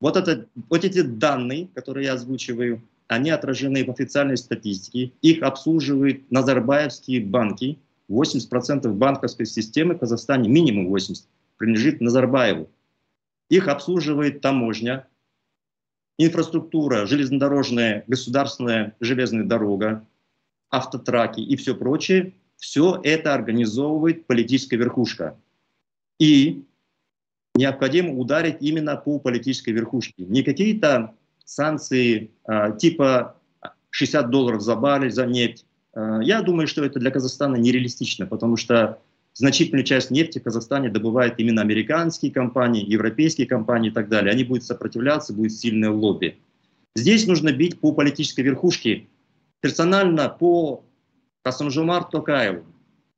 Вот, 0.00 0.16
это, 0.16 0.48
вот 0.68 0.84
эти 0.84 1.02
данные, 1.02 1.68
которые 1.74 2.06
я 2.06 2.14
озвучиваю, 2.14 2.82
они 3.08 3.30
отражены 3.30 3.84
в 3.84 3.90
официальной 3.90 4.36
статистике. 4.36 5.12
Их 5.22 5.42
обслуживают 5.42 6.30
назарбаевские 6.30 7.24
банки. 7.24 7.78
80% 8.10 8.92
банковской 8.92 9.46
системы 9.46 9.94
в 9.94 9.98
Казахстане, 9.98 10.48
минимум 10.48 10.94
80%, 10.94 11.24
принадлежит 11.56 12.00
Назарбаеву. 12.00 12.68
Их 13.48 13.68
обслуживает 13.68 14.40
таможня, 14.40 15.06
инфраструктура, 16.18 17.06
железнодорожная, 17.06 18.04
государственная 18.06 18.96
железная 19.00 19.44
дорога, 19.44 20.06
автотраки 20.70 21.40
и 21.40 21.56
все 21.56 21.74
прочее, 21.74 22.34
все 22.56 23.00
это 23.02 23.34
организовывает 23.34 24.26
политическая 24.26 24.76
верхушка. 24.76 25.38
И 26.18 26.64
необходимо 27.54 28.14
ударить 28.14 28.56
именно 28.60 28.96
по 28.96 29.18
политической 29.18 29.70
верхушке. 29.70 30.24
Не 30.24 30.42
какие-то 30.42 31.14
санкции 31.54 32.30
а, 32.44 32.72
типа 32.72 33.36
60 33.90 34.30
долларов 34.30 34.62
за 34.62 34.74
баррель, 34.74 35.12
за 35.12 35.26
нефть. 35.26 35.66
А, 35.94 36.20
я 36.22 36.42
думаю, 36.42 36.66
что 36.66 36.84
это 36.84 36.98
для 36.98 37.10
Казахстана 37.10 37.56
нереалистично, 37.56 38.26
потому 38.26 38.56
что 38.56 38.98
значительную 39.34 39.84
часть 39.84 40.10
нефти 40.10 40.38
в 40.38 40.44
Казахстане 40.44 40.88
добывают 40.88 41.34
именно 41.38 41.62
американские 41.62 42.32
компании, 42.32 42.84
европейские 42.84 43.46
компании 43.46 43.90
и 43.90 43.94
так 43.94 44.08
далее. 44.08 44.32
Они 44.32 44.44
будут 44.44 44.64
сопротивляться, 44.64 45.34
будет 45.34 45.52
сильное 45.52 45.90
лобби. 45.90 46.38
Здесь 46.94 47.26
нужно 47.26 47.52
бить 47.52 47.80
по 47.80 47.92
политической 47.92 48.42
верхушке, 48.42 49.08
персонально 49.60 50.28
по 50.28 50.84
Касымжумар 51.42 52.04
Токаеву. 52.04 52.64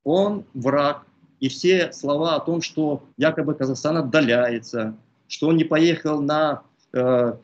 Он 0.05 0.45
враг, 0.55 1.07
и 1.41 1.49
все 1.49 1.93
слова 1.93 2.37
о 2.37 2.41
том, 2.41 2.63
что 2.63 3.05
якобы 3.17 3.55
Казахстан 3.55 3.97
отдаляется, 3.97 4.97
что 5.29 5.49
он 5.49 5.57
не 5.57 5.65
поехал 5.65 6.21
на 6.21 6.63
э, 6.93 7.35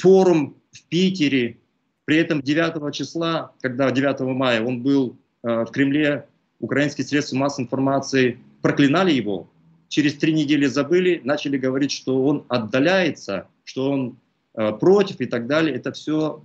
форум 0.00 0.56
в 0.72 0.82
Питере, 0.84 1.58
при 2.04 2.16
этом 2.16 2.42
9 2.42 2.94
числа, 2.94 3.52
когда 3.60 3.90
9 3.90 4.20
мая 4.20 4.62
он 4.62 4.82
был 4.82 5.16
э, 5.42 5.64
в 5.64 5.70
Кремле, 5.70 6.26
украинские 6.60 7.06
средства 7.06 7.36
массовой 7.36 7.64
информации 7.64 8.38
проклинали 8.62 9.12
его, 9.12 9.50
через 9.88 10.14
три 10.14 10.32
недели 10.32 10.66
забыли, 10.66 11.20
начали 11.24 11.56
говорить, 11.58 11.92
что 11.92 12.24
он 12.24 12.44
отдаляется, 12.48 13.48
что 13.64 13.90
он 13.90 14.18
э, 14.54 14.72
против 14.72 15.20
и 15.20 15.26
так 15.26 15.46
далее. 15.46 15.74
Это 15.74 15.92
все 15.92 16.42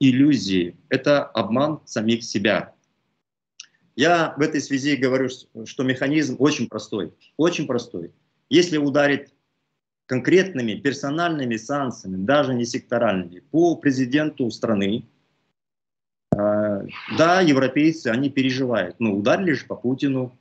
иллюзии, 0.00 0.76
это 0.88 1.24
обман 1.24 1.80
самих 1.84 2.24
себя. 2.24 2.74
Я 3.96 4.34
в 4.36 4.40
этой 4.40 4.60
связи 4.60 4.96
говорю, 4.96 5.28
что 5.28 5.84
механизм 5.84 6.36
очень 6.38 6.68
простой, 6.68 7.12
очень 7.36 7.66
простой. 7.66 8.12
Если 8.48 8.76
ударить 8.76 9.28
конкретными 10.06 10.74
персональными 10.74 11.56
санкциями, 11.56 12.24
даже 12.24 12.54
не 12.54 12.64
секторальными, 12.64 13.40
по 13.50 13.76
президенту 13.76 14.50
страны, 14.50 15.04
э, 16.36 16.86
да, 17.18 17.40
европейцы, 17.40 18.08
они 18.08 18.30
переживают. 18.30 18.96
Но 19.00 19.14
ударили 19.14 19.52
же 19.52 19.64
по 19.66 19.76
Путину, 19.76 20.36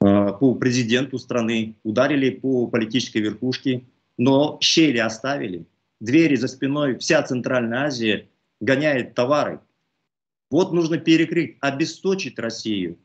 э, 0.00 0.32
по 0.40 0.54
президенту 0.54 1.18
страны, 1.18 1.76
ударили 1.84 2.30
по 2.30 2.66
политической 2.66 3.18
верхушке, 3.18 3.84
но 4.16 4.58
щели 4.60 4.98
оставили. 4.98 5.66
Двери 6.00 6.36
за 6.36 6.48
спиной, 6.48 6.98
вся 6.98 7.22
Центральная 7.22 7.84
Азия 7.84 8.28
гоняет 8.60 9.14
товары. 9.14 9.60
Вот 10.50 10.72
нужно 10.72 10.98
перекрыть, 10.98 11.56
обесточить 11.60 12.38
Россию. 12.38 12.98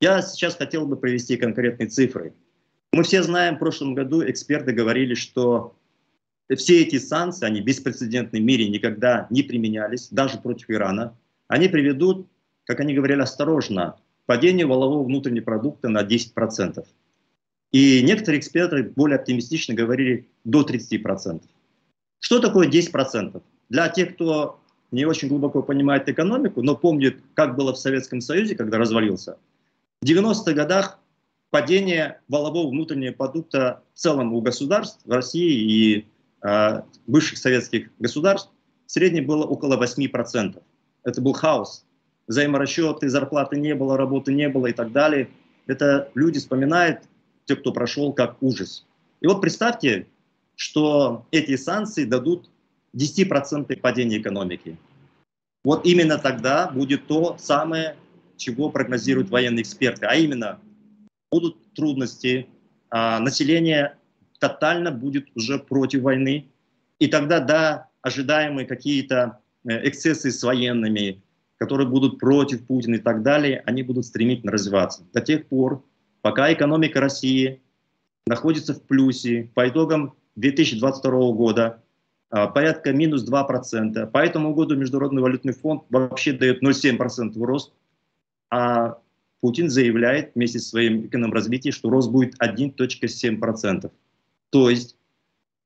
Я 0.00 0.20
сейчас 0.22 0.56
хотел 0.56 0.86
бы 0.86 0.96
привести 0.96 1.36
конкретные 1.36 1.88
цифры. 1.88 2.34
Мы 2.94 3.02
все 3.02 3.24
знаем, 3.24 3.56
в 3.56 3.58
прошлом 3.58 3.94
году 3.94 4.22
эксперты 4.24 4.72
говорили, 4.72 5.14
что 5.14 5.74
все 6.56 6.82
эти 6.82 7.00
санкции, 7.00 7.44
они 7.44 7.60
беспрецедентны 7.60 8.38
в 8.38 8.42
мире 8.42 8.68
никогда 8.68 9.26
не 9.30 9.42
применялись, 9.42 10.10
даже 10.10 10.38
против 10.38 10.70
Ирана. 10.70 11.16
Они 11.48 11.66
приведут, 11.66 12.28
как 12.64 12.78
они 12.78 12.94
говорили, 12.94 13.20
осторожно, 13.20 13.96
падение 14.26 14.64
валового 14.64 15.02
внутреннего 15.02 15.42
продукта 15.42 15.88
на 15.88 16.04
10%. 16.04 16.86
И 17.72 18.00
некоторые 18.04 18.38
эксперты 18.38 18.84
более 18.84 19.16
оптимистично 19.16 19.74
говорили 19.74 20.28
до 20.44 20.62
30%. 20.62 21.42
Что 22.20 22.38
такое 22.38 22.68
10%? 22.68 23.42
Для 23.70 23.88
тех, 23.88 24.14
кто 24.14 24.60
не 24.92 25.04
очень 25.04 25.26
глубоко 25.26 25.62
понимает 25.62 26.08
экономику, 26.08 26.62
но 26.62 26.76
помнит, 26.76 27.18
как 27.34 27.56
было 27.56 27.74
в 27.74 27.78
Советском 27.78 28.20
Союзе, 28.20 28.54
когда 28.54 28.78
развалился, 28.78 29.36
в 30.00 30.06
90-х 30.06 30.52
годах 30.52 31.00
падение 31.54 32.18
валового 32.26 32.68
внутреннего 32.68 33.12
продукта 33.12 33.84
в 33.94 34.00
целом 34.00 34.32
у 34.32 34.40
государств, 34.40 34.98
в 35.04 35.12
России 35.12 35.54
и 35.54 36.06
э, 36.42 36.82
бывших 37.06 37.38
советских 37.38 37.90
государств, 38.00 38.50
в 38.86 38.90
среднем 38.90 39.24
было 39.24 39.44
около 39.44 39.80
8%. 39.80 40.60
Это 41.04 41.20
был 41.20 41.32
хаос. 41.32 41.86
Взаиморасчеты, 42.26 43.08
зарплаты 43.08 43.60
не 43.60 43.72
было, 43.76 43.96
работы 43.96 44.32
не 44.32 44.48
было 44.48 44.66
и 44.66 44.72
так 44.72 44.90
далее. 44.90 45.28
Это 45.68 46.10
люди 46.16 46.40
вспоминают, 46.40 47.02
те, 47.44 47.54
кто 47.54 47.72
прошел, 47.72 48.12
как 48.12 48.36
ужас. 48.42 48.84
И 49.20 49.28
вот 49.28 49.40
представьте, 49.40 50.08
что 50.56 51.24
эти 51.30 51.54
санкции 51.54 52.04
дадут 52.04 52.50
10% 52.96 53.78
падения 53.78 54.18
экономики. 54.18 54.76
Вот 55.62 55.86
именно 55.86 56.18
тогда 56.18 56.68
будет 56.68 57.06
то 57.06 57.36
самое, 57.38 57.94
чего 58.38 58.70
прогнозируют 58.70 59.30
военные 59.30 59.62
эксперты, 59.62 60.06
а 60.06 60.16
именно 60.16 60.58
будут 61.34 61.56
трудности, 61.74 62.46
а 62.90 63.18
население 63.18 63.96
тотально 64.38 64.92
будет 64.92 65.26
уже 65.34 65.58
против 65.58 66.02
войны, 66.02 66.48
и 67.00 67.08
тогда, 67.08 67.40
да, 67.40 67.88
ожидаемые 68.02 68.68
какие-то 68.68 69.40
э, 69.68 69.88
эксцессы 69.88 70.30
с 70.30 70.40
военными, 70.44 71.20
которые 71.56 71.88
будут 71.88 72.20
против 72.20 72.64
Путина 72.68 72.96
и 72.96 72.98
так 72.98 73.22
далее, 73.22 73.64
они 73.66 73.82
будут 73.82 74.06
стремительно 74.06 74.52
развиваться. 74.52 75.02
До 75.12 75.20
тех 75.20 75.48
пор, 75.48 75.84
пока 76.22 76.52
экономика 76.52 77.00
России 77.00 77.60
находится 78.28 78.72
в 78.72 78.82
плюсе, 78.82 79.50
по 79.54 79.68
итогам 79.68 80.14
2022 80.36 81.10
года 81.32 81.82
а, 82.30 82.46
порядка 82.46 82.92
минус 82.92 83.28
2%. 83.28 84.06
По 84.06 84.18
этому 84.18 84.54
году 84.54 84.76
Международный 84.76 85.20
валютный 85.20 85.52
фонд 85.52 85.82
вообще 85.90 86.32
дает 86.32 86.62
0,7% 86.62 87.32
рост, 87.44 87.72
а 88.50 88.98
Путин 89.44 89.68
заявляет 89.68 90.30
вместе 90.34 90.58
с 90.58 90.70
своим 90.70 91.04
экономическим 91.04 91.34
развитием, 91.34 91.74
что 91.74 91.90
рост 91.90 92.10
будет 92.10 92.34
1,7%. 92.40 93.92
То 94.48 94.70
есть 94.70 94.96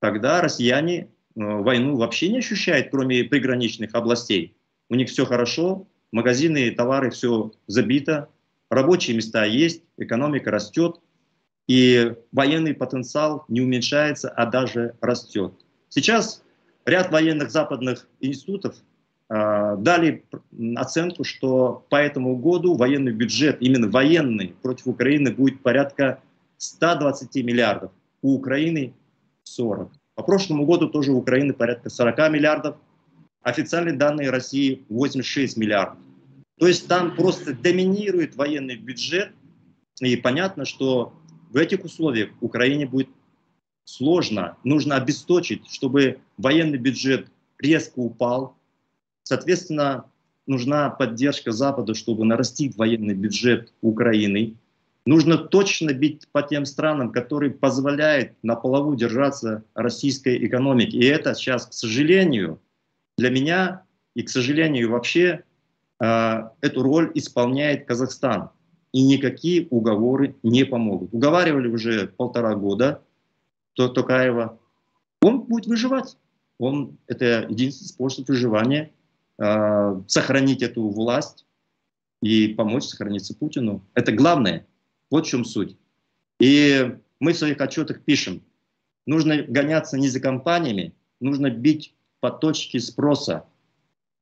тогда 0.00 0.40
россияне 0.40 1.02
э, 1.02 1.06
войну 1.36 1.96
вообще 1.96 2.28
не 2.28 2.38
ощущают, 2.38 2.88
кроме 2.90 3.22
приграничных 3.22 3.94
областей. 3.94 4.56
У 4.90 4.96
них 4.96 5.08
все 5.08 5.24
хорошо, 5.24 5.86
магазины, 6.10 6.72
товары, 6.72 7.10
все 7.10 7.52
забито, 7.68 8.28
рабочие 8.68 9.14
места 9.16 9.44
есть, 9.44 9.84
экономика 9.96 10.50
растет, 10.50 10.96
и 11.68 12.16
военный 12.32 12.74
потенциал 12.74 13.44
не 13.46 13.60
уменьшается, 13.60 14.28
а 14.28 14.46
даже 14.46 14.96
растет. 15.00 15.52
Сейчас 15.88 16.42
ряд 16.84 17.12
военных 17.12 17.52
западных 17.52 18.08
институтов 18.18 18.74
дали 19.28 20.24
оценку, 20.76 21.24
что 21.24 21.84
по 21.90 21.96
этому 21.96 22.36
году 22.36 22.74
военный 22.74 23.12
бюджет, 23.12 23.58
именно 23.60 23.88
военный, 23.88 24.54
против 24.62 24.86
Украины 24.86 25.32
будет 25.32 25.62
порядка 25.62 26.20
120 26.56 27.34
миллиардов. 27.44 27.92
У 28.22 28.34
Украины 28.34 28.94
40. 29.44 29.92
По 30.14 30.22
прошлому 30.22 30.66
году 30.66 30.88
тоже 30.88 31.12
у 31.12 31.18
Украины 31.18 31.52
порядка 31.52 31.90
40 31.90 32.30
миллиардов. 32.30 32.76
Официальные 33.42 33.94
данные 33.96 34.30
России 34.30 34.84
86 34.88 35.56
миллиардов. 35.56 35.98
То 36.58 36.66
есть 36.66 36.88
там 36.88 37.14
просто 37.14 37.54
доминирует 37.54 38.34
военный 38.34 38.76
бюджет. 38.76 39.30
И 40.00 40.16
понятно, 40.16 40.64
что 40.64 41.12
в 41.50 41.56
этих 41.56 41.84
условиях 41.84 42.30
Украине 42.40 42.86
будет 42.86 43.08
сложно. 43.84 44.56
Нужно 44.64 44.96
обесточить, 44.96 45.70
чтобы 45.70 46.18
военный 46.36 46.78
бюджет 46.78 47.30
резко 47.58 48.00
упал. 48.00 48.57
Соответственно, 49.28 50.06
нужна 50.46 50.88
поддержка 50.88 51.52
Запада, 51.52 51.92
чтобы 51.92 52.24
нарастить 52.24 52.78
военный 52.78 53.12
бюджет 53.12 53.74
Украины. 53.82 54.56
Нужно 55.04 55.36
точно 55.36 55.92
бить 55.92 56.26
по 56.32 56.40
тем 56.40 56.64
странам, 56.64 57.12
которые 57.12 57.50
позволяют 57.50 58.32
на 58.42 58.56
полову 58.56 58.94
держаться 58.94 59.64
российской 59.74 60.46
экономике. 60.46 60.96
И 60.96 61.04
это 61.04 61.34
сейчас, 61.34 61.66
к 61.66 61.74
сожалению, 61.74 62.58
для 63.18 63.28
меня 63.28 63.82
и, 64.14 64.22
к 64.22 64.30
сожалению, 64.30 64.92
вообще 64.92 65.44
э, 66.00 66.48
эту 66.62 66.82
роль 66.82 67.12
исполняет 67.14 67.84
Казахстан. 67.84 68.48
И 68.92 69.02
никакие 69.02 69.68
уговоры 69.68 70.36
не 70.42 70.64
помогут. 70.64 71.12
Уговаривали 71.12 71.68
уже 71.68 72.06
полтора 72.06 72.54
года, 72.54 73.02
то 73.74 73.88
Токаева, 73.88 74.58
он 75.20 75.40
будет 75.40 75.66
выживать. 75.66 76.16
Он, 76.58 76.96
это 77.06 77.44
единственный 77.50 77.88
способ 77.88 78.26
выживания, 78.26 78.90
э, 79.38 80.02
сохранить 80.06 80.62
эту 80.62 80.88
власть 80.88 81.46
и 82.22 82.48
помочь 82.48 82.84
сохраниться 82.84 83.34
Путину. 83.34 83.84
Это 83.94 84.12
главное. 84.12 84.66
Вот 85.10 85.26
в 85.26 85.28
чем 85.28 85.44
суть. 85.44 85.76
И 86.40 86.96
мы 87.20 87.32
в 87.32 87.38
своих 87.38 87.60
отчетах 87.60 88.02
пишем, 88.04 88.42
нужно 89.06 89.42
гоняться 89.42 89.98
не 89.98 90.08
за 90.08 90.20
компаниями, 90.20 90.94
нужно 91.20 91.50
бить 91.50 91.94
по 92.20 92.30
точке 92.30 92.80
спроса. 92.80 93.44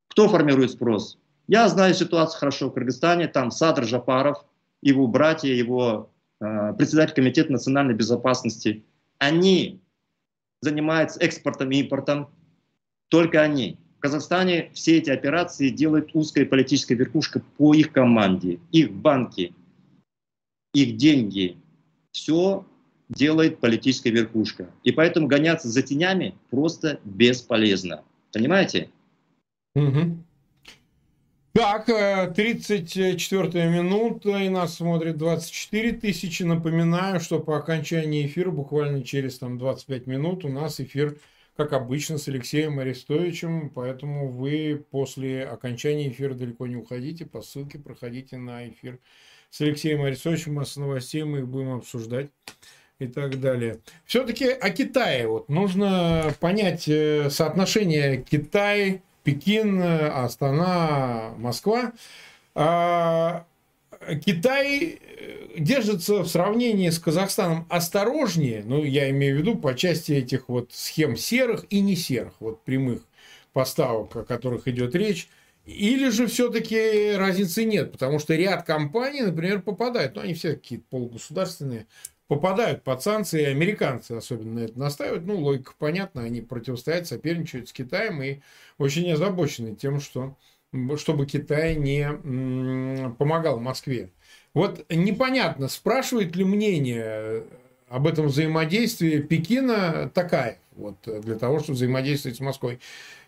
Кто 0.08 0.28
формирует 0.28 0.70
спрос? 0.70 1.18
Я 1.48 1.68
знаю 1.68 1.94
ситуацию 1.94 2.38
хорошо 2.38 2.70
в 2.70 2.74
Кыргызстане, 2.74 3.28
там 3.28 3.50
Садр 3.50 3.84
Жапаров, 3.84 4.44
его 4.82 5.06
братья, 5.06 5.48
его 5.48 6.10
э, 6.40 6.74
председатель 6.74 7.14
комитета 7.14 7.52
национальной 7.52 7.94
безопасности– 7.94 8.84
они 9.18 9.80
занимаются 10.60 11.20
экспортом 11.20 11.70
и 11.70 11.78
импортом, 11.78 12.30
только 13.08 13.40
они. 13.40 13.78
Казахстане 14.06 14.70
все 14.72 14.98
эти 14.98 15.10
операции 15.10 15.68
делает 15.68 16.10
узкая 16.14 16.46
политическая 16.46 16.94
верхушка 16.94 17.42
по 17.58 17.74
их 17.74 17.90
команде, 17.90 18.60
их 18.70 18.92
банки, 18.92 19.52
их 20.72 20.96
деньги. 20.96 21.56
Все 22.12 22.64
делает 23.08 23.58
политическая 23.58 24.10
верхушка. 24.10 24.70
И 24.84 24.92
поэтому 24.92 25.26
гоняться 25.26 25.66
за 25.66 25.82
тенями 25.82 26.36
просто 26.50 27.00
бесполезно. 27.02 28.04
Понимаете? 28.32 28.90
Угу. 29.74 30.18
Так, 31.52 31.86
34 31.86 33.50
э, 33.54 33.68
минута, 33.68 34.38
и 34.38 34.48
нас 34.48 34.76
смотрит 34.76 35.16
24 35.16 35.94
тысячи. 35.94 36.44
Напоминаю, 36.44 37.18
что 37.18 37.40
по 37.40 37.56
окончании 37.56 38.24
эфира, 38.24 38.52
буквально 38.52 39.02
через 39.02 39.40
там, 39.40 39.58
25 39.58 40.06
минут, 40.06 40.44
у 40.44 40.48
нас 40.48 40.78
эфир, 40.78 41.18
как 41.56 41.72
обычно, 41.72 42.18
с 42.18 42.28
Алексеем 42.28 42.78
Арестовичем. 42.78 43.70
Поэтому 43.70 44.28
вы 44.28 44.84
после 44.90 45.44
окончания 45.44 46.08
эфира 46.08 46.34
далеко 46.34 46.66
не 46.66 46.76
уходите. 46.76 47.24
По 47.24 47.42
ссылке 47.42 47.78
проходите 47.78 48.36
на 48.36 48.68
эфир 48.68 48.98
с 49.50 49.60
Алексеем 49.60 50.02
Арестовичем. 50.02 50.58
А 50.58 50.64
с 50.64 50.76
новостей 50.76 51.24
мы 51.24 51.38
их 51.38 51.48
будем 51.48 51.74
обсуждать 51.74 52.30
и 52.98 53.06
так 53.06 53.40
далее. 53.40 53.80
Все-таки 54.04 54.48
о 54.48 54.70
Китае. 54.70 55.26
Вот 55.28 55.48
нужно 55.48 56.32
понять 56.40 56.88
э, 56.88 57.30
соотношение 57.30 58.22
Китая 58.22 59.00
Пекин, 59.24 59.82
Астана, 59.82 61.34
Москва. 61.38 61.92
Китай 64.24 64.98
э, 65.00 65.58
держится 65.58 66.22
в 66.22 66.28
сравнении 66.28 66.90
с 66.90 66.98
Казахстаном 66.98 67.66
осторожнее, 67.68 68.62
ну, 68.64 68.84
я 68.84 69.10
имею 69.10 69.36
в 69.36 69.38
виду 69.40 69.56
по 69.56 69.74
части 69.74 70.12
этих 70.12 70.48
вот 70.48 70.72
схем 70.72 71.16
серых 71.16 71.66
и 71.70 71.80
не 71.80 71.96
серых, 71.96 72.34
вот 72.40 72.62
прямых 72.64 73.02
поставок, 73.52 74.16
о 74.16 74.24
которых 74.24 74.68
идет 74.68 74.94
речь, 74.94 75.28
или 75.64 76.10
же 76.10 76.26
все-таки 76.28 77.14
разницы 77.16 77.64
нет, 77.64 77.92
потому 77.92 78.18
что 78.18 78.34
ряд 78.34 78.64
компаний, 78.64 79.22
например, 79.22 79.62
попадают, 79.62 80.14
ну, 80.14 80.22
они 80.22 80.34
все 80.34 80.54
какие-то 80.54 80.84
полугосударственные, 80.90 81.86
попадают 82.28 82.82
под 82.82 83.02
санкции, 83.02 83.44
американцы 83.44 84.12
особенно 84.12 84.60
на 84.60 84.64
это 84.64 84.78
настаивают. 84.78 85.26
Ну, 85.26 85.38
логика 85.38 85.72
понятна, 85.78 86.22
они 86.22 86.40
противостоят, 86.40 87.06
соперничают 87.06 87.68
с 87.68 87.72
Китаем 87.72 88.22
и 88.22 88.40
очень 88.78 89.10
озабочены 89.12 89.74
тем, 89.74 90.00
что 90.00 90.36
чтобы 90.96 91.26
Китай 91.26 91.74
не 91.76 93.12
помогал 93.18 93.60
Москве. 93.60 94.10
Вот 94.54 94.86
непонятно, 94.88 95.68
спрашивает 95.68 96.34
ли 96.34 96.44
мнение 96.44 97.44
об 97.88 98.06
этом 98.06 98.26
взаимодействии 98.26 99.18
Пекина 99.18 100.10
такая, 100.12 100.58
вот, 100.74 100.96
для 101.04 101.36
того, 101.36 101.60
чтобы 101.60 101.74
взаимодействовать 101.74 102.38
с 102.38 102.40
Москвой. 102.40 102.80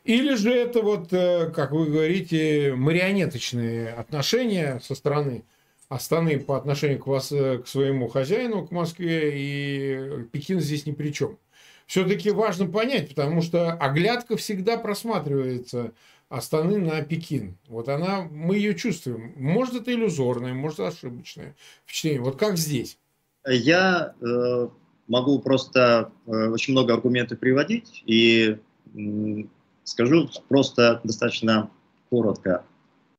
Или 0.04 0.34
же 0.34 0.52
это 0.52 0.80
вот, 0.80 1.12
э, 1.12 1.50
как 1.54 1.72
вы 1.72 1.86
говорите, 1.86 2.74
марионеточные 2.74 3.90
отношения 3.90 4.80
со 4.82 4.94
стороны 4.94 5.44
Астаны 5.88 6.38
по 6.38 6.56
отношению 6.56 6.98
к, 6.98 7.06
вас, 7.06 7.32
э, 7.32 7.58
к 7.58 7.66
своему 7.66 8.08
хозяину, 8.08 8.66
к 8.66 8.70
Москве, 8.70 9.32
и 9.34 10.24
Пекин 10.32 10.60
здесь 10.60 10.86
ни 10.86 10.92
при 10.92 11.12
чем. 11.12 11.38
Все-таки 11.86 12.30
важно 12.30 12.66
понять, 12.66 13.08
потому 13.08 13.40
что 13.40 13.72
оглядка 13.72 14.36
всегда 14.36 14.76
просматривается 14.76 15.92
Астаны 16.28 16.78
на 16.78 17.00
Пекин. 17.02 17.56
Вот 17.68 17.88
она, 17.88 18.28
мы 18.30 18.56
ее 18.56 18.74
чувствуем. 18.74 19.32
Может, 19.36 19.76
это 19.76 19.92
иллюзорное, 19.92 20.52
может, 20.52 20.80
ошибочное 20.80 21.56
впечатление. 21.84 22.20
Вот 22.20 22.36
как 22.36 22.58
здесь? 22.58 22.98
Я 23.46 24.14
э, 24.20 24.68
могу 25.06 25.38
просто 25.38 26.12
э, 26.26 26.48
очень 26.48 26.72
много 26.72 26.92
аргументов 26.92 27.38
приводить 27.38 28.02
и 28.04 28.58
э, 28.94 29.44
скажу 29.84 30.28
просто 30.48 31.00
достаточно 31.02 31.70
коротко. 32.10 32.64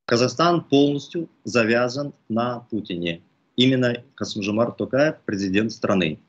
Казахстан 0.05 0.64
полностью 0.64 1.30
завязан 1.43 2.14
на 2.30 2.60
Путине. 2.70 3.22
Именно 3.55 4.03
Касымжамар 4.16 4.72
Токаев, 4.72 5.18
президент 5.26 5.72
страны. 5.72 6.20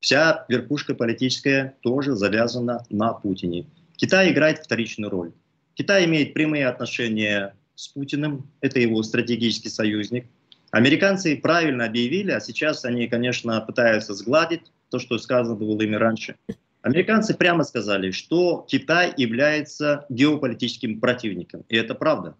Вся 0.00 0.46
верхушка 0.48 0.94
политическая 0.94 1.76
тоже 1.82 2.14
завязана 2.14 2.84
на 2.90 3.12
Путине. 3.12 3.66
Китай 3.96 4.32
играет 4.32 4.58
вторичную 4.58 5.10
роль. 5.10 5.32
Китай 5.74 6.04
имеет 6.04 6.34
прямые 6.34 6.66
отношения 6.68 7.54
с 7.74 7.88
Путиным, 7.88 8.50
это 8.60 8.78
его 8.78 9.02
стратегический 9.02 9.68
союзник. 9.68 10.26
Американцы 10.70 11.36
правильно 11.36 11.84
объявили, 11.86 12.30
а 12.30 12.40
сейчас 12.40 12.84
они, 12.84 13.08
конечно, 13.08 13.60
пытаются 13.60 14.14
сгладить 14.14 14.72
то, 14.90 14.98
что 14.98 15.18
сказано 15.18 15.54
было 15.54 15.80
ими 15.82 15.96
раньше. 15.96 16.36
Американцы 16.82 17.34
прямо 17.34 17.62
сказали, 17.64 18.10
что 18.10 18.66
Китай 18.68 19.12
является 19.16 20.04
геополитическим 20.08 21.00
противником. 21.00 21.64
И 21.68 21.76
это 21.76 21.94
правда. 21.94 22.36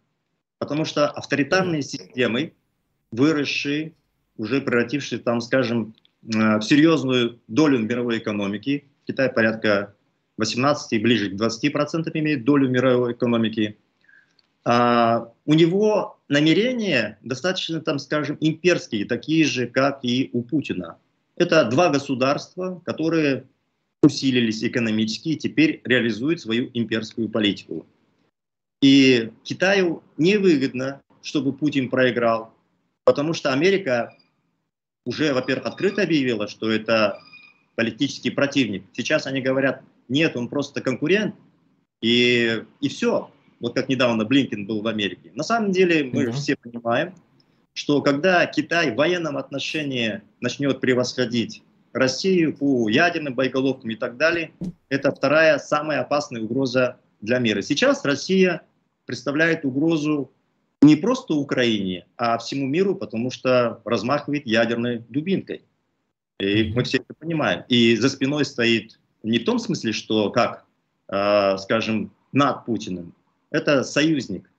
Потому 0.59 0.85
что 0.85 1.09
авторитарные 1.09 1.83
системы, 1.83 2.53
выросшие, 3.11 3.93
уже 4.37 4.61
превратившие, 4.61 5.21
там, 5.21 5.41
скажем, 5.41 5.95
э, 6.25 6.59
в 6.59 6.63
серьезную 6.63 7.41
долю 7.49 7.79
мировой 7.79 8.19
экономики, 8.19 8.85
Китай 9.07 9.31
порядка 9.31 9.95
18 10.39 10.93
и 10.93 10.99
ближе 10.99 11.31
к 11.31 11.35
20% 11.35 12.11
имеет 12.15 12.45
долю 12.45 12.69
мировой 12.69 13.13
экономики, 13.13 13.79
а, 14.65 15.33
у 15.45 15.55
него 15.55 16.21
намерения 16.29 17.19
достаточно, 17.23 17.81
там, 17.81 17.99
скажем, 17.99 18.39
имперские, 18.41 19.05
такие 19.05 19.45
же, 19.45 19.67
как 19.67 20.01
и 20.03 20.31
у 20.33 20.43
Путина. 20.43 20.99
Это 21.37 21.65
два 21.65 21.91
государства, 21.91 22.81
которые 22.85 23.47
усилились 24.03 24.63
экономически 24.65 25.31
и 25.31 25.37
теперь 25.37 25.81
реализуют 25.85 26.41
свою 26.41 26.71
имперскую 26.75 27.29
политику. 27.29 27.87
И 28.81 29.31
Китаю 29.45 30.03
невыгодно, 30.17 31.01
чтобы 31.23 31.53
Путин 31.53 31.89
проиграл, 31.89 32.53
потому 33.05 33.33
что 33.33 33.53
Америка 33.53 34.17
уже, 35.05 35.33
во-первых, 35.33 35.67
открыто 35.67 36.03
объявила, 36.03 36.49
что 36.49 36.71
это 36.71 37.21
политический 37.77 38.31
противник. 38.31 38.85
Сейчас 38.93 39.27
они 39.27 39.41
говорят, 39.41 39.83
нет, 40.09 40.37
он 40.37 40.49
просто 40.49 40.81
конкурент, 40.81 41.35
и, 42.01 42.65
и 42.81 42.89
все. 42.89 43.31
Вот 43.61 43.75
как 43.75 43.89
недавно 43.89 44.25
Блинкин 44.25 44.67
был 44.67 44.83
в 44.83 44.87
Америке. 44.89 45.31
На 45.35 45.45
самом 45.45 45.71
деле 45.71 46.05
мы 46.05 46.25
mm-hmm. 46.25 46.33
все 46.33 46.57
понимаем, 46.57 47.15
что 47.75 48.03
когда 48.03 48.45
Китай 48.47 48.91
в 48.91 48.97
военном 48.97 49.37
отношении 49.37 50.21
начнет 50.41 50.81
превосходить 50.81 51.63
Россию 51.93 52.57
по 52.57 52.89
ядерным 52.89 53.35
боеголовкам 53.35 53.91
и 53.91 53.97
так 53.97 54.17
далее, 54.17 54.53
это 54.89 55.13
вторая 55.13 55.59
самая 55.59 56.01
опасная 56.01 56.43
угроза 56.43 56.99
для 57.21 57.39
мира. 57.39 57.63
Сейчас 57.63 58.05
Россия 58.05 58.63
представляет 59.07 59.65
угрозу 59.65 60.33
не 60.81 60.97
просто 60.97 61.35
Украине, 61.35 62.07
а 62.17 62.39
всему 62.39 62.67
миру, 62.67 62.97
потому 62.97 63.31
что 63.31 63.81
размахивает 63.85 64.47
ядерной 64.47 64.99
дубинкой. 65.09 65.63
И 66.41 66.73
мы 66.75 66.83
все 66.83 66.99
это 66.99 67.15
понимаем. 67.17 67.63
И 67.69 67.95
за 67.97 68.09
спиной 68.09 68.45
стоит 68.45 68.99
не 69.23 69.39
в 69.39 69.45
том 69.45 69.59
смысле, 69.59 69.93
что 69.93 70.31
как, 70.31 70.65
э, 71.09 71.57
скажем, 71.59 72.13
над 72.33 72.65
Путиным. 72.65 73.15
Это 73.51 73.85
союзник. 73.85 74.51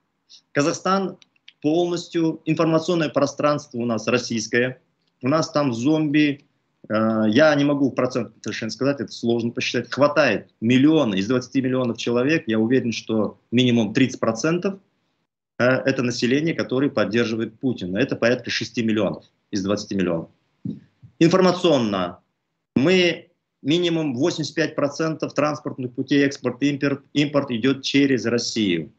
Казахстан 0.52 1.18
полностью, 1.60 2.40
информационное 2.44 3.08
пространство 3.08 3.78
у 3.78 3.86
нас 3.86 4.06
российское. 4.06 4.80
У 5.22 5.28
нас 5.28 5.50
там 5.50 5.72
зомби, 5.72 6.46
э, 6.88 7.24
я 7.28 7.54
не 7.54 7.64
могу 7.64 7.90
в 7.90 7.94
процентах 7.94 8.34
совершенно 8.42 8.70
сказать, 8.70 9.00
это 9.00 9.12
сложно 9.12 9.50
посчитать. 9.50 9.90
Хватает 9.90 10.50
миллиона, 10.60 11.14
из 11.14 11.26
20 11.26 11.54
миллионов 11.62 11.96
человек, 11.96 12.44
я 12.46 12.58
уверен, 12.58 12.92
что 12.92 13.38
минимум 13.50 13.92
30% 13.92 14.78
э, 15.58 15.64
это 15.64 16.02
население, 16.02 16.54
которое 16.54 16.90
поддерживает 16.90 17.58
Путина. 17.58 17.98
Это 17.98 18.16
порядка 18.16 18.50
6 18.50 18.76
миллионов 18.82 19.24
из 19.50 19.64
20 19.64 19.92
миллионов. 19.92 20.28
Информационно 21.18 22.18
мы 22.76 23.30
минимум 23.64 24.16
85% 24.16 25.28
транспортных 25.34 25.94
путей 25.94 26.24
экспорт 26.24 26.62
и 26.62 26.68
импорт, 27.14 27.50
идет 27.50 27.82
через 27.82 28.26
Россию. 28.26 28.92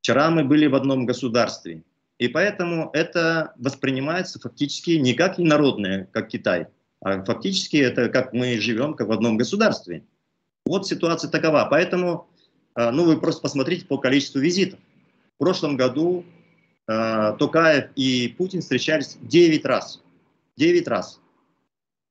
Вчера 0.00 0.30
мы 0.30 0.44
были 0.44 0.66
в 0.66 0.74
одном 0.74 1.04
государстве. 1.04 1.82
И 2.18 2.28
поэтому 2.28 2.90
это 2.94 3.52
воспринимается 3.58 4.40
фактически 4.40 4.92
не 4.92 5.12
как 5.12 5.38
инородное, 5.38 6.08
как 6.12 6.28
Китай, 6.28 6.68
а 7.00 7.22
фактически 7.24 7.76
это 7.76 8.08
как 8.08 8.32
мы 8.32 8.58
живем 8.58 8.94
как 8.94 9.08
в 9.08 9.12
одном 9.12 9.36
государстве. 9.36 10.04
Вот 10.64 10.86
ситуация 10.86 11.30
такова. 11.30 11.66
Поэтому, 11.68 12.28
а, 12.74 12.90
ну 12.90 13.04
вы 13.04 13.20
просто 13.20 13.42
посмотрите 13.42 13.84
по 13.84 13.98
количеству 13.98 14.40
визитов. 14.40 14.78
В 15.34 15.38
прошлом 15.38 15.76
году 15.76 16.24
э, 16.88 17.36
Токаев 17.38 17.90
и 17.94 18.34
Путин 18.38 18.62
встречались 18.62 19.18
9 19.20 19.66
раз. 19.66 20.02
9 20.56 20.88
раз 20.88 21.20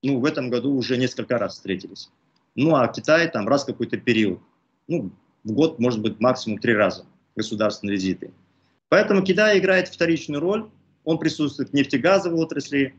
ну, 0.05 0.19
в 0.19 0.25
этом 0.25 0.49
году 0.49 0.73
уже 0.75 0.97
несколько 0.97 1.37
раз 1.37 1.53
встретились. 1.53 2.11
Ну, 2.55 2.75
а 2.75 2.87
Китай 2.87 3.29
там 3.29 3.47
раз 3.47 3.65
какой-то 3.65 3.97
период. 3.97 4.39
Ну, 4.87 5.11
в 5.43 5.51
год, 5.51 5.79
может 5.79 6.01
быть, 6.01 6.19
максимум 6.19 6.59
три 6.59 6.73
раза 6.73 7.05
государственные 7.35 7.95
визиты. 7.95 8.31
Поэтому 8.89 9.23
Китай 9.23 9.57
играет 9.57 9.87
вторичную 9.87 10.41
роль. 10.41 10.69
Он 11.03 11.17
присутствует 11.17 11.71
в 11.71 11.73
нефтегазовой 11.73 12.39
отрасли, 12.39 12.95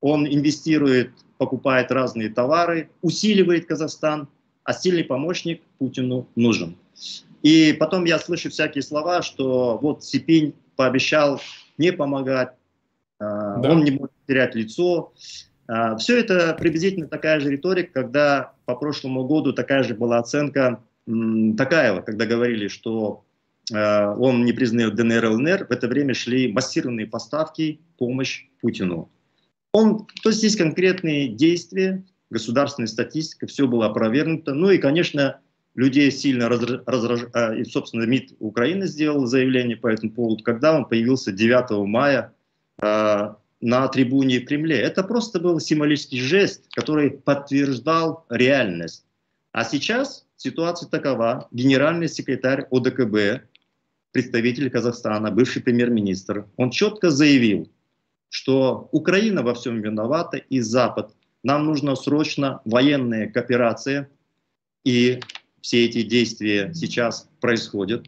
он 0.00 0.26
инвестирует, 0.26 1.10
покупает 1.38 1.90
разные 1.90 2.28
товары, 2.28 2.90
усиливает 3.02 3.66
Казахстан, 3.66 4.28
а 4.64 4.72
сильный 4.72 5.04
помощник 5.04 5.62
Путину 5.78 6.28
нужен. 6.36 6.76
И 7.42 7.72
потом 7.72 8.04
я 8.04 8.18
слышу 8.18 8.50
всякие 8.50 8.82
слова, 8.82 9.22
что 9.22 9.78
вот 9.80 10.04
Сипинь 10.04 10.54
пообещал 10.76 11.40
не 11.78 11.92
помогать, 11.92 12.52
а, 13.18 13.56
да. 13.56 13.70
он 13.70 13.84
не 13.84 13.90
может 13.90 14.14
терять 14.26 14.54
лицо. 14.54 15.12
А, 15.66 15.96
Все 15.96 16.18
это 16.18 16.54
приблизительно 16.58 17.06
такая 17.06 17.40
же 17.40 17.50
риторика, 17.50 18.02
когда 18.02 18.52
по 18.64 18.74
прошлому 18.74 19.24
году 19.26 19.52
такая 19.52 19.82
же 19.82 19.94
была 19.94 20.18
оценка 20.18 20.82
Такаева, 21.06 22.00
когда 22.02 22.26
говорили, 22.26 22.68
что 22.68 23.24
а, 23.72 24.14
он 24.14 24.44
не 24.44 24.52
признает 24.52 24.94
ДНР 24.94 25.24
и 25.24 25.28
ЛНР, 25.28 25.66
в 25.68 25.70
это 25.70 25.88
время 25.88 26.14
шли 26.14 26.52
массированные 26.52 27.06
поставки, 27.06 27.80
помощь 27.98 28.46
Путину. 28.60 29.10
Он, 29.72 30.06
то 30.22 30.30
здесь 30.30 30.56
конкретные 30.56 31.28
действия, 31.28 32.04
государственная 32.30 32.88
статистика, 32.88 33.46
все 33.46 33.66
было 33.66 33.86
опровергнуто. 33.86 34.54
Ну 34.54 34.70
и, 34.70 34.78
конечно, 34.78 35.40
людей 35.74 36.10
сильно 36.10 36.48
раздражает, 36.48 37.34
а, 37.34 37.54
и, 37.54 37.64
собственно, 37.64 38.04
МИД 38.04 38.36
Украины 38.38 38.86
сделал 38.86 39.26
заявление 39.26 39.76
по 39.76 39.88
этому 39.88 40.12
поводу, 40.12 40.44
когда 40.44 40.76
он 40.76 40.84
появился 40.84 41.32
9 41.32 41.86
мая 41.86 42.34
на 43.62 43.86
трибуне 43.88 44.40
в 44.40 44.44
Кремле. 44.44 44.76
Это 44.76 45.02
просто 45.02 45.38
был 45.38 45.60
символический 45.60 46.20
жест, 46.20 46.66
который 46.72 47.10
подтверждал 47.10 48.26
реальность. 48.28 49.06
А 49.52 49.64
сейчас 49.64 50.26
ситуация 50.36 50.88
такова. 50.88 51.48
Генеральный 51.52 52.08
секретарь 52.08 52.66
ОДКБ, 52.70 53.46
представитель 54.10 54.68
Казахстана, 54.68 55.30
бывший 55.30 55.62
премьер-министр, 55.62 56.46
он 56.56 56.70
четко 56.70 57.10
заявил, 57.10 57.70
что 58.28 58.88
Украина 58.90 59.42
во 59.42 59.54
всем 59.54 59.80
виновата 59.80 60.38
и 60.38 60.60
Запад. 60.60 61.14
Нам 61.44 61.64
нужна 61.64 61.94
срочно 61.94 62.60
военная 62.64 63.30
кооперация, 63.30 64.08
и 64.84 65.20
все 65.60 65.84
эти 65.84 66.02
действия 66.02 66.72
сейчас 66.74 67.28
происходят. 67.40 68.06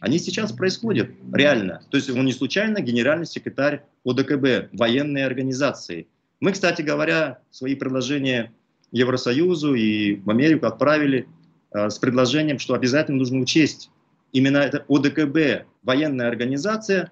Они 0.00 0.18
сейчас 0.18 0.52
происходят 0.52 1.10
реально. 1.32 1.82
То 1.90 1.96
есть 1.96 2.08
он 2.10 2.24
не 2.24 2.32
случайно 2.32 2.80
генеральный 2.80 3.26
секретарь 3.26 3.84
ОДКБ, 4.04 4.72
военной 4.72 5.24
организации. 5.24 6.06
Мы, 6.40 6.52
кстати 6.52 6.82
говоря, 6.82 7.38
свои 7.50 7.74
предложения 7.74 8.52
Евросоюзу 8.90 9.74
и 9.74 10.16
в 10.16 10.30
Америку 10.30 10.66
отправили 10.66 11.28
э, 11.72 11.88
с 11.88 11.98
предложением, 11.98 12.58
что 12.58 12.74
обязательно 12.74 13.18
нужно 13.18 13.38
учесть 13.40 13.90
именно 14.32 14.58
это 14.58 14.84
ОДКБ, 14.88 15.66
военная 15.82 16.28
организация, 16.28 17.10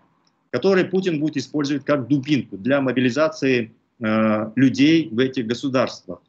которую 0.51 0.91
Путин 0.91 1.21
будет 1.21 1.37
использовать 1.37 1.85
как 1.85 2.09
дубинку 2.09 2.57
для 2.57 2.81
мобилизации 2.81 3.73
э, 4.03 4.51
людей 4.57 5.09
в 5.11 5.19
этих 5.19 5.47
государствах. 5.47 6.21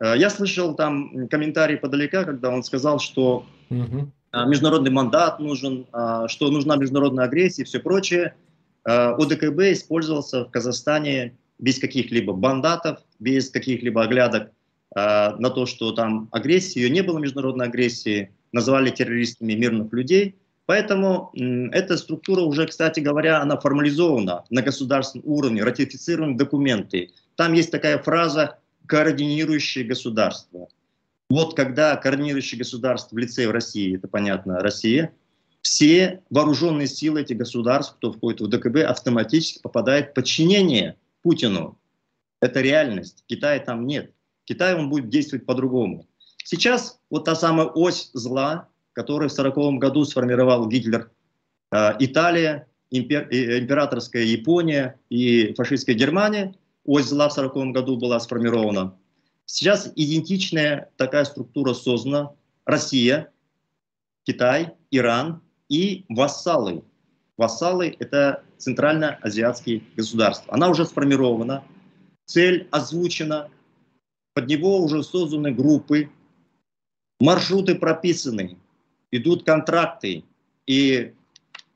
Э, 0.00 0.14
я 0.16 0.28
слышал 0.28 0.74
там 0.74 1.28
комментарий 1.28 1.76
подалека, 1.76 2.24
когда 2.24 2.50
он 2.50 2.62
сказал, 2.64 2.98
что 2.98 3.46
угу. 3.70 4.10
международный 4.32 4.90
мандат 4.90 5.38
нужен, 5.38 5.86
э, 5.92 6.24
что 6.28 6.50
нужна 6.50 6.76
международная 6.76 7.24
агрессия 7.24 7.62
и 7.62 7.64
все 7.64 7.80
прочее. 7.80 8.34
Э, 8.84 9.14
ОДКБ 9.18 9.72
использовался 9.72 10.44
в 10.44 10.50
Казахстане 10.50 11.36
без 11.58 11.78
каких-либо 11.78 12.32
бандатов, 12.32 13.00
без 13.18 13.50
каких-либо 13.50 14.02
оглядок 14.02 14.48
э, 14.48 14.50
на 14.96 15.50
то, 15.50 15.66
что 15.66 15.92
там 15.92 16.28
агрессии, 16.32 16.80
ее 16.80 16.90
не 16.90 17.02
было 17.02 17.18
международной 17.18 17.66
агрессии, 17.66 18.32
называли 18.52 18.90
террористами 18.90 19.54
мирных 19.54 19.92
людей. 19.92 20.36
Поэтому 20.66 21.32
эта 21.72 21.96
структура 21.96 22.42
уже, 22.42 22.66
кстати 22.66 23.00
говоря, 23.00 23.40
она 23.40 23.58
формализована 23.58 24.44
на 24.48 24.62
государственном 24.62 25.28
уровне, 25.28 25.64
ратифицированы 25.64 26.36
документы. 26.36 27.10
Там 27.36 27.52
есть 27.52 27.70
такая 27.70 27.98
фраза 27.98 28.58
«координирующее 28.86 29.84
государство». 29.84 30.68
Вот 31.28 31.56
когда 31.56 31.96
координирующее 31.96 32.58
государство 32.58 33.16
в 33.16 33.18
лице 33.18 33.50
России, 33.50 33.96
это 33.96 34.06
понятно, 34.06 34.60
Россия, 34.60 35.12
все 35.62 36.22
вооруженные 36.28 36.88
силы 36.88 37.22
этих 37.22 37.38
государств, 37.38 37.94
кто 37.96 38.12
входит 38.12 38.40
в 38.40 38.48
ДКБ, 38.48 38.78
автоматически 38.78 39.60
попадают 39.62 40.10
в 40.10 40.14
подчинение 40.14 40.96
Путину. 41.22 41.78
Это 42.40 42.60
реальность. 42.60 43.24
Китая 43.28 43.60
там 43.60 43.86
нет. 43.86 44.12
Китай 44.44 44.74
он 44.74 44.90
будет 44.90 45.08
действовать 45.08 45.46
по-другому. 45.46 46.06
Сейчас 46.44 47.00
вот 47.08 47.24
та 47.24 47.36
самая 47.36 47.66
ось 47.68 48.10
зла, 48.12 48.68
которую 48.92 49.30
в 49.30 49.32
1940 49.32 49.80
году 49.80 50.04
сформировал 50.04 50.66
Гитлер, 50.68 51.12
э, 51.70 51.92
Италия, 52.00 52.66
э, 52.90 52.98
императорская 52.98 54.24
Япония 54.24 54.98
и 55.08 55.54
фашистская 55.54 55.94
Германия, 55.94 56.54
ось 56.84 57.06
зла 57.06 57.28
в 57.28 57.32
1940 57.32 57.72
году 57.72 57.96
была 57.96 58.18
сформирована. 58.18 58.96
Сейчас 59.46 59.92
идентичная 59.94 60.90
такая 60.96 61.24
структура 61.24 61.74
создана. 61.74 62.32
Россия, 62.64 63.30
Китай, 64.24 64.74
Иран 64.90 65.40
и 65.72 66.04
вассалы. 66.10 66.84
Вассалы– 67.38 67.96
это 67.98 68.44
центральноазиатские 68.58 69.82
государства. 69.96 70.52
Она 70.52 70.68
уже 70.68 70.84
сформирована, 70.84 71.64
цель 72.26 72.68
озвучена, 72.70 73.48
под 74.34 74.46
него 74.48 74.78
уже 74.78 75.02
созданы 75.02 75.50
группы, 75.50 76.10
маршруты 77.18 77.74
прописаны, 77.74 78.58
идут 79.10 79.44
контракты, 79.44 80.24
и 80.66 81.14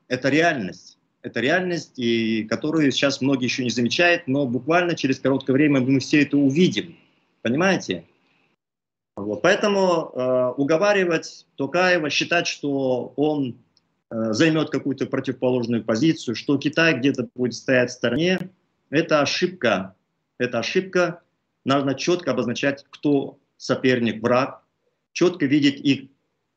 это 0.07 0.29
реальность. 0.29 0.99
Это 1.23 1.39
реальность, 1.39 1.97
и 1.97 2.43
которую 2.43 2.91
сейчас 2.91 3.19
многие 3.19 3.45
еще 3.45 3.63
не 3.63 3.71
замечают, 3.71 4.27
но 4.27 4.45
буквально 4.45 4.95
через 4.95 5.19
короткое 5.19 5.53
время 5.53 5.81
мы 5.81 5.99
все 5.99 6.21
это 6.21 6.37
увидим. 6.37 6.95
Понимаете? 7.41 8.05
Вот. 9.15 9.41
Поэтому 9.41 10.11
э, 10.13 10.53
уговаривать 10.55 11.47
Токаева, 11.55 12.11
считать, 12.11 12.45
что 12.45 13.13
он 13.15 13.57
займет 14.09 14.69
какую-то 14.69 15.05
противоположную 15.05 15.83
позицию, 15.83 16.35
что 16.35 16.57
Китай 16.57 16.97
где-то 16.97 17.27
будет 17.35 17.53
стоять 17.53 17.89
в 17.89 17.93
стороне, 17.93 18.51
это 18.89 19.21
ошибка. 19.21 19.95
Это 20.37 20.59
ошибка. 20.59 21.21
Нужно 21.65 21.95
четко 21.95 22.31
обозначать, 22.31 22.85
кто 22.89 23.39
соперник, 23.57 24.21
враг, 24.21 24.63
четко 25.11 25.45
видеть 25.45 25.79
их 25.81 26.09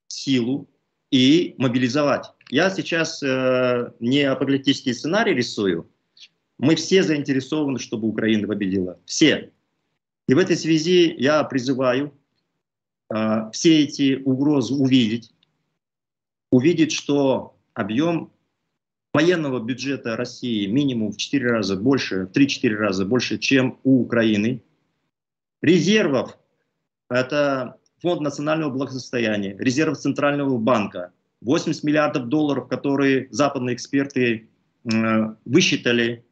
силу 0.06 0.68
и 1.10 1.54
мобилизовать. 1.58 2.26
Я 2.50 2.70
сейчас 2.70 3.22
э, 3.22 3.92
не 4.00 4.22
апокалиптический 4.22 4.94
сценарий 4.94 5.34
рисую. 5.34 5.90
Мы 6.58 6.76
все 6.76 7.02
заинтересованы, 7.02 7.78
чтобы 7.78 8.08
Украина 8.08 8.46
победила. 8.46 8.98
Все. 9.06 9.50
И 10.28 10.34
в 10.34 10.38
этой 10.38 10.56
связи 10.56 11.14
я 11.16 11.42
призываю 11.44 12.12
э, 13.12 13.50
все 13.52 13.84
эти 13.84 14.22
угрозы 14.24 14.74
увидеть, 14.74 15.32
увидеть, 16.50 16.92
что 16.92 17.56
объем 17.74 18.32
военного 19.12 19.60
бюджета 19.60 20.16
России 20.16 20.66
минимум 20.66 21.12
в 21.12 21.16
4 21.16 21.50
раза 21.50 21.76
больше, 21.76 22.26
в 22.26 22.30
3-4 22.30 22.74
раза 22.74 23.04
больше, 23.04 23.38
чем 23.38 23.78
у 23.82 24.02
Украины. 24.02 24.62
Резервов– 25.62 26.38
это 27.10 27.76
Фонд 28.00 28.22
национального 28.22 28.70
благосостояния, 28.70 29.54
резерв 29.58 29.98
Центрального 29.98 30.56
банка, 30.56 31.12
80 31.42 31.84
миллиардов 31.84 32.28
долларов, 32.28 32.68
которые 32.68 33.28
западные 33.30 33.74
эксперты 33.74 34.48
э, 34.84 35.34
высчитали, 35.44 36.24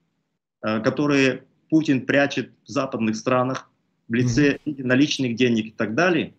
э, 0.63 0.81
которые 0.81 1.45
Путин 1.69 2.07
прячет 2.07 2.53
в 2.65 2.69
западных 2.71 3.17
странах 3.17 3.71
в 4.09 4.15
лице 4.15 4.59
наличных 4.65 5.37
денег 5.37 5.67
и 5.67 5.71
так 5.71 5.95
далее, 5.95 6.35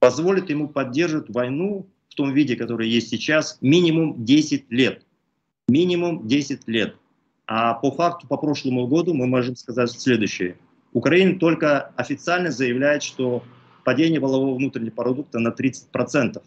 позволит 0.00 0.50
ему 0.50 0.68
поддерживать 0.68 1.30
войну 1.30 1.88
в 2.14 2.16
том 2.16 2.32
виде, 2.32 2.54
который 2.54 2.88
есть 2.88 3.08
сейчас, 3.08 3.58
минимум 3.60 4.24
10 4.24 4.70
лет. 4.70 5.02
Минимум 5.66 6.28
10 6.28 6.68
лет. 6.68 6.94
А 7.46 7.74
по 7.74 7.90
факту, 7.90 8.28
по 8.28 8.36
прошлому 8.36 8.86
году 8.86 9.14
мы 9.14 9.26
можем 9.26 9.56
сказать 9.56 9.90
следующее. 9.90 10.56
Украина 10.92 11.40
только 11.40 11.90
официально 11.96 12.52
заявляет, 12.52 13.02
что 13.02 13.42
падение 13.84 14.20
валового 14.20 14.54
внутреннего 14.54 14.94
продукта 14.94 15.40
на 15.40 15.48
30%. 15.48 16.40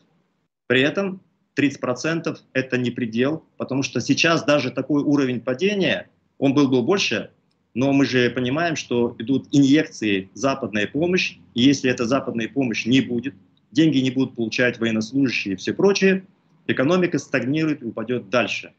При 0.67 0.81
этом 0.81 1.19
30% 1.59 2.37
это 2.53 2.77
не 2.77 2.89
предел, 2.89 3.43
потому 3.57 3.83
что 3.83 3.99
сейчас 3.99 4.45
даже 4.45 4.71
такой 4.71 5.03
уровень 5.03 5.41
падения, 5.41 6.09
он 6.37 6.53
был 6.53 6.69
бы 6.69 6.81
больше, 6.81 7.31
но 7.73 7.91
мы 7.91 8.05
же 8.05 8.29
понимаем, 8.29 8.77
что 8.77 9.15
идут 9.19 9.49
инъекции, 9.51 10.29
западная 10.33 10.87
помощь, 10.87 11.37
и 11.55 11.61
если 11.61 11.91
эта 11.91 12.05
западная 12.05 12.47
помощь 12.47 12.85
не 12.85 13.01
будет, 13.01 13.35
деньги 13.71 13.99
не 13.99 14.11
будут 14.11 14.35
получать 14.35 14.79
военнослужащие 14.79 15.53
и 15.53 15.57
все 15.57 15.73
прочее, 15.73 16.25
экономика 16.67 17.19
стагнирует 17.19 17.81
и 17.81 17.85
упадет 17.85 18.29
дальше. 18.29 18.73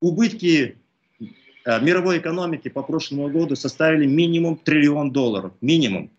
Убытки 0.00 0.78
э, 1.20 1.80
мировой 1.80 2.18
экономики 2.18 2.68
по 2.68 2.82
прошлому 2.82 3.28
году 3.28 3.56
составили 3.56 4.06
минимум 4.06 4.56
триллион 4.56 5.12
долларов, 5.12 5.52
минимум. 5.60 6.10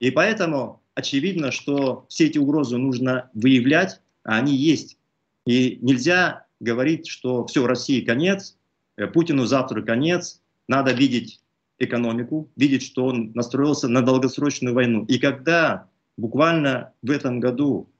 И 0.00 0.10
поэтому 0.10 0.82
очевидно, 0.94 1.50
что 1.50 2.06
все 2.08 2.26
эти 2.26 2.38
угрозы 2.38 2.76
нужно 2.76 3.30
выявлять, 3.34 4.00
а 4.24 4.36
они 4.36 4.54
есть. 4.54 4.98
И 5.46 5.78
нельзя 5.80 6.46
говорить, 6.60 7.06
что 7.06 7.46
все, 7.46 7.66
России 7.66 8.00
конец, 8.00 8.56
э, 8.96 9.06
Путину 9.06 9.46
завтра 9.46 9.82
конец, 9.82 10.42
надо 10.68 10.92
видеть 10.92 11.40
экономику, 11.78 12.50
видеть, 12.56 12.82
что 12.82 13.06
он 13.06 13.32
настроился 13.34 13.88
на 13.88 14.02
долгосрочную 14.02 14.74
войну. 14.74 15.04
И 15.04 15.18
когда 15.18 15.88
буквально 16.16 16.92
в 17.02 17.10
этом 17.10 17.40
году 17.40 17.90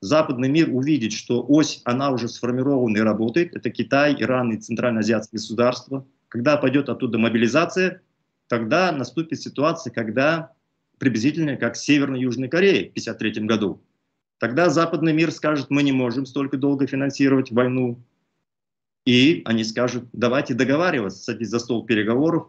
западный 0.00 0.48
мир 0.48 0.68
увидит, 0.70 1.12
что 1.12 1.44
ось, 1.46 1.80
она 1.84 2.10
уже 2.10 2.28
сформирована 2.28 2.98
и 2.98 3.00
работает, 3.00 3.54
это 3.54 3.70
Китай, 3.70 4.14
Иран 4.18 4.52
и 4.52 4.58
Центральноазиатские 4.58 5.38
государства, 5.38 6.06
когда 6.28 6.56
пойдет 6.56 6.88
оттуда 6.88 7.18
мобилизация, 7.18 8.02
тогда 8.48 8.92
наступит 8.92 9.40
ситуация, 9.40 9.92
когда 9.92 10.52
приблизительно 10.98 11.56
как 11.56 11.76
Северно-Южной 11.76 12.48
Корее 12.48 12.88
в 12.88 12.92
1953 12.92 13.46
году. 13.46 13.82
Тогда 14.38 14.70
западный 14.70 15.12
мир 15.12 15.30
скажет, 15.30 15.66
мы 15.70 15.82
не 15.82 15.92
можем 15.92 16.26
столько 16.26 16.56
долго 16.56 16.86
финансировать 16.86 17.52
войну. 17.52 18.02
И 19.04 19.42
они 19.44 19.62
скажут, 19.64 20.08
давайте 20.12 20.54
договариваться, 20.54 21.22
садись 21.22 21.48
за 21.48 21.58
стол 21.58 21.86
переговоров, 21.86 22.48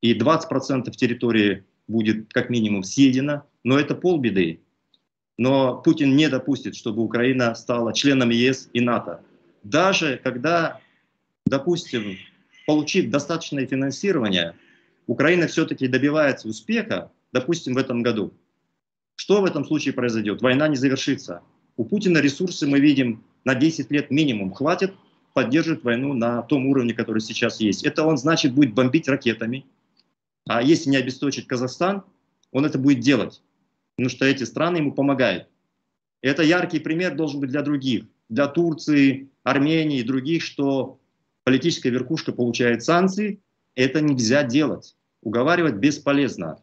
и 0.00 0.18
20% 0.18 0.90
территории 0.92 1.64
будет 1.88 2.32
как 2.32 2.50
минимум 2.50 2.82
съедено, 2.82 3.44
но 3.64 3.78
это 3.78 3.94
полбеды. 3.94 4.60
Но 5.38 5.80
Путин 5.82 6.16
не 6.16 6.28
допустит, 6.28 6.74
чтобы 6.76 7.02
Украина 7.02 7.54
стала 7.54 7.92
членом 7.92 8.30
ЕС 8.30 8.70
и 8.72 8.80
НАТО. 8.80 9.20
Даже 9.62 10.20
когда, 10.22 10.80
допустим, 11.44 12.16
получив 12.66 13.10
достаточное 13.10 13.66
финансирование, 13.66 14.54
Украина 15.06 15.46
все-таки 15.46 15.88
добивается 15.88 16.48
успеха, 16.48 17.12
допустим, 17.32 17.74
в 17.74 17.78
этом 17.78 18.02
году. 18.02 18.32
Что 19.14 19.40
в 19.40 19.44
этом 19.44 19.64
случае 19.64 19.94
произойдет? 19.94 20.42
Война 20.42 20.68
не 20.68 20.76
завершится. 20.76 21.42
У 21.76 21.84
Путина 21.84 22.18
ресурсы, 22.18 22.66
мы 22.66 22.80
видим, 22.80 23.24
на 23.44 23.54
10 23.54 23.90
лет 23.90 24.10
минимум 24.10 24.52
хватит 24.52 24.94
поддерживать 25.34 25.84
войну 25.84 26.14
на 26.14 26.42
том 26.42 26.66
уровне, 26.66 26.94
который 26.94 27.20
сейчас 27.20 27.60
есть. 27.60 27.84
Это 27.84 28.04
он, 28.04 28.16
значит, 28.16 28.54
будет 28.54 28.72
бомбить 28.72 29.08
ракетами. 29.08 29.66
А 30.46 30.62
если 30.62 30.90
не 30.90 30.96
обесточить 30.96 31.46
Казахстан, 31.46 32.04
он 32.52 32.64
это 32.64 32.78
будет 32.78 33.00
делать. 33.00 33.42
Потому 33.96 34.10
что 34.10 34.24
эти 34.24 34.44
страны 34.44 34.78
ему 34.78 34.92
помогают. 34.92 35.48
это 36.22 36.42
яркий 36.42 36.80
пример 36.80 37.14
должен 37.14 37.40
быть 37.40 37.50
для 37.50 37.62
других. 37.62 38.04
Для 38.28 38.46
Турции, 38.46 39.30
Армении 39.42 40.00
и 40.00 40.04
других, 40.04 40.42
что 40.42 40.98
политическая 41.44 41.90
верхушка 41.90 42.32
получает 42.32 42.82
санкции. 42.82 43.40
Это 43.74 44.00
нельзя 44.00 44.42
делать. 44.42 44.96
Уговаривать 45.22 45.76
бесполезно 45.76 46.58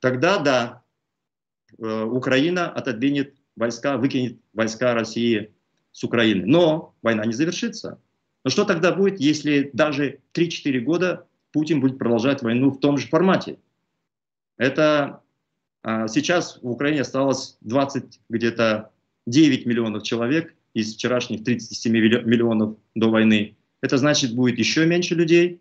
тогда 0.00 0.38
да, 0.38 0.82
э, 1.78 2.04
Украина 2.04 2.70
отодвинет 2.70 3.34
войска, 3.56 3.96
выкинет 3.96 4.38
войска 4.52 4.94
России 4.94 5.54
с 5.92 6.04
Украины. 6.04 6.46
Но 6.46 6.94
война 7.02 7.24
не 7.24 7.32
завершится. 7.32 8.00
Но 8.44 8.50
что 8.50 8.64
тогда 8.64 8.92
будет, 8.92 9.20
если 9.20 9.70
даже 9.72 10.20
3-4 10.32 10.80
года 10.80 11.26
Путин 11.52 11.80
будет 11.80 11.98
продолжать 11.98 12.42
войну 12.42 12.70
в 12.70 12.78
том 12.78 12.98
же 12.98 13.08
формате? 13.08 13.58
Это 14.56 15.22
а, 15.82 16.08
сейчас 16.08 16.58
в 16.62 16.70
Украине 16.70 17.02
осталось 17.02 17.56
20 17.60 18.20
где-то 18.28 18.90
9 19.26 19.66
миллионов 19.66 20.02
человек 20.02 20.54
из 20.74 20.94
вчерашних 20.94 21.44
37 21.44 21.92
миллионов 21.92 22.76
до 22.94 23.10
войны. 23.10 23.56
Это 23.80 23.96
значит, 23.96 24.34
будет 24.34 24.58
еще 24.58 24.86
меньше 24.86 25.14
людей, 25.14 25.60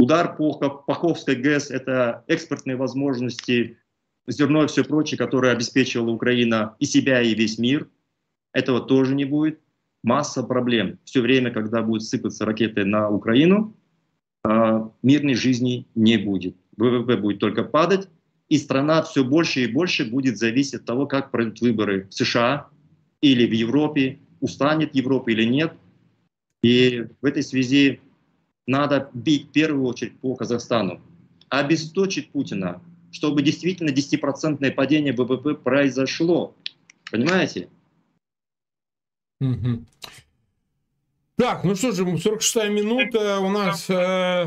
Удар 0.00 0.34
по 0.34 0.54
Паховской 0.54 1.34
ГЭС– 1.34 1.70
это 1.70 2.24
экспортные 2.26 2.76
возможности, 2.76 3.76
зерно 4.26 4.64
и 4.64 4.66
все 4.66 4.82
прочее, 4.82 5.18
которое 5.18 5.52
обеспечивала 5.52 6.10
Украина 6.10 6.74
и 6.78 6.86
себя, 6.86 7.20
и 7.20 7.34
весь 7.34 7.58
мир. 7.58 7.86
Этого 8.54 8.80
тоже 8.80 9.14
не 9.14 9.26
будет. 9.26 9.60
масса 10.02 10.42
проблем. 10.42 10.98
Все 11.04 11.20
время, 11.20 11.50
когда 11.50 11.82
будут 11.82 12.04
сыпаться 12.04 12.46
ракеты 12.46 12.86
на 12.86 13.10
Украину, 13.10 13.76
мирной 14.44 15.34
жизни 15.34 15.86
не 15.94 16.16
будет. 16.16 16.56
ВВП 16.76 17.16
будет 17.16 17.38
только 17.40 17.62
падать, 17.62 18.08
и 18.48 18.58
страна 18.58 19.02
все 19.02 19.22
больше 19.22 19.64
и 19.64 19.72
больше 19.72 20.04
будет 20.04 20.38
зависеть 20.38 20.74
от 20.74 20.84
того, 20.84 21.06
как 21.06 21.30
пройдут 21.30 21.60
выборы 21.60 22.08
в 22.08 22.14
США 22.14 22.68
или 23.20 23.46
в 23.46 23.52
Европе, 23.52 24.18
устанет 24.40 24.94
Европа 24.94 25.30
или 25.30 25.44
нет. 25.44 25.74
И 26.62 27.06
в 27.20 27.24
этой 27.24 27.42
связи 27.42 28.00
надо 28.66 29.10
бить 29.14 29.48
в 29.48 29.52
первую 29.52 29.84
очередь 29.86 30.18
по 30.20 30.34
Казахстану, 30.34 31.00
обесточить 31.48 32.30
Путина, 32.30 32.82
чтобы 33.12 33.42
действительно 33.42 33.90
10% 33.90 34.70
падение 34.72 35.12
ВВП 35.12 35.54
произошло. 35.54 36.54
Понимаете? 37.10 37.68
Угу. 39.40 39.84
Так, 41.40 41.64
ну 41.64 41.74
что 41.74 41.92
же, 41.92 42.04
46-я 42.04 42.68
минута. 42.68 43.40
У 43.40 43.48
нас, 43.48 43.88
э, 43.88 43.94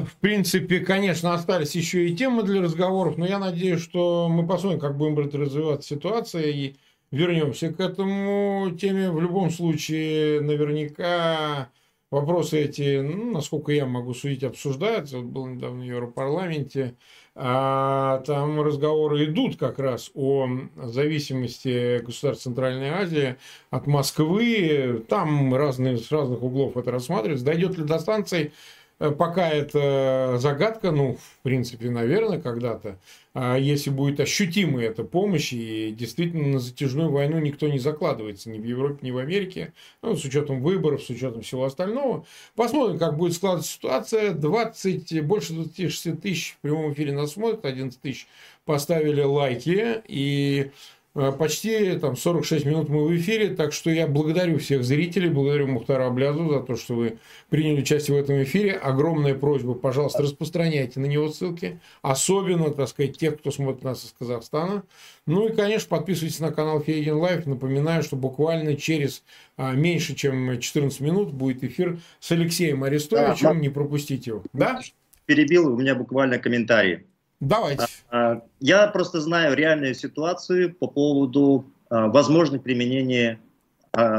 в 0.06 0.16
принципе, 0.22 0.80
конечно, 0.80 1.34
остались 1.34 1.74
еще 1.74 2.08
и 2.08 2.16
темы 2.16 2.44
для 2.44 2.62
разговоров, 2.62 3.18
но 3.18 3.26
я 3.26 3.40
надеюсь, 3.40 3.82
что 3.82 4.30
мы 4.30 4.46
посмотрим, 4.46 4.80
как 4.80 4.96
будет 4.96 5.34
развиваться 5.34 5.96
ситуация 5.96 6.44
и 6.52 6.76
вернемся 7.10 7.74
к 7.74 7.80
этому 7.80 8.78
теме. 8.80 9.10
В 9.10 9.20
любом 9.20 9.50
случае, 9.50 10.42
наверняка 10.42 11.72
вопросы 12.12 12.62
эти, 12.62 13.00
ну, 13.00 13.32
насколько 13.32 13.72
я 13.72 13.88
могу 13.88 14.14
судить, 14.14 14.44
обсуждаются. 14.44 15.18
Вот 15.18 15.26
был 15.26 15.48
недавно 15.48 15.82
в 15.82 15.88
Европарламенте. 15.88 16.94
А 17.36 18.20
там 18.28 18.62
разговоры 18.62 19.26
идут 19.26 19.58
как 19.58 19.80
раз 19.80 20.12
о 20.14 20.48
зависимости 20.76 22.00
государств 22.04 22.44
Центральной 22.44 22.90
Азии 22.90 23.38
от 23.72 23.88
Москвы. 23.88 25.04
Там 25.10 25.56
разные, 25.56 25.98
с 25.98 26.12
разных 26.12 26.44
углов 26.44 26.78
это 26.78 26.92
рассматривается. 26.92 27.46
Дойдет 27.46 27.78
ли 27.78 27.86
до 27.86 27.98
станций 27.98 28.52
Э, 28.52 28.83
пока 28.98 29.50
это 29.50 30.38
загадка, 30.40 30.92
ну, 30.92 31.16
в 31.16 31.40
принципе, 31.44 31.90
наверное, 31.90 32.40
когда-то, 32.40 32.98
а 33.34 33.58
если 33.58 33.90
будет 33.90 34.20
ощутимая 34.20 34.90
эта 34.90 35.04
помощь, 35.04 35.54
и 35.54 35.92
действительно 35.92 36.48
на 36.48 36.60
затяжную 36.60 37.10
войну 37.10 37.40
никто 37.40 37.68
не 37.68 37.80
закладывается 37.80 38.50
ни 38.50 38.60
в 38.60 38.64
Европе, 38.64 39.00
ни 39.02 39.12
в 39.12 39.18
Америке, 39.18 39.74
ну, 40.02 40.16
с 40.16 40.24
учетом 40.24 40.62
выборов, 40.62 41.04
с 41.04 41.10
учетом 41.10 41.42
всего 41.42 41.66
остального. 41.66 42.26
Посмотрим, 42.56 43.00
как 43.00 43.18
будет 43.18 43.34
складываться 43.34 43.72
ситуация. 43.72 44.34
20, 44.34 45.26
больше 45.26 45.54
26 45.54 46.22
тысяч 46.22 46.54
в 46.54 46.62
прямом 46.62 46.94
эфире 46.94 47.14
нас 47.14 47.34
смотрят, 47.34 47.66
11 47.66 48.00
тысяч 48.00 48.28
поставили 48.66 49.22
лайки, 49.22 50.02
и 50.08 50.72
Э, 51.03 51.03
почти 51.14 51.96
там 51.98 52.16
46 52.16 52.66
минут 52.66 52.90
мы 52.90 53.06
в 53.08 53.16
эфире, 53.16 53.50
так 53.50 53.72
что 53.72 53.92
я 53.92 54.08
благодарю 54.08 54.58
всех 54.58 54.84
зрителей, 54.84 55.30
благодарю 55.30 55.68
Мухтара 55.68 56.08
Аблязу 56.08 56.50
за 56.50 56.60
то, 56.62 56.76
что 56.76 56.96
вы 56.96 57.20
приняли 57.50 57.82
участие 57.82 58.18
в 58.18 58.24
этом 58.24 58.42
эфире. 58.44 58.72
Огромная 58.72 59.36
просьба, 59.36 59.76
пожалуйста, 59.76 60.24
распространяйте 60.24 61.00
на 61.00 61.06
него 61.06 61.30
ссылки, 61.30 61.80
особенно, 62.02 62.72
так 62.72 62.90
сказать, 62.90 63.18
тех, 63.18 63.38
кто 63.38 63.52
смотрит 63.52 63.84
нас 63.84 64.06
из 64.06 64.16
Казахстана. 64.18 64.84
Ну 65.28 65.48
и, 65.48 65.56
конечно, 65.56 65.88
подписывайтесь 65.88 66.40
на 66.40 66.52
канал 66.52 66.82
Фейгин 66.82 67.16
Live. 67.16 67.46
Напоминаю, 67.46 68.02
что 68.02 68.16
буквально 68.16 68.76
через 68.76 69.24
а, 69.56 69.74
меньше, 69.74 70.16
чем 70.16 70.60
14 70.60 71.00
минут 71.00 71.32
будет 71.32 71.64
эфир 71.64 72.00
с 72.20 72.32
Алексеем 72.32 72.84
Арестовичем. 72.84 73.50
Да, 73.50 73.54
не 73.54 73.70
пропустите 73.70 74.32
его. 74.32 74.44
Да? 74.52 74.82
Перебил, 75.26 75.72
у 75.72 75.78
меня 75.78 75.96
буквально 75.96 76.40
комментарий. 76.40 77.06
Давайте. 77.44 77.86
А, 78.10 78.32
а, 78.32 78.42
я 78.60 78.88
просто 78.88 79.20
знаю 79.20 79.56
реальную 79.56 79.94
ситуацию 79.96 80.74
по 80.74 80.88
поводу 80.88 81.66
а, 81.90 82.08
возможных 82.08 82.64
применения 82.64 83.40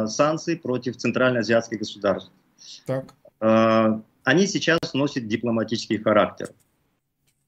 санкций 0.06 0.56
против 0.56 0.96
центральноазиатских 0.96 1.80
государств. 1.80 2.30
Так. 2.86 3.12
Они 4.22 4.46
сейчас 4.46 4.78
носят 4.94 5.26
дипломатический 5.26 5.98
характер. 5.98 6.50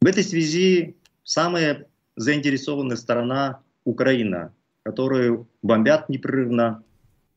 В 0.01 0.07
этой 0.07 0.25
связи 0.25 0.97
самая 1.23 1.87
заинтересованная 2.17 2.97
сторона 2.97 3.61
Украина, 3.85 4.53
которую 4.83 5.47
бомбят 5.63 6.09
непрерывно, 6.09 6.83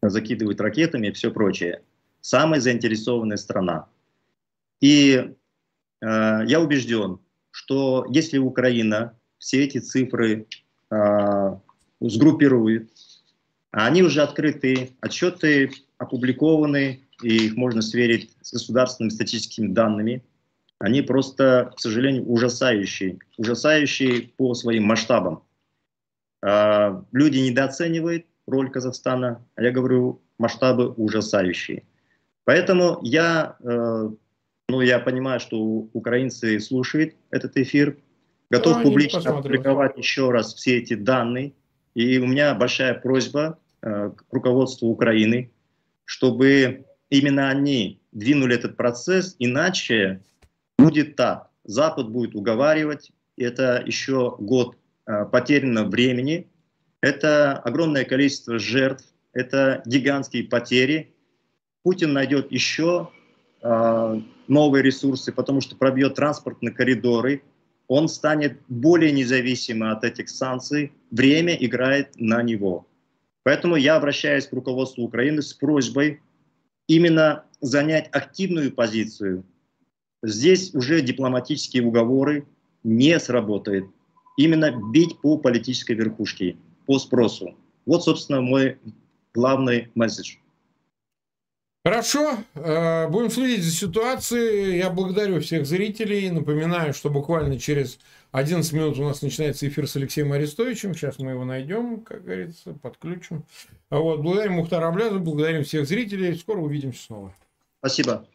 закидывают 0.02 0.60
ракетами 0.60 1.08
и 1.08 1.12
все 1.12 1.30
прочее. 1.30 1.84
Самая 2.22 2.60
заинтересованная 2.60 3.38
страна. 3.38 3.86
И 4.82 5.36
э, 6.02 6.42
я 6.48 6.60
убежден, 6.60 7.20
что 7.70 8.08
если 8.10 8.40
Украина 8.40 9.14
все 9.38 9.64
эти 9.64 9.78
цифры 9.78 10.48
э, 10.90 11.56
сгруппирует, 12.02 12.90
они 13.70 14.02
уже 14.02 14.24
открыты, 14.24 14.96
отчеты 15.02 15.72
опубликованы, 16.00 17.02
и 17.22 17.46
их 17.46 17.56
можно 17.56 17.84
сверить 17.84 18.32
с 18.42 18.54
государственными 18.54 19.14
статистическими 19.14 19.68
данными. 19.68 20.24
Они 20.80 21.04
просто, 21.04 21.72
к 21.76 21.80
сожалению, 21.80 22.28
ужасающие, 22.28 23.20
ужасающие 23.38 24.30
по 24.36 24.56
своим 24.56 24.86
масштабам. 24.86 25.44
Э, 26.42 27.00
люди 27.12 27.38
недооценивают 27.38 28.26
роль 28.48 28.72
Казахстана, 28.72 29.46
а 29.54 29.62
я 29.62 29.70
говорю, 29.70 30.22
масштабы 30.40 30.90
ужасающие. 30.94 31.84
Поэтому 32.46 32.98
я 33.04 33.58
э, 33.60 34.10
ну, 34.70 34.82
я 34.82 35.00
понимаю, 35.00 35.40
что 35.40 35.60
украинцы 35.60 36.60
слушают 36.60 37.16
этот 37.32 37.58
эфир. 37.58 37.98
Готов 38.52 38.78
ну, 38.78 38.84
публично 38.84 39.20
опубликовать 39.32 39.98
еще 39.98 40.30
раз 40.32 40.54
все 40.54 40.78
эти 40.78 40.94
данные. 40.94 41.54
И 41.96 42.20
у 42.20 42.28
меня 42.28 42.54
большая 42.54 42.94
просьба 42.94 43.60
э, 43.82 44.12
к 44.16 44.26
руководству 44.32 44.88
Украины, 44.90 45.52
чтобы 46.06 46.86
именно 47.10 47.50
они 47.50 48.00
двинули 48.12 48.56
этот 48.56 48.78
процесс, 48.78 49.36
иначе 49.40 50.22
будет 50.78 51.16
так. 51.16 51.50
Запад 51.64 52.10
будет 52.10 52.36
уговаривать, 52.36 53.12
это 53.38 53.84
еще 53.86 54.36
год 54.40 54.78
э, 55.08 55.26
потерянного 55.26 55.90
времени, 55.90 56.48
это 57.02 57.58
огромное 57.58 58.06
количество 58.06 58.60
жертв, 58.60 59.06
это 59.34 59.82
гигантские 59.86 60.44
потери. 60.44 61.16
Путин 61.84 62.14
найдет 62.14 62.52
еще 62.52 63.10
новые 63.62 64.84
ресурсы, 64.84 65.32
потому 65.32 65.62
что 65.62 65.76
пробьет 65.76 66.16
транспортные 66.16 66.74
коридоры, 66.74 67.44
он 67.88 68.08
станет 68.08 68.60
более 68.68 69.12
независимым 69.12 69.92
от 69.92 70.04
этих 70.04 70.30
санкций, 70.30 70.92
время 71.12 71.56
играет 71.56 72.10
на 72.18 72.44
него. 72.44 72.86
Поэтому 73.44 73.76
я 73.76 73.96
обращаюсь 73.96 74.46
к 74.46 74.54
руководству 74.54 75.04
Украины 75.04 75.42
с 75.42 75.54
просьбой 75.54 76.22
именно 76.88 77.46
занять 77.62 78.08
активную 78.12 78.72
позицию. 78.72 79.44
Здесь 80.22 80.74
уже 80.76 81.02
дипломатические 81.02 81.84
уговоры 81.84 82.46
не 82.84 83.20
сработают. 83.20 83.86
Именно 84.38 84.72
бить 84.92 85.20
по 85.20 85.38
политической 85.38 85.94
верхушке, 85.94 86.58
по 86.86 87.00
спросу. 87.00 87.56
Вот, 87.86 88.04
собственно, 88.04 88.42
мой 88.42 88.78
главный 89.34 89.90
месседж. 89.96 90.38
Хорошо, 91.86 92.38
э, 92.56 93.08
будем 93.08 93.30
следить 93.30 93.64
за 93.64 93.72
ситуацией. 93.72 94.78
Я 94.78 94.90
благодарю 94.90 95.40
всех 95.40 95.66
зрителей. 95.66 96.30
Напоминаю, 96.30 96.94
что 96.94 97.10
буквально 97.10 97.58
через 97.58 98.00
11 98.32 98.74
минут 98.74 99.00
у 99.00 99.04
нас 99.04 99.22
начинается 99.22 99.66
эфир 99.66 99.88
с 99.88 99.96
Алексеем 99.96 100.34
Арестовичем. 100.34 100.94
Сейчас 100.94 101.20
мы 101.20 101.32
его 101.32 101.46
найдем, 101.46 102.02
как 102.02 102.26
говорится, 102.26 102.74
подключим. 102.74 103.46
Вот, 103.90 104.20
благодарим 104.20 104.54
Мухтара 104.54 104.90
Аблязу, 104.90 105.20
благодарим 105.20 105.64
всех 105.64 105.88
зрителей. 105.88 106.36
Скоро 106.36 106.60
увидимся 106.60 107.02
снова. 107.02 107.34
Спасибо. 107.80 108.28